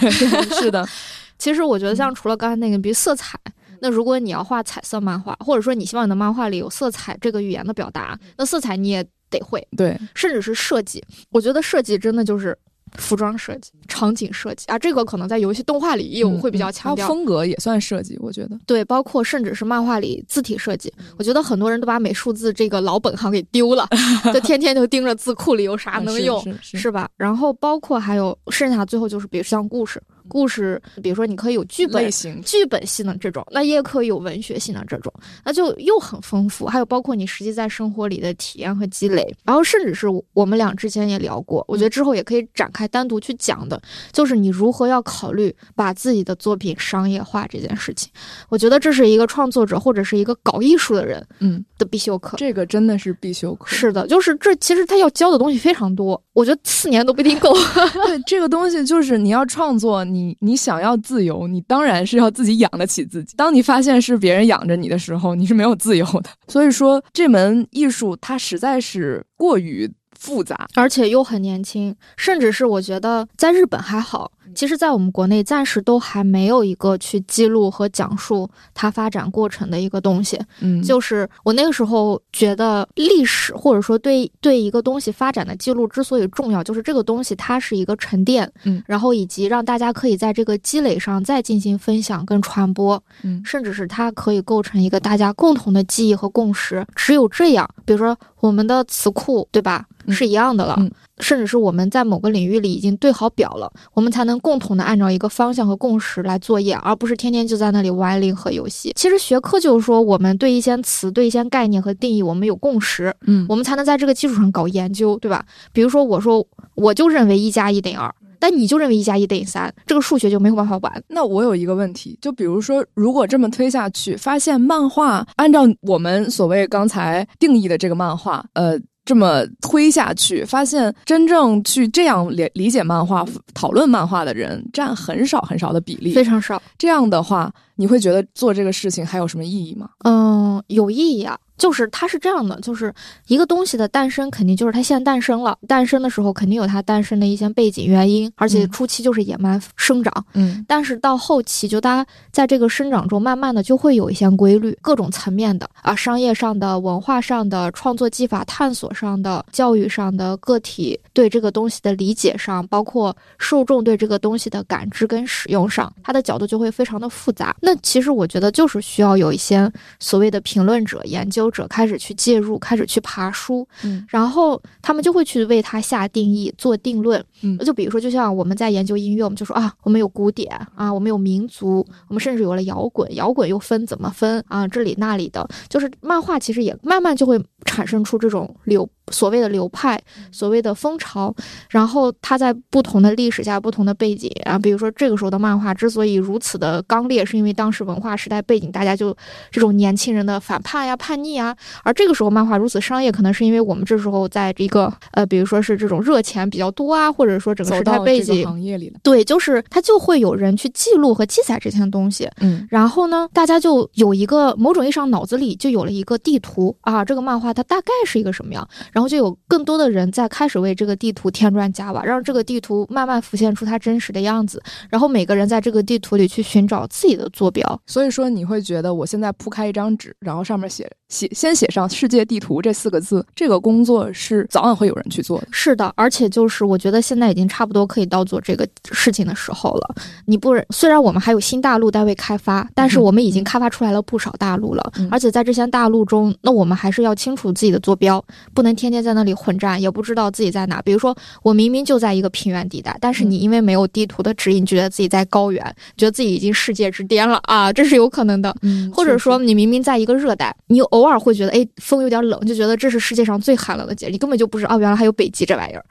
[0.61, 0.87] 是的。
[1.39, 3.39] 其实我觉得，像除了刚才那个，比如色彩，
[3.81, 9.67] 那如果你要画彩色漫画，或者说你希望你的漫画里有色彩这个语言的表达，那色彩你也得会。
[9.77, 12.57] 对，甚至是设计，我觉得设计真的就是。
[12.97, 17.07] 服装设计、场景设计啊，这个可能在游戏动画里也有会比较强调。
[17.07, 18.59] 风格也算设计，我觉得。
[18.67, 23.89] 对，包括甚至是漫画里字体设计，我觉得很多人都把美术字这个老本行给丢了，
[24.35, 27.09] 就天天就盯着字库里有啥能用，是吧？
[27.17, 30.03] 然后包括还有剩下最后就是，比如像故事。
[30.31, 35.13] 故事，比如说你可以有剧本类型、剧本性的这种，那也可以有文学性的这种，
[35.45, 36.65] 那就又很丰富。
[36.65, 43.81] 还有包括你实际在生活里的体验和积累，然后甚至是我们俩之前也聊过，我觉得之后也可以展开单独去讲的，
[44.13, 48.11] 就是你如何要考虑把自己的作品商业化这件事情。
[48.49, 52.37] 我觉得这是一个创作者或者是一个搞艺术的人，嗯的必修课。
[52.37, 53.67] 这个真的是必修课。
[53.69, 57.53] 是的，就是这其实他要教的东西非常多，我觉得四年都不一定够。
[58.07, 60.97] 对，这个东西就是你要创作，你你你想要。
[61.01, 63.35] 自由，你当然是要自己养得起自己。
[63.35, 66.29] 当你发现是别人养着你的时候，你是没有自由的。
[66.47, 74.31] 所以说，这门艺术它实在是过于复杂，而且又很年轻，甚至是我觉得在日本还好。
[74.55, 80.39] 其实，在我们国内暂时都还没有一个去记录和讲述它发展过程的一个东西。
[80.61, 96.85] 嗯，就是我那个时候觉得历史或者说对对一个东西发展的记录之所以重要，就是这个东西它是一个沉淀，嗯，然后以及让大家可以在这个积累上再进行分享跟传播，嗯，甚至是它可以构成一个大家共同的记忆和共识。
[96.97, 99.87] 只有这样，比如说我们的词库，对吧？
[100.09, 100.77] 是一样的了，
[101.21, 108.93] 甚至是我们在某个领域里已经对好表了，我们才能共同的按照一个方向和共识来作业，而不是天天就在那里玩零和游戏。
[108.97, 115.45] 其实学科就是说，我们对一些词、对一些概念和定义，我们有共识，嗯，我们才能在这个基础上搞研究，对吧？
[115.73, 121.03] 比如说，我说我就认为一加一等于二，但你就认为一加一等于三，这个数学就没有办法玩。
[121.09, 128.79] 那我有一个问题，就比如说，如果这么推下去，发现漫画按照我们所谓刚才定义的这个漫画，呃。
[129.05, 133.25] 这么推下去，发现真正去这样理理解漫画、
[133.55, 136.63] 讨论漫画的人占很少很少的比例，非常少。
[136.79, 139.91] 这样的话，你会觉得做这个事情还有什么意义吗？
[140.05, 141.39] 嗯，有意义啊。
[141.61, 142.93] 就是它是这样的，就是
[143.27, 145.59] 一个东西的诞生，肯定就是它现在诞生了。
[145.69, 150.25] 诞生的时候肯定有它诞生的一些背景原因，而且初期就是野蛮生长。
[150.33, 167.55] 嗯，但是到后期，就大家在这个生长中，慢慢的就会有一些规律，各种层面的啊，商业上的、文化上的、创作技法探索上的、教育上的、个体对这个东西的理解上，包括受众对这个东西的感知跟使用上，它的角度就会非常的复杂。
[167.61, 171.50] 那其实我觉得就是需要有一些所谓的评论者、研究。
[171.51, 184.67] 者开始去介入，开始去爬书，嗯，然后他们就会去为它下定义、做定论，嗯，就比如说，就像我们在研究音乐，我们就说啊，我们有古典啊，我们有民族，我们甚至有了摇滚，摇滚又分怎么分啊？
[184.69, 188.89] 这里那里的，就是漫画其实也慢慢就会产生出这种流。
[189.11, 190.01] 所谓的流派，
[190.33, 191.35] 所谓的风潮，
[191.69, 199.15] 然后它在不同的历史下、不同的背景啊，比如说这个时候的漫画之所以如此的刚烈，是因为当时文化时代背景，大家就
[199.51, 201.57] 这种年轻人的反叛呀、叛逆啊。
[201.83, 212.29] 而这个时候漫画如此商业，可能是因为我们这时候在一个呃，比如说是这种热钱比较多啊，或者说整个时代背景行业里的对，就是它就会有人去记录和记载这些东西。
[212.41, 218.69] 嗯，然后呢，大家就有一个某种意义上脑子里就有了一个地图啊，这个漫画它大概是一个什么样。
[218.93, 224.63] 然然后就有更多的人在开始为这个地图添砖加瓦，让这个地图慢慢浮现出它真实的样子。
[224.91, 227.81] 然后每个人在这个地图里去寻找自己的坐标。
[227.87, 235.49] 所以说，你会觉得我现在铺开一张纸，然后上面写写先写上“世界地图”这四个字，这个工作是早晚会有人去做的。
[235.51, 239.95] 是的，而且就是我觉得现在已经差不多可以到做这个事情的时候了。
[240.27, 244.93] 你不虽然我们还有新大陆待未开发，但是我们已经开发出来了不少大陆了。
[245.11, 248.23] 而且在这些大陆中，那我们还是要清楚自己的坐标，
[248.53, 250.83] 不能天天天在那里混战，也不知道自己在哪。
[250.83, 255.63] 比如说，我明明就在一个平原地带，但是你因为没有地图的指引，觉得自己在高原，
[255.97, 258.55] 觉得自己已经世界之巅了啊，这是有可能的。
[258.93, 265.85] 或者说，你明明在一个热带，你偶尔会觉得，哎，风有点冷，就觉得这是世界上最寒冷的节，你根本就不是哦，原来还有北极这玩意儿，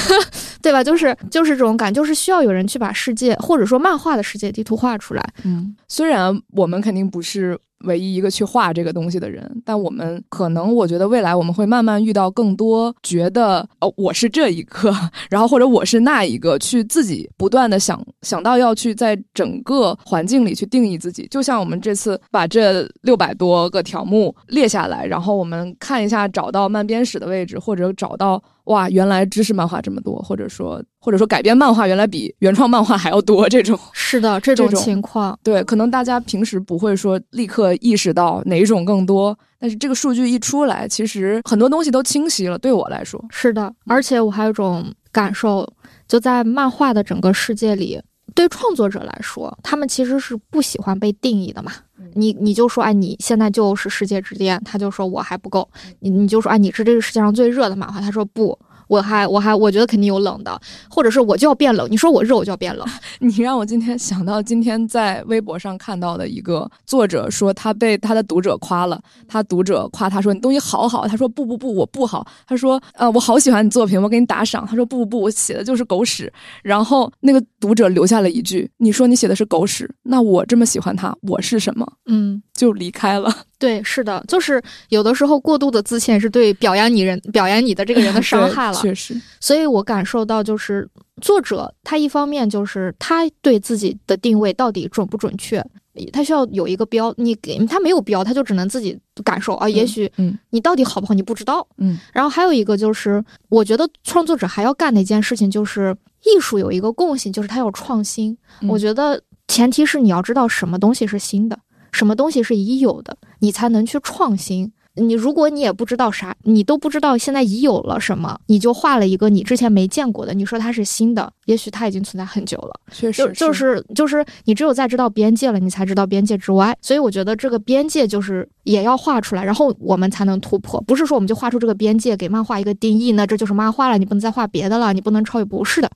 [0.60, 0.82] 对吧？
[0.82, 5.24] 就是就是这种感，就是需要有人去把世界或者说漫画的世界地图画出来。
[5.44, 7.58] 嗯，虽然我们肯定不是。
[7.84, 14.94] 唯一一个去画这个东西的人，但我们可能，我觉得未来我们会慢慢遇到更多觉得哦，我是这一个，
[15.30, 21.26] 然后或者我是那一个，去自己不断的想想到要去在整个环境里去定义自己。
[21.30, 28.42] 就像我们这次把这六百多个条目列下来，然后我们看一下找到漫编史的位置，或者找到。
[28.70, 42.56] 哇，原来知识漫画这么多，或者说或者说改编漫画原来比原创漫画还要多， 这种是的，这种情况，对，可能大家平时不会说立刻意识到哪一种更多，但是这个数据一出来，其实很多东西都清晰了。
[42.56, 45.68] 对我来说，是的，而且我还有种感受，
[46.06, 48.00] 就在漫画的整个世界里，
[48.36, 51.72] 对创作者来说，他们其实是不喜欢被定义的嘛。
[52.14, 55.68] 你你就说，哎，你现在就是世界之巅，他就说我还不够。
[56.00, 58.58] 你你就说，哎，你是这个世界上最热的漫画，他说不。
[58.90, 60.60] 我还我还我觉得肯定有冷的，
[60.90, 61.88] 或者是我就要变冷。
[61.88, 62.84] 你说我热，我就要变冷。
[63.20, 72.26] 你让我今天想到今天在微博上看到的一个作者说，他被他的读者夸了，他读者夸他说你东西好好，他说不不不，我不好。
[72.48, 74.66] 他说呃我好喜欢你作品，我给你打赏。
[74.66, 76.32] 他说不不不，我写的就是狗屎。
[76.64, 81.86] 然后那个读者留下了一句，你说你写的是狗屎，那我这么喜欢他，我是什么？
[82.06, 83.32] 嗯，就离开了。
[83.60, 88.74] 对，是的，就是有的时候过度的自谦是对表扬你人、表扬你的这个人的 伤害了。
[88.80, 90.88] 确实，所以我感受到，就是
[91.20, 95.62] 作者他一方面就是他对自己的定位到底准不准确，
[96.10, 99.68] 他需要有一个标，你给他没有标，他就只能自己感受啊。
[99.68, 101.98] 也许，嗯，你到底好不好，你不知道，嗯。
[102.14, 108.34] 然后还有一个就是，我觉得创作者还要干的一件事情就是，艺术有一个共性，就是它要创新。
[108.66, 111.58] 我觉得前提是你要知道什么东西是新的。
[111.92, 114.72] 什么东西是已有的，你才能去创新。
[114.94, 122.74] 你如果你也不知道啥，你都不知道现在已有了什么，你就画了一个你之前没见过的，你说它是新的，也许它已经存在很久了。
[122.90, 126.76] 确实，就是就是你只有在知道边界了，你才知道边界之外。
[126.82, 130.80] 所以我觉得这个边界就是也要画出来，然后我们才能突破。
[130.82, 135.88] 不是说我们就画出这个边界，给漫画一个定义，那这就是漫画了，你不能再画别的了，你不能超越，不是的，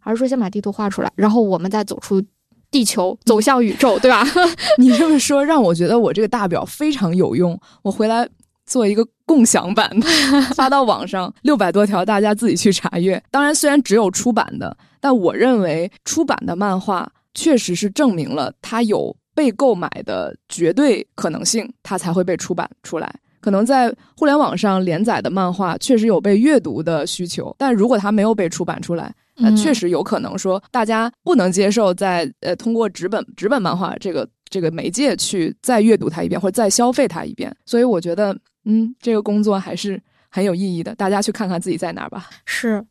[0.00, 2.22] 而是说先把地图画出来，然后我们再走出。
[2.76, 4.22] 地球走向宇宙，对吧？
[4.76, 7.58] 你这么说让我觉得我这个大表非常有用。
[7.80, 8.28] 我回来
[8.66, 9.90] 做一个共享版，
[10.54, 13.22] 发到网上，六百多条，大家自己去查阅。
[13.30, 23.10] 当然，虽然只有出版的，但我认为出版的漫画确实是证明了它有被购买的绝对可能性，它才会被出版出来。
[23.40, 29.14] 可能在互联网上连载的漫画确实有被阅读的需求，但如果它没有被出版出来。
[29.36, 40.00] 那确实有可能说，大家不能接受在呃通过纸本纸本漫画这个这个媒介去再阅读它一遍或者再消费它一遍，所以我觉得，嗯，这个工作还是
[40.30, 40.94] 很有意义的。
[40.94, 42.28] 大家去看看自己在哪儿吧。
[42.44, 42.84] 是，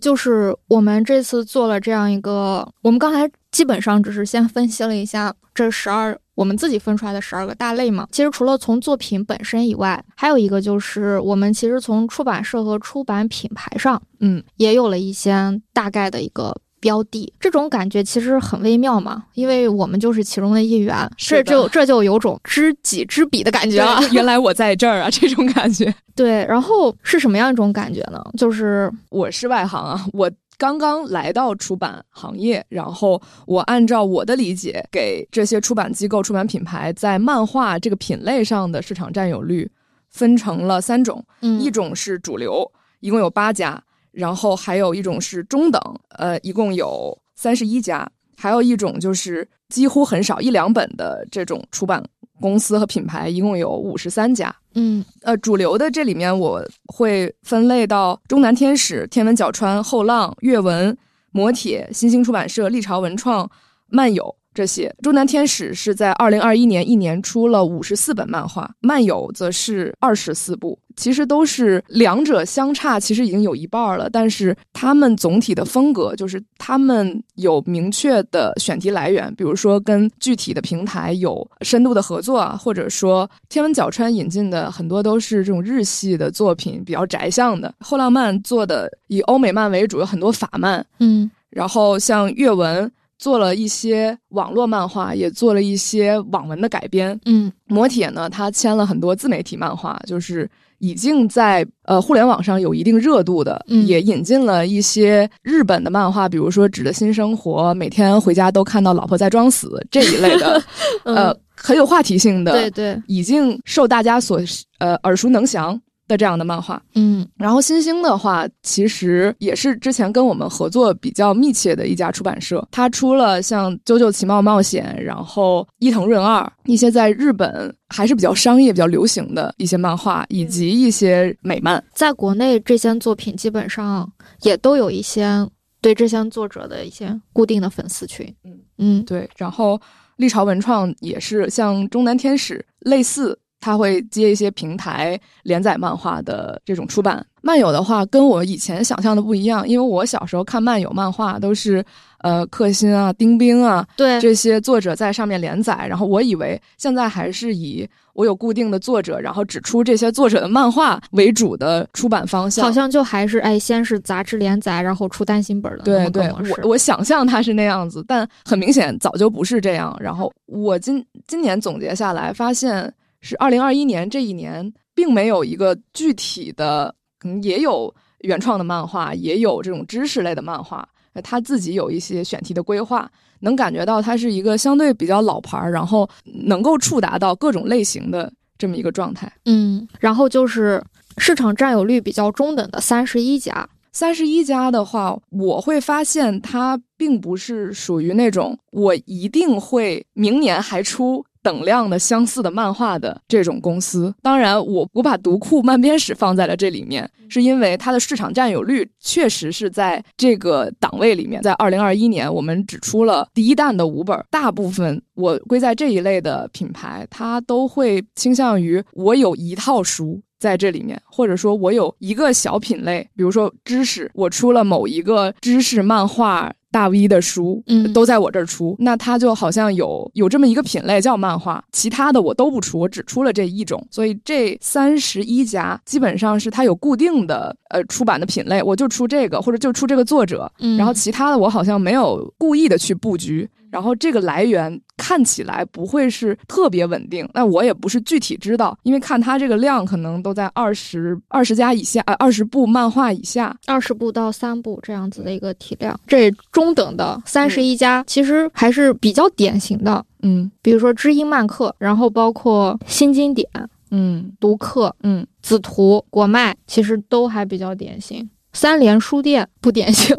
[0.00, 6.18] 就是我们这次做了这样一个，我们刚才基本上只是先分析了一下这十二。
[6.34, 15.32] 我们自己分出来的十二个大类嘛，其实除了从作品本身以外，还有一个就是我们其实从出版社和出版品牌上，嗯，也有了一些
[15.72, 17.32] 大概的一个标的。
[17.38, 24.00] 这种感觉其实很微妙嘛，因为我们就是其中的一员，这就这就有种知己知彼的感觉了。
[24.10, 25.94] 原来我在这儿啊，这种感觉。
[26.16, 28.20] 对，然后是什么样一种感觉呢？
[28.36, 30.30] 就是我是外行啊，我。
[30.64, 39.70] 刚刚来到出版行业，然后我按照我的理解，给这些出版机构、出版品牌在漫画这个品类上的市场占有率
[40.08, 41.22] 分成了三种，
[41.60, 45.78] 一种是主流，一共有八家，然后还有一种是中等，
[46.16, 52.02] 呃，一共有三十一家，还有一种就是几乎很少一两本的这种出版。
[52.40, 60.96] 公司和品牌一共有五十三家，嗯，呃，主流的这里面我会分类到中南天使、天文角川、后浪、阅文、
[61.30, 63.48] 磨铁、新兴出版社、历朝文创、
[63.88, 64.94] 漫友这些。
[65.02, 70.78] 中南天使是在二零二一年一年出了五十四本漫画，漫友则是二十四部。
[70.96, 74.08] 其实都是两者相差，其实已经有一半了。
[74.08, 87.74] 但是他们总体的风格就是他们有明确的选题来源，比如说跟具体的平台有深度的合作啊，或者说天文角川引进的很多都是这种日系的作品，比较宅向的。
[87.80, 92.88] 后浪漫做的以欧美漫为主，有很多法漫，嗯，然后像阅文
[93.18, 100.48] 做了一些网络漫画，也做了一些网文的改编，嗯，磨铁呢，他签了很多自媒体漫画，就是。
[100.80, 110.62] 已经在呃互联网上有一定热度的，也引进了一些日本的漫画，比如说《纸的新生活》，每天回家都看到老婆在装死这一类的，
[111.04, 114.38] 呃，很有话题性的，对对，已经受大家所
[114.78, 115.80] 呃耳熟能详。
[116.06, 131.82] 的这样的漫画，嗯，然后新星的话，其实也是之前跟我们合作比较密切的一家出版社，它出了像《啾啾奇妙冒险》，然后《伊藤润二》一些在日本还是比较商业、比较流行的一些漫画，以及一些美漫。
[131.94, 134.10] 在国内，这些作品基本上
[134.42, 135.48] 也都有一些
[135.80, 138.26] 对这些作者的一些固定的粉丝群。
[138.44, 139.28] 嗯嗯，对。
[139.36, 139.80] 然后
[140.16, 143.38] 历朝文创也是像中南天使类似。
[143.64, 147.24] 他会接一些平台连载漫画的这种出版。
[147.40, 151.82] 漫友的话，跟我以前想象的不一样，因为我小时候看漫友漫画都是，
[152.18, 155.86] 呃，克星啊、丁冰啊，对这些作者在上面连载。
[155.88, 162.64] 然后我以为现在还是以我有固定的作者，然后只出这些作者的漫画为主的出版方向。
[162.64, 166.30] 好像就还是哎，先是杂志连载，然后出单行本的对对，
[166.62, 169.94] 我我想象它是那样子，但很明显早就不是这样。
[170.00, 172.92] 然后我今今年总结下来发现。
[173.24, 180.86] 是二零二一年这一年，并没有一个具体的，可能也有原创的漫画，也有这种知识类的漫画。
[181.22, 183.10] 他自己有一些选题的规划，
[183.40, 189.32] 能感觉到它是一个相对比较老牌儿，然后能够触达到各种类型的这么一个状态。
[189.46, 190.84] 嗯，然后就是
[191.16, 193.66] 市场占有率比较中等的三十一家。
[193.92, 201.24] 三十一家的话，我会发现它并不是属于那种我一定会明年还出。
[201.44, 211.42] 等量的相似的漫画的这种公司，当然我我把读库漫编史放在了这里面，是因为它的市场占有率确实是在这个档位里面。
[211.42, 226.50] 在二零二一年，我们只出了第一弹的五本，大部分我归在这一类的品牌，它都会倾向于我有一套书在这里面，或者说我有一个小品类，比如说知识，我出了某一个知识漫画。
[226.74, 243.48] 大 V 的书，嗯，都在我这儿出，那他就好像有有这么一个品类叫漫画，其他的我都不出，我只出了这一种，所以这三十一家基本上是他有固定的呃出版的品类，我就出这个或者就出这个作者，然后其他的我好像没有故意的去布局。
[243.74, 255.98] 然后这个来源看起来不会是特别稳定，那我也不是具体知道，因为看它这个量可能都在二十二十家以下，呃，二十部漫画以下，二十部到三部这样子的一个体量。
[256.06, 263.48] 这中等的三十一家其实还是比较典型的，嗯，比如说知音漫客，然后包括新经典，
[263.90, 268.30] 嗯，读客，嗯，紫图、国漫，其实都还比较典型。
[268.54, 270.16] 三联书店不典型。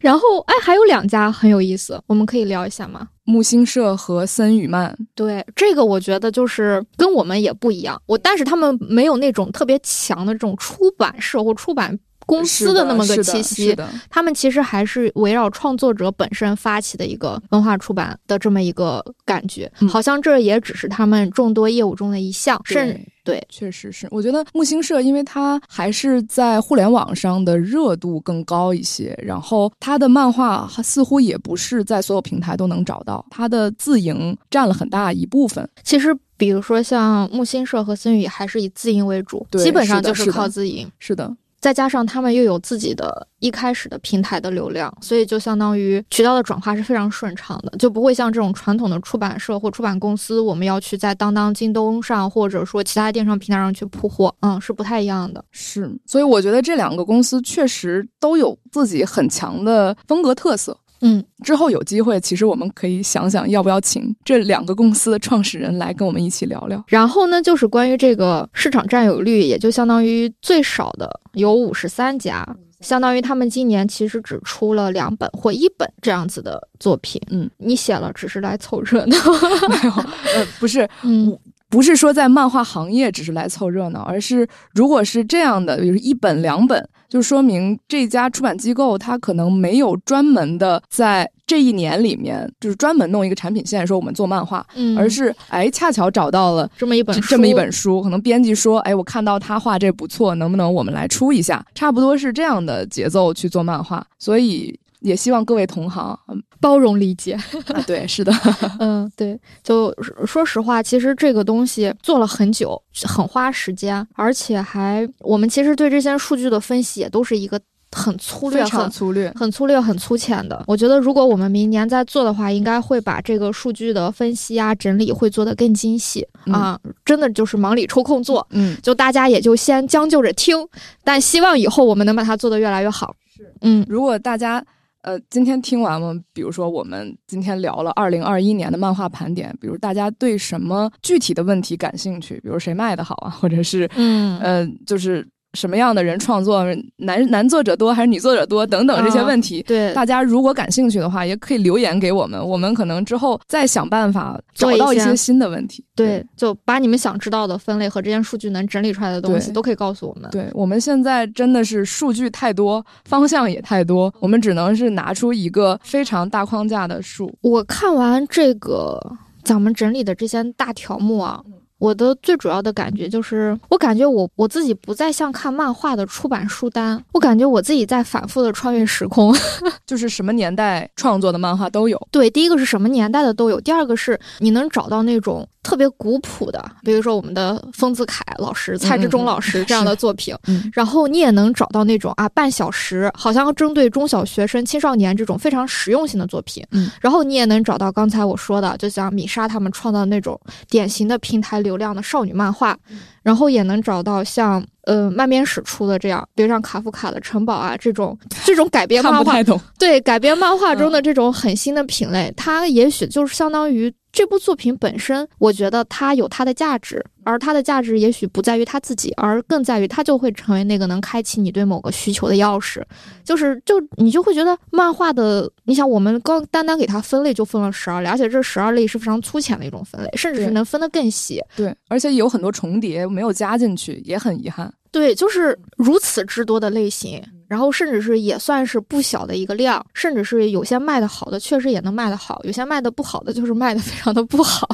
[0.00, 3.08] 然后，哎，还有两家很有意思，我们可以聊一下吗？
[3.24, 4.96] 木星社和森雨漫。
[5.14, 8.00] 对，这个我觉得就是跟我们也不一样。
[8.06, 11.96] 我，但是他们没有那种特别强的这种出版社或出版。
[12.26, 13.76] 公司的那么个气息，
[14.10, 22.60] 他们其实还是围绕创作者本身发起的一个文化出版的这么一个感觉，好像这也只是他们众多业务中的一项。
[22.64, 24.08] 甚对，确实是。
[24.10, 35.68] 我觉得木星社，因为它还是在互联网上的热度更高一些，然后它的漫画似乎也不是在所有平台都能找到，它的自营占了很大一部分。
[35.84, 40.90] 其实，比如说像木星社和森宇，还是以自营为主，基本上就是靠自营。
[40.98, 41.32] 是的。
[41.62, 55.44] 再加上他们又有自己的一开始的平台的流量，所以就相当于渠道的转化是非常顺畅的，就不会像这种传统的出版社或出版公司，我们要去在当当、京东上或者说其他电商平台上去铺货，嗯，是不太一样的。
[55.52, 60.76] 是，所以我觉得这两个公司确实都有自己很强的风格特色。
[61.02, 66.82] 嗯，之后有机会，其实我们可以想想要不要请这两个公司的创始人来跟我们一起聊聊。
[66.86, 72.46] 然后呢，就是关于这个市场占有率，也就相当于最少的有五十三家，
[72.80, 77.20] 相当于他们今年其实只出了两本或一本这样子的作品。
[77.30, 79.16] 嗯，你写了只是来凑热闹，
[79.68, 79.92] 没有，
[80.36, 81.36] 呃，不是，嗯。
[81.68, 86.86] 不是说在漫画行业只是来凑热闹，而是如果是这样的，比如一本两本。
[87.12, 101.62] 就说明这家出版机构它可能没有专门的在这一年里面，就是专门弄一个产品线说我们做漫画，嗯，而是哎恰巧找到了这么一本这么一本书，可能编辑说，哎，我看到他画这不错，能不能我们来出一下？
[101.74, 106.18] 差不多是这样的节奏去做漫画，所以也希望各位同行
[106.60, 107.34] 包容理解。
[107.34, 108.32] 啊，对， 是的，
[108.78, 109.94] 嗯，对，就
[110.26, 117.60] 说实话，其实这个东西做了很久，很花时间，而且还我们其实对这些数据的分析也都是一个
[117.94, 119.32] 很粗略、非常很粗略。
[119.36, 120.64] 很粗略、很粗浅的。
[120.66, 128.46] 我觉得如果我们明年再做的话，应该会把这个数据的分析啊、整理会做得更精细、嗯啊，真的就是忙里抽空做。
[128.50, 130.66] 嗯，就大家也就先将就着听，
[131.04, 133.14] 但希望以后我们能把它做得越来越好。
[133.36, 134.64] 是，嗯如果大家
[135.02, 144.38] 呃今天听完了，比如说我们今天聊了二零二一年的漫画盘点，比如大家对什么具体的问题感兴趣，比如谁卖的好啊，或者是嗯。
[144.38, 146.64] 呃就是什么样的人创作，
[146.96, 149.62] 男男作者多还是女作者多等等这些问题。
[149.62, 155.84] 对，大家如果感兴趣的话，也可以留言给我们，我们可能之后再想办法找到一些新的问题。
[155.94, 160.30] 对，就把你们想知道的分类和这些数据能整理出来的东西都可以告诉我们。
[160.30, 167.32] 对我们现在真的是数据太多，方向也太多，我们只能是拿出一个非常大框架的数。
[167.42, 168.98] 我看完这个
[169.44, 171.42] 咱们整理的这些大条目啊，
[171.82, 179.34] 我的最主要的感觉就是，我感觉我我自己不再像看漫画的出版书单，我感觉我自己在反复的穿越时空。
[179.84, 182.00] 就是什么年代创作的漫画都有。
[182.12, 190.70] 对，第一个是什么年代的都有，第二个是你能找到那种特别古朴的，比如说我们的丰子恺老师、蔡志忠老师这样的作品，嗯。
[190.74, 202.76] 然后你也能找到那种啊半小时，好像针对中小学生、青少年这种非常实用性的作品，嗯，然后你也能找到刚才我说的，就像米莎他们创造的那种典型的平台流量的少女漫画，
[203.22, 204.64] 然后也能找到像。
[204.84, 209.40] 呃，漫编史出的这样，比如像卡夫卡的《城堡》啊，这种这种改编漫画，
[209.78, 222.82] 对改编漫画中嗯的这种很新的品类，它也许就是相当于这部作品本身，我觉得它有它的价值，而它的价值也许不在于它自己，而更在于它就会成为那个能开启你对某个需求的钥匙。
[223.24, 231.42] 就是就你就会觉得漫画的，你想我们刚单单给它分类就分了十二类，而且这十二类是非常粗浅的一种分类，甚至是能分得更细。
[231.56, 234.72] 对，而且有很多重叠没有加进去，也很遗憾。
[234.90, 244.68] 对，就是如此之多的类型，然后甚至是也算是不小的一个量，甚至是有些卖的好的确实也能卖得好，有些卖的不好的就是卖的非常的不好。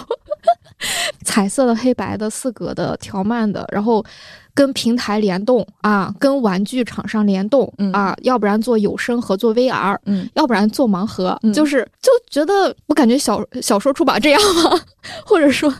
[1.24, 4.04] 彩色的、黑白的、四格的、条漫的，然后
[4.54, 14.80] 跟平台联动啊，跟玩具厂商联动、嗯啊，要不然做有声和做 VR，嗯，要不然做盲盒，嗯就是就觉得我感觉小小说出版这样吗？
[15.24, 15.72] 或者说，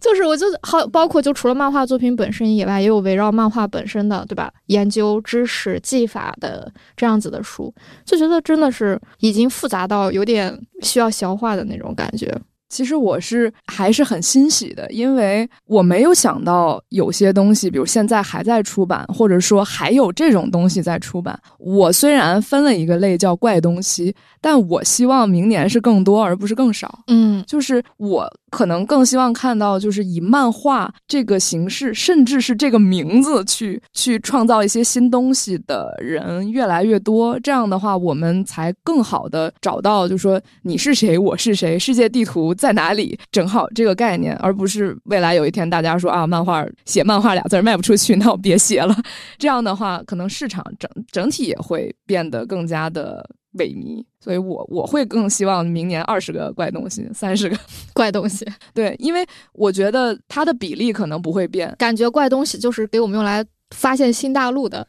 [0.00, 4.52] 就是我就好，包括就除了漫画作品本身以外，也有围绕漫画本身的，对吧？
[4.66, 7.72] 研究知识技法的这样子的书，
[8.04, 12.36] 就觉得真的是已经复杂到有点需要消化的那种感觉。
[12.68, 21.38] 其实我是还是很欣喜的，因为我没有想到有些东西，比如现在还在出版，或者说还有这种东西在出版。
[21.58, 27.00] 我虽然分了一个类叫怪东西，但我希望明年是更多，而不是更少。
[27.08, 37.38] 嗯就是我可能更希望看到，就是以漫画这个形式，甚至是这个名字去去创造一些新东西的人越来越多。
[37.40, 48.96] 这样的话，我们才更好的找到，就说你是谁，我是谁，世界地图在哪里，正好这个概念，而不是未来有一天大家说啊，漫画写漫画俩字儿卖不出去，那我别写了。
[49.36, 53.22] 这样的话，可能市场整整体也会变得更加的
[53.58, 54.02] 萎靡。
[54.18, 57.56] 所以我我会更希望明年二十个怪东西，三十个。
[57.92, 61.74] 怪东西，对，因为我觉得它的比例可能不会变。
[61.78, 63.44] 感觉怪东西就是给我们用来
[63.76, 64.86] 发现新大陆的。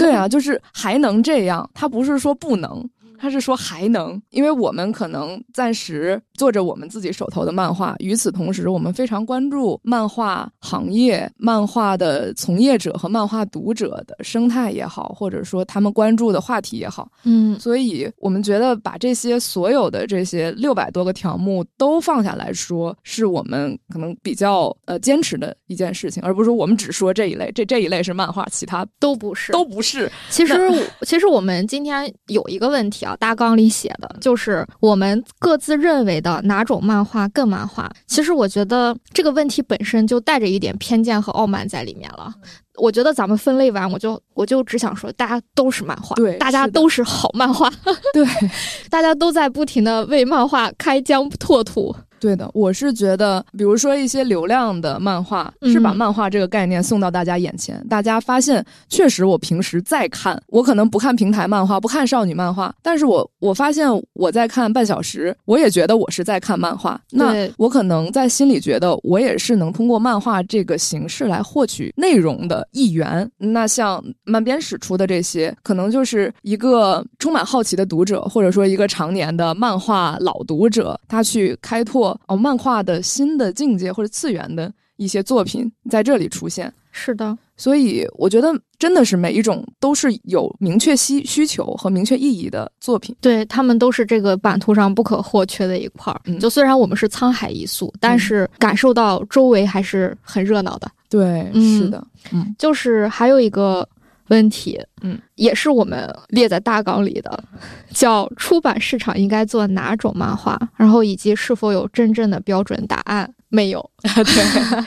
[0.00, 2.84] 对啊，就是还能这样，它不是说不能，
[3.18, 30.10] 它是说还能，因为我们可能暂时做着我们自己手头的漫画，与此同时，我们非常关注漫画行业、漫画的从业者和漫画读者的生态也好，或者说他们关注的话题也好，嗯所以我们觉得把这些所有的这些六百多个条目都放下来说，是我们可能比较呃坚持的一件事情，而不是说我们只说这一类，这这一类是漫画，其他都不是，都不是。
[30.30, 30.54] 其实，
[31.02, 37.90] 其实我们今天有一个问题啊，大纲里写的就是我们各自认为的哪种漫画更漫画。
[38.06, 42.32] 其实我觉得这个问题本身就带着一点偏见和傲慢在里面了。
[42.76, 47.70] 我觉得咱们分类完，我就我就只想说，大家都是漫画，对大家都是好漫画，
[48.12, 48.26] 对
[48.90, 51.94] 大家都在不停的为漫画开疆拓土。
[52.24, 73.30] 对的，我是觉得，比如说一些流量的漫画，是把漫画这个概念送到大家眼前，大家发现确实，我平时在看，我可能不看平台漫画，不看少女漫画，但是我我发现我在看半小时，我也觉得我是在看漫画，那我可能在心里觉得我也是能通过漫画这个形式来获取内容的一员。
[73.36, 86.72] 那像漫编史出的这些，可能就是一个充满好奇的读者，或者说一个常年的漫画老读者，他去开拓哦漫画的新的境界或者次元的一些作品在这里出现。
[86.96, 96.38] 是的，所以我觉得真的是每一种都是有明确需需求和明确意义的作品，对他们都是这个版图上不可或缺的一块儿。
[96.38, 100.88] 就虽然我们是沧海一粟，但是感受到周围还是很热闹的。
[101.08, 103.88] 对，是的，嗯，就是还有一个
[104.28, 107.44] 问题，嗯，也是我们列在大纲里的，
[107.92, 113.28] 叫出版市场应该做哪种漫画，然后以及是否有真正的标准答案？
[113.48, 114.84] 没有， 对。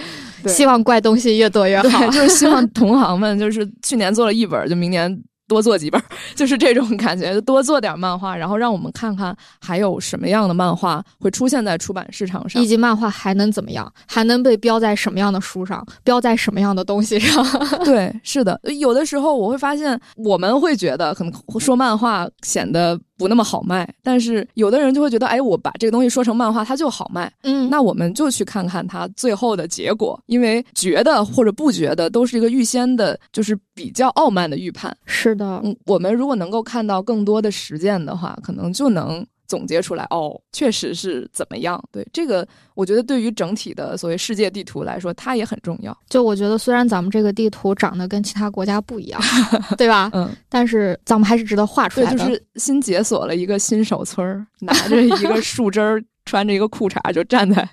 [0.53, 5.21] 希望怪东西越多越好，就是希望同行们就是去年做了一本，就明年。
[5.47, 6.01] 多做几本，
[6.35, 17.45] 就是这种感觉，多做点漫画，然后让我们看看还有什么样的漫画会出现在出版市场上，以及漫画还能怎么样，还能被标在什么样的书上，标在什么样的东西上。
[17.85, 27.31] 对，是的，有的时候我会发现，我们会觉得可能说漫画显得不那么好卖，但是有的人就会觉得，哎，我把这个东西说成漫画，它就好卖。
[27.43, 34.95] 嗯，那我们就去看看它最后的结果，因为觉得或者不觉得，都是一个预先的，就是比较傲慢的预判。
[35.05, 35.35] 是。
[35.35, 41.81] 的，嗯，我们如果能够看到更多的实践的话，可能就能总结出来，哦，确实是怎么样。
[41.91, 45.97] 对这个，我觉得对于整体的所谓世界地图来说，它也很重要。
[46.09, 49.21] 就我觉得，虽然咱们这个地图长得跟其他国家不一样，
[49.77, 50.09] 对吧？
[50.13, 52.19] 嗯，但是咱们还是值得画出来的。
[52.19, 56.03] 就是新解锁了一个新手村儿，拿着一个树枝儿。
[56.27, 57.65] 穿着一个裤衩就站在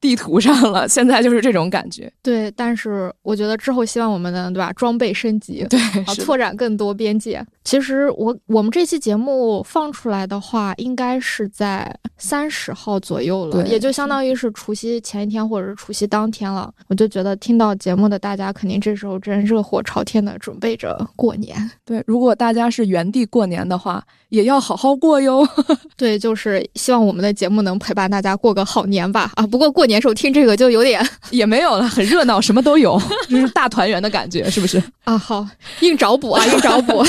[0.00, 2.10] 地图上了，现在就是这种感觉。
[2.22, 5.78] 对，但是我觉得之后希望我们能对吧，装备升级，对，
[6.24, 7.44] 拓展更多边界。
[7.70, 16.68] 其实我我们这期节目放出来的话，应该是在三十号左右了，也就相当于是除夕前一天或者是除夕当天了。
[16.88, 21.70] 我就觉得听到节目的大家肯定这时候正热火朝天的准备着过年。
[21.84, 25.46] 对，如果大家是原地过年的话，也要好好过哟。
[25.96, 29.30] 对，就是希望我们的节目能陪伴大家过个好年吧。
[29.36, 34.82] 啊，不过过年时候听这个就有点 也没有了，很热闹，什么都有，就是大团圆的感觉，是不是？
[35.04, 35.46] 啊，好，
[35.82, 37.04] 硬找补啊，硬找补。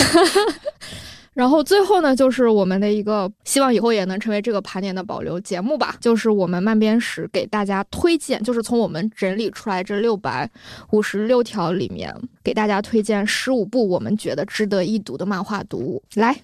[1.33, 10.49] 然后最后呢，就是我们的一个希望以后也能成为这个盘点的保留节目吧，就是我们漫编史给大家推荐，就是从我们整理出来这六百
[10.89, 12.13] 五十六条里面，
[12.43, 16.03] 给大家推荐十五部我们觉得值得一读的漫画读物。
[16.15, 16.37] 来，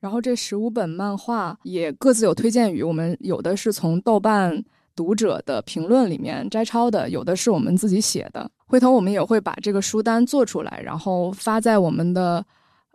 [0.00, 4.64] 然后这十五本漫画也各自有推荐语，我们有的是从豆瓣
[4.96, 8.50] 读者的评论里面摘抄的，有的是我们自己写的。
[8.66, 12.42] 回头我们也会把这个书单做出来，然后发在我们的。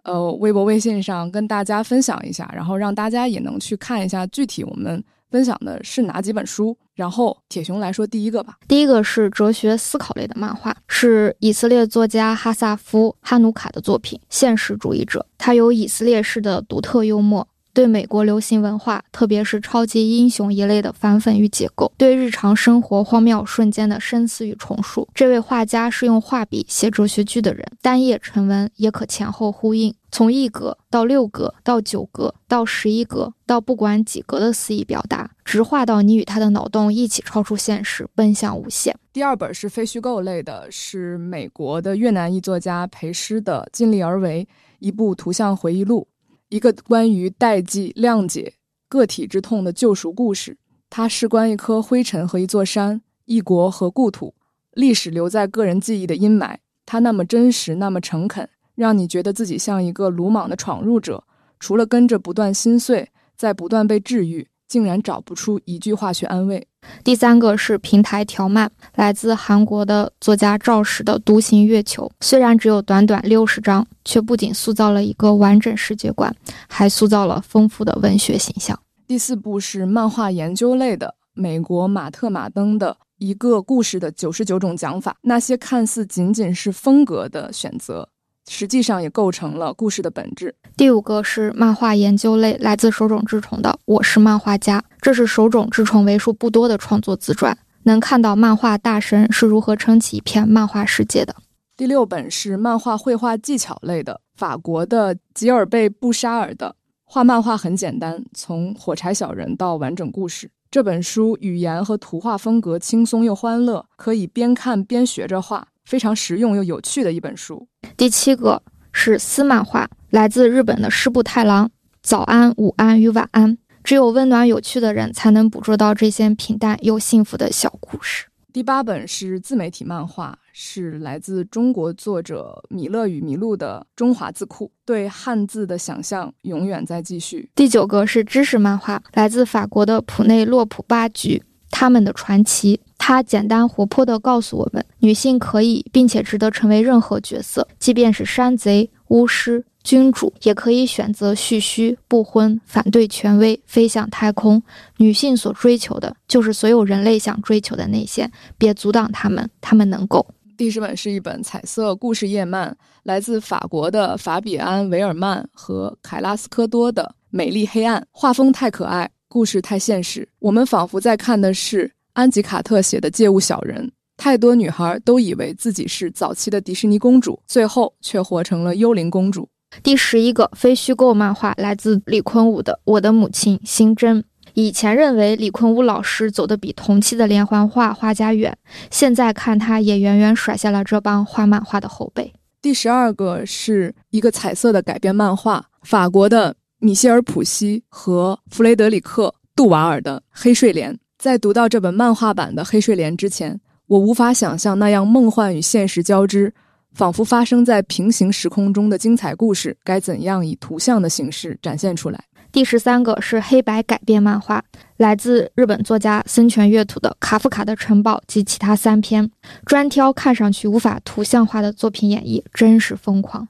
[0.06, 6.78] 呃，微博、微信上跟大家分享一下，然后让大家也能去看一下具体我们分享的是哪几本书。
[6.94, 17.46] 然后铁熊来说第一个吧，第一个是哲学思考类的漫画，是以色列作家哈萨夫·哈努卡的作品《现实主义者》，他有以色列式的独特幽默。
[17.76, 25.06] 对美国流行文化，特别是超级英雄一类的反讽与解构，对日常生活荒谬瞬间的深思与重述。
[25.14, 38.96] 这位画家是用画笔写哲学剧的人，单页成文也可前后呼应，从一格到六格到九格到十一格到不管几格的肆意表达，直画到你与他的脑洞一起超出现实，奔向无限。
[39.12, 44.48] 第二本是非虚构类的，是美国的越南裔作家裴诗的《尽力而为》，
[44.80, 46.08] 一部图像回忆录。
[46.50, 48.54] 一个关于代际、谅解、
[48.88, 50.58] 个体之痛的救赎故事。
[50.90, 54.34] 它事关一颗灰尘和一座山，一国和故土，
[54.72, 56.58] 历史留在个人记忆的阴霾。
[56.86, 61.24] 它那么真实，那么诚恳，让你觉得自己像一个鲁莽的闯入者，
[61.60, 64.48] 除了跟着不断心碎，在不断被治愈。
[64.76, 66.68] 竟然找不出一句话去安慰。
[67.02, 76.36] 第三个是平台条漫，来自韩国的作家赵石的《独行月球》，虽然只有短短六十章，却不仅塑造了一个完整世界观，
[76.68, 78.78] 还塑造了丰富的文学形象。
[79.08, 88.10] 第四部是漫画研究类的，美国马特·马登的一个故事的九十九种讲法，那些看似仅仅是风格的选择。
[88.48, 90.56] 实际上也构成了故事的本质。
[90.78, 101.36] 第五个是漫画研究类，来自手冢治虫的《我是漫画家》，这是手冢治虫为数不多的创作自传，能看到漫画大神是如何撑起一片漫画世界的。
[101.78, 110.50] 第六本是漫画绘画技巧类的，法国的吉尔贝·布沙尔的画漫画很简单，从火柴小人到完整故事。
[110.72, 117.68] 这本书语言和图画风格轻松又欢乐，可以边看边学着画，非常实用又有趣的一本书。
[117.96, 121.70] 第七个是私漫画，来自日本的师部太郎。
[122.02, 128.26] 早安、午安与晚安，只有温暖有趣的人才能捕捉到这些平淡又幸福的小故事。
[128.54, 137.50] 第八本是自媒体漫画，是来自中国作者米勒与麋鹿的中华字库，对汉字的想象永远在继续。
[137.54, 142.80] 第九个是知识漫画，来自法国的普内洛普巴菊，他们的传奇。
[143.08, 149.64] 他简单活泼地告诉我们，女性可以并且值得成为任何角色，即便是山贼、巫师。
[149.84, 154.60] 君主也可以选择蓄须、不婚、反对权威、飞向太空。
[154.98, 158.28] 女性所追求的就是所有人类想追求的那些，
[158.58, 160.26] 别阻挡他们，他们能够。
[160.58, 173.86] 第十本是一本彩色故事叶漫，来自法国的法比安·维尔曼和凯拉斯科多的《美丽黑暗》，画风太可爱，故事太现实，我们仿佛在看的是安吉卡特写的《借物小人》。
[174.16, 179.48] 太多女孩都以为自己是早期的迪士尼公主，最后却活成了幽灵公主。
[179.84, 184.22] 第十一个非虚构漫画来自李坤武的《我的母亲新真》。
[184.54, 188.58] 以前认为李坤武老师走得比同期的连环画画家远，
[188.90, 192.34] 现在看他也远远甩下了这帮画漫画的后辈。
[192.62, 200.94] 第十二个是一个彩色的改编漫画，法国的米歇尔·普西和弗雷德里克·杜瓦尔的《黑睡莲》。
[201.26, 206.54] 在读到这本漫画版的《黑睡莲》之前，我无法想象那样梦幻与现实交织。
[206.94, 212.24] 仿佛发生在平行时空中的精彩故事，该怎样以图像的形式展现出来？
[212.52, 214.64] 第十三个是黑白改编漫画，
[214.98, 219.28] 来自日本作家森泉月土的《卡夫卡的城堡》及其他三篇，
[219.66, 223.48] 专挑看上去无法图像化的作品演绎，真是疯狂。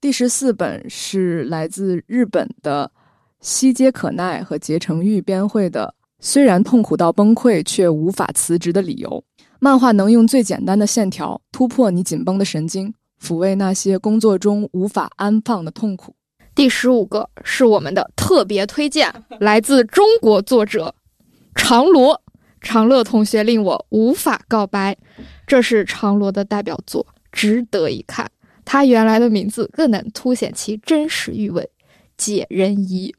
[0.00, 2.88] 第十四本是来自日本的
[3.40, 5.92] 西街可奈和结城玉编绘的，
[6.26, 9.22] 虽然痛苦到崩溃，却无法辞职的理由。
[9.60, 12.92] 漫画能用最简单的线条突破你紧绷的神经，
[13.22, 16.16] 抚慰那些工作中无法安放的痛苦。
[16.52, 20.92] 第十五个是我们的特别推荐，来自中国作者
[21.54, 22.20] 长罗
[22.60, 24.96] 长乐同学令我无法告白，
[25.46, 28.28] 这是长罗的代表作，值得一看。
[28.64, 31.70] 他原来的名字更能凸显其真实韵味，
[32.16, 33.14] 解人疑。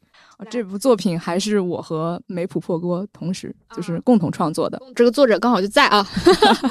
[0.49, 6.07] 这部作品还是我和梅普破锅同时就是共同创作的，这个作者刚好就在啊。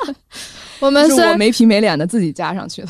[0.81, 2.89] 我们是我没皮没脸的自己加上去的。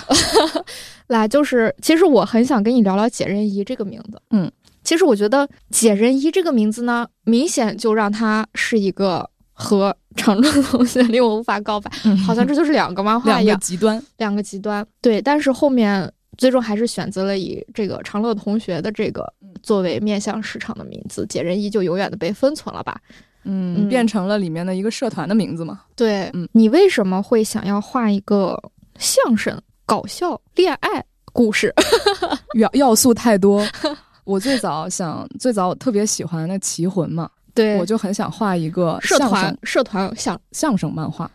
[1.09, 4.21] 来，就是其实我很想跟你聊聊解人一这个名字。
[4.31, 4.51] 嗯，
[4.83, 11.91] 其实我觉得解人一这个名字呢，明显就让他是一个和长春同学令我无法告白，
[12.27, 14.87] 好像这就是两个漫画一样极端，两个极端。
[15.01, 16.13] 对，但是后面。
[16.37, 19.33] 最终还是选择了以这个长乐同学的这个
[19.63, 23.01] 作为面向市场的名字，解人意就永远的被封存了吧？
[23.45, 25.83] 嗯，变成了里面的一个社团的名字嘛？
[25.95, 28.61] 对，嗯，你为什么会想要画一个
[28.99, 31.73] 相声、搞笑、恋爱故事？
[32.59, 33.65] 要要素太多。
[34.25, 41.31] 我最早想，最早我特别喜欢那《棋魂》嘛， 对，我就很想画一个社团社团相相声漫画，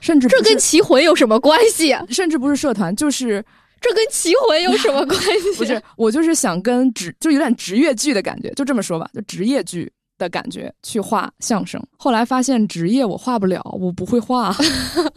[0.00, 1.94] 甚至这跟《棋魂》有什么关系？
[2.08, 3.44] 甚至不是社团，就是。
[3.82, 5.52] 这跟棋魂有什么关系？
[5.58, 11.82] 不是，我就是想跟职，就有点职业剧的感觉，就这么说吧，就职业剧的感觉去画相声。
[11.96, 14.54] 后来发现职业我画不了，我不会画，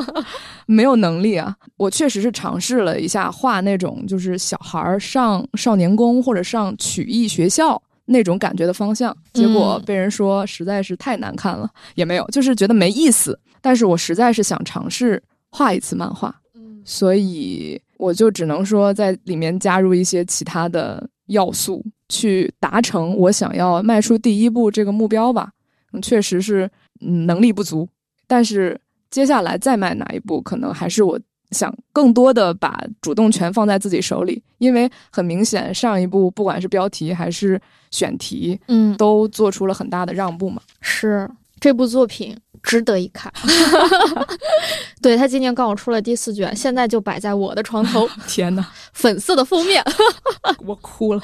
[0.65, 1.55] 没有能力啊。
[1.77, 13.39] 我确实是尝试了一下画那种，就是小孩上少年宫或者上曲艺学校那种感觉的方向，结果被人说实在是太难看了，也没有，就是觉得没意思。
[13.61, 15.21] 但是我实在是想尝试
[15.51, 16.35] 画一次漫画，
[16.83, 17.79] 所以。
[17.97, 25.51] 我就只能说在里面加入一些其他的要素，去达成我想要迈出第一步这个目标吧。
[25.93, 26.69] 嗯，确实是
[26.99, 27.87] 能力不足，
[28.27, 31.19] 但是接下来再迈哪一步，可能还是我
[31.51, 34.43] 想更多的把主动权放在自己手里。
[34.57, 37.59] 因为很明显，上一步不管是标题还是
[37.91, 40.61] 选题，嗯，都做出了很大的让步嘛。
[40.81, 41.29] 是
[41.65, 42.37] 这部作品。
[42.61, 43.31] 值得一看，
[44.99, 48.09] 对他今年刚好出了第四卷，现在就摆在我的床头。
[48.27, 49.83] 天哪，粉色的封面，
[50.65, 51.21] 我哭了。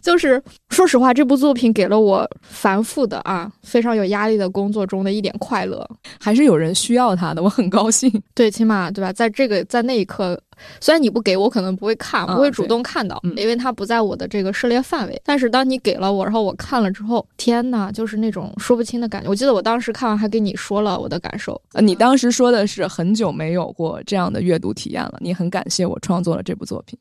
[0.00, 5.84] 就是说实话，这部作品给了我繁复的啊，非常有压力的工作中的一点快乐，
[6.20, 8.08] 还是有人需要他的，我很高兴。
[8.32, 10.40] 对，起码对吧，在这个在那一刻。
[10.80, 15.22] 虽然你不给我，可能不会看，不会主动看到，因为它不在我的这个涉猎范围。
[15.24, 19.28] 但是当你给了我，然后我看了之后，天呐，就是那种说不清的感觉。
[19.28, 21.60] 我记得我当时看完还跟你说了我的感受。
[21.72, 26.98] 呃，你当时说的是很久没有过这样的阅读体验了，你很感谢我创作了这部作品。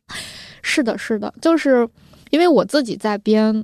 [0.61, 1.88] 是的，是的，就是
[2.30, 3.64] 因为我自己在编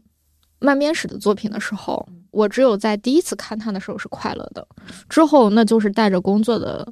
[0.60, 4.68] 漫编史的作品的时候，我只有在第一次看它的时候是快乐的，
[5.08, 6.88] 之后那就是带着工作的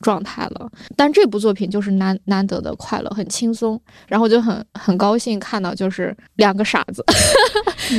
[0.00, 0.70] 状态了。
[0.96, 7.04] 但这部作品就是难难得的快乐，很轻松，然后就很很高兴看到就是两个傻子，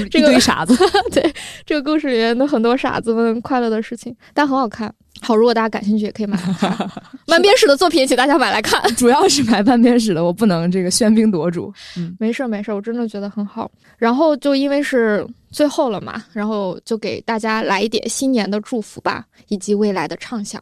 [0.09, 0.75] 这个一堆傻子，
[1.11, 1.33] 对
[1.65, 4.93] 这个故事里面的很多傻子们快乐的事情，但很好看。
[5.23, 6.91] 好，如果大家感兴趣，也可以买来看。
[7.27, 8.81] 慢边史的作品，请大家买来看。
[8.95, 11.71] 主要是买半边史的，我不能这个喧宾夺主。
[11.95, 13.69] 嗯，没事儿没事儿，我真的觉得很好。
[13.97, 20.59] 然后就因为是最后了嘛，然后就给大家来一点新年的祝福吧，以及未来的畅想。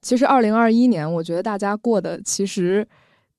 [0.00, 2.86] 其实二零二一年，我觉得大家过得其实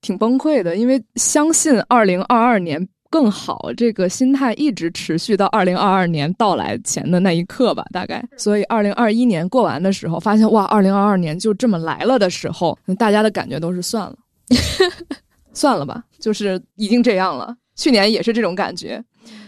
[0.02, 2.88] 挺崩溃的，因为相信二零二二年。
[3.11, 8.23] 更好，这个心态一直持续到二零二二年到来前的那一刻吧，大概。
[8.38, 14.15] 所以二零二一年过完的时候，发现哇，二零二二年就这么来了的时候，大家的感觉都是算了，
[15.53, 17.56] 算了吧，就是已经这样了。
[17.76, 19.03] 去年也是这种感觉，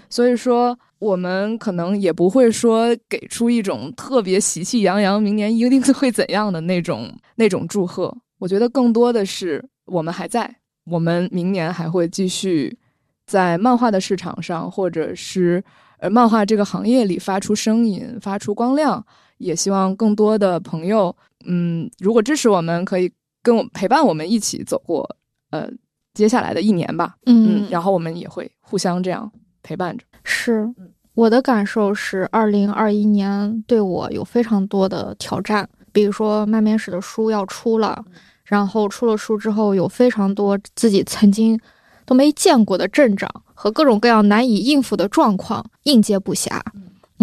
[0.09, 8.15] 所以说我们可能也不会说给出一种特别喜气洋洋，明年一定会怎样的那种 那种祝贺。
[8.37, 12.77] 我觉得更多的是我们还在，我们明年还会继续。
[13.25, 15.63] 在漫画的市场上，或者是
[15.99, 19.03] 呃漫画这个行业里发出声音、发出光亮，
[19.37, 21.15] 也希望更多的朋友，
[21.45, 23.09] 嗯，如果支持我们，可以
[23.41, 25.15] 跟我陪伴我们一起走过
[25.51, 25.69] 呃
[26.13, 27.15] 接下来的一年吧。
[27.25, 29.31] 嗯，然后我们也会互相这样
[29.63, 30.03] 陪伴着。
[30.23, 30.67] 是
[31.13, 38.03] 我的感受是，二零二一年对我有非常多的挑战，比如说漫面史的书要出了，
[38.43, 41.59] 然后出了书之后，有非常多自己曾经。
[42.03, 46.59] 都没见过的阵仗和各种各样难以应付的状况应接不暇，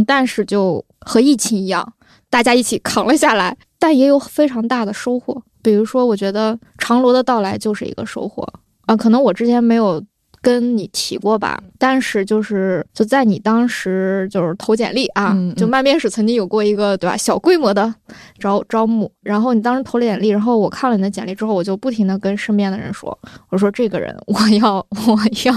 [0.06, 1.93] 但是就和疫情一样，
[2.31, 3.55] 大家一起扛了下来。
[3.78, 8.43] 但也有非常大的收获，比如说，我觉得长罗的到来就是一个收获
[8.86, 8.97] 啊。
[8.97, 10.02] 可能我之前没有。
[10.49, 17.95] 跟你提过吧，但是就是就在你当时就是投简历啊，就漫面史曾经有过一个对吧小规模的
[18.39, 23.19] 招招募，然后你当时投了简历，然后我看了你的简历之后，我就不停的跟身边的人说，
[23.51, 24.77] 我说这个人我要
[25.07, 25.55] 我要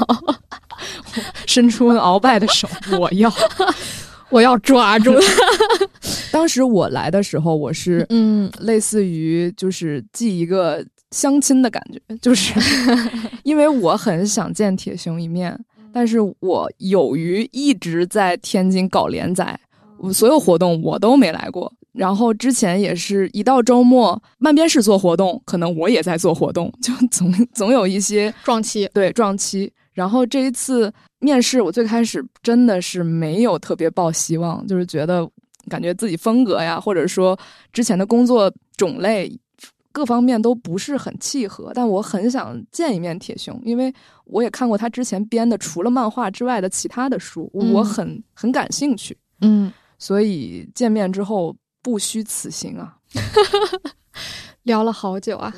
[1.45, 2.67] 伸出鳌拜的手，
[2.99, 3.31] 我要
[4.29, 5.15] 我要抓住。
[6.33, 10.85] 当时我来的时候，我是嗯，类似于就是寄一个。
[11.11, 12.53] 相亲的感觉， 就是
[13.43, 15.57] 因为我很想见铁熊一面，
[15.93, 19.59] 但是我由于一直在天津搞连载，
[19.97, 21.71] 我所有活动我都没来过。
[21.93, 29.71] 然后之前也是一到周末，漫边市做活动，可能我也在做活动， 就总总有一些撞期，对撞期。
[29.93, 35.29] 然后这一次面试，我最开始真的是没有特别抱希望，就是觉得
[35.67, 37.37] 感觉自己风格呀，或者说
[37.73, 39.37] 之前的工作种类。
[39.91, 43.93] 各方面都不是很契合，但我很想见一面铁雄，因为
[44.25, 49.17] 我也看过他之前编的除了漫画之外的其他的书，我很很感兴趣。
[49.41, 52.95] 嗯，所以见面之后不虚此行啊，
[54.63, 55.53] 聊了好久啊。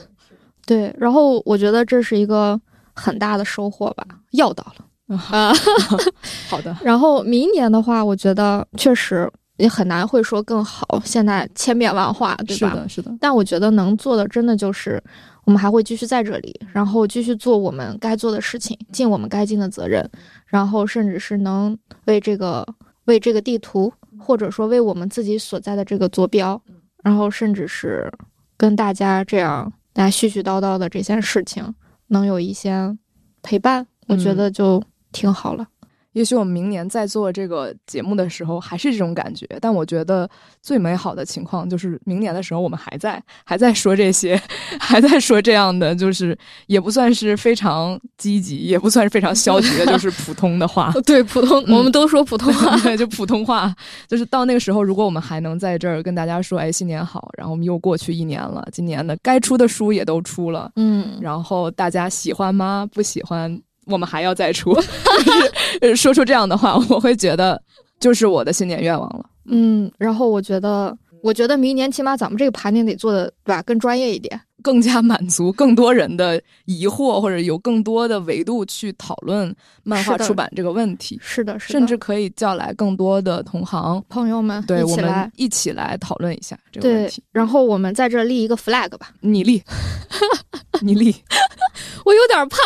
[0.66, 2.60] 对，然后我觉得这是一个
[2.94, 5.54] 很大的收获吧，要到了啊。
[6.50, 9.32] 好的， 然后明年的话，我觉得确实。
[9.58, 12.70] 也很难会说更好，现在千变万化，对吧？
[12.70, 13.18] 是的，是的。
[13.20, 15.02] 但我觉得能做的，真的就是
[15.46, 20.10] 我们还会继续在这里，然后继续做我们该做的事情，尽我们该尽的责任，
[20.46, 22.68] 然后甚至是能为这个
[23.06, 26.60] 为这个地图，或者说为我们自己所在的这个坐标，
[27.04, 28.12] 然后甚至是
[28.58, 31.64] 跟大家这样大家絮絮叨叨的这些事情，
[32.08, 32.98] 能有一些
[33.44, 34.82] 陪伴，我觉得就
[35.12, 35.68] 挺好了。
[36.14, 40.30] 也许我们明年在做这个节目的时候还是这种感觉，但我觉得
[40.62, 44.40] 最美好的情况就是明年的时候我们还在还在说这些，
[44.80, 46.38] 还在说这样的，就是
[46.68, 50.92] 也不算是非常积极，也不算是非常消极的，就是普通的话。
[51.06, 53.74] 对，普通，我们都说普通话，对，就普通话。
[54.08, 62.88] 就是到那个时候，如果我们还能在这儿跟大家说，哎，新年好，然后我们又过去一年了，今年的该出的书也都出了，嗯，然后大家喜欢吗？
[62.94, 63.60] 不喜欢？
[63.86, 64.74] 我们还要再出，
[65.96, 67.62] 说出这样的话，我会觉得
[68.00, 69.26] 就是我的新年愿望了。
[69.46, 79.54] 嗯，然后我觉得，我觉得明年起码咱们这个盘点得做的对吧，更专业一点，更加满足更多人的疑惑，或者有更多的维度去讨论
[79.84, 81.20] 漫画出版这个问题。
[81.22, 87.22] 是的，是的，甚至可以叫来更多的同行朋友们，对我们一起来讨论一下这个问题。
[87.34, 89.62] 然后我们在这立一个 flag 吧，你立，
[90.82, 91.14] 你立，
[92.06, 92.58] 我有点怕。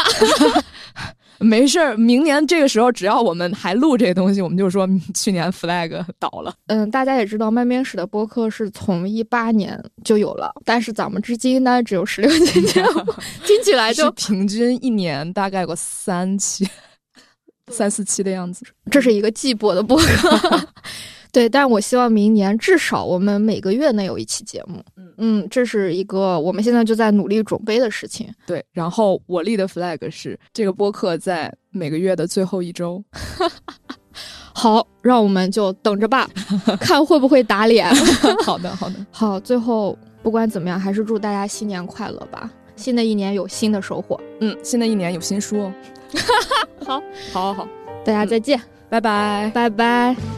[1.45, 6.53] 没事儿，明年这个时候，只要我们还录这些东西，我们就说去年 flag 倒了。
[6.68, 13.05] 嗯，大家也知道，慢编史的播客是从一八年就有了，但是咱们至今呢只有十六期节目，
[13.45, 16.68] 听起来就平均一年大概有三期、
[17.72, 18.65] 三四期的样子。
[18.89, 20.68] 这是一个季播的播客。
[21.38, 24.84] 对，但我希望明年至少我们每个月能有一期节目。
[24.95, 28.27] 嗯嗯，这是一个我们现在就在努力准备的事情。
[28.47, 33.03] 对，然后我立的 flag 是这个播客在每个月的最后一周。
[34.51, 36.27] 好，让我们就等着吧，
[36.81, 37.88] 看会不会打脸。
[38.43, 38.95] 好的，好的。
[39.11, 42.49] 好，最后不管怎么样，还是祝大家新年快乐吧！
[42.76, 44.19] 新的一年有新的收获。
[44.41, 45.73] 嗯，新的一年有新书哦。
[46.84, 46.99] 好，
[47.31, 47.68] 好，好，
[48.03, 48.59] 大家再见，
[48.89, 49.51] 拜拜。
[49.53, 50.36] 拜拜。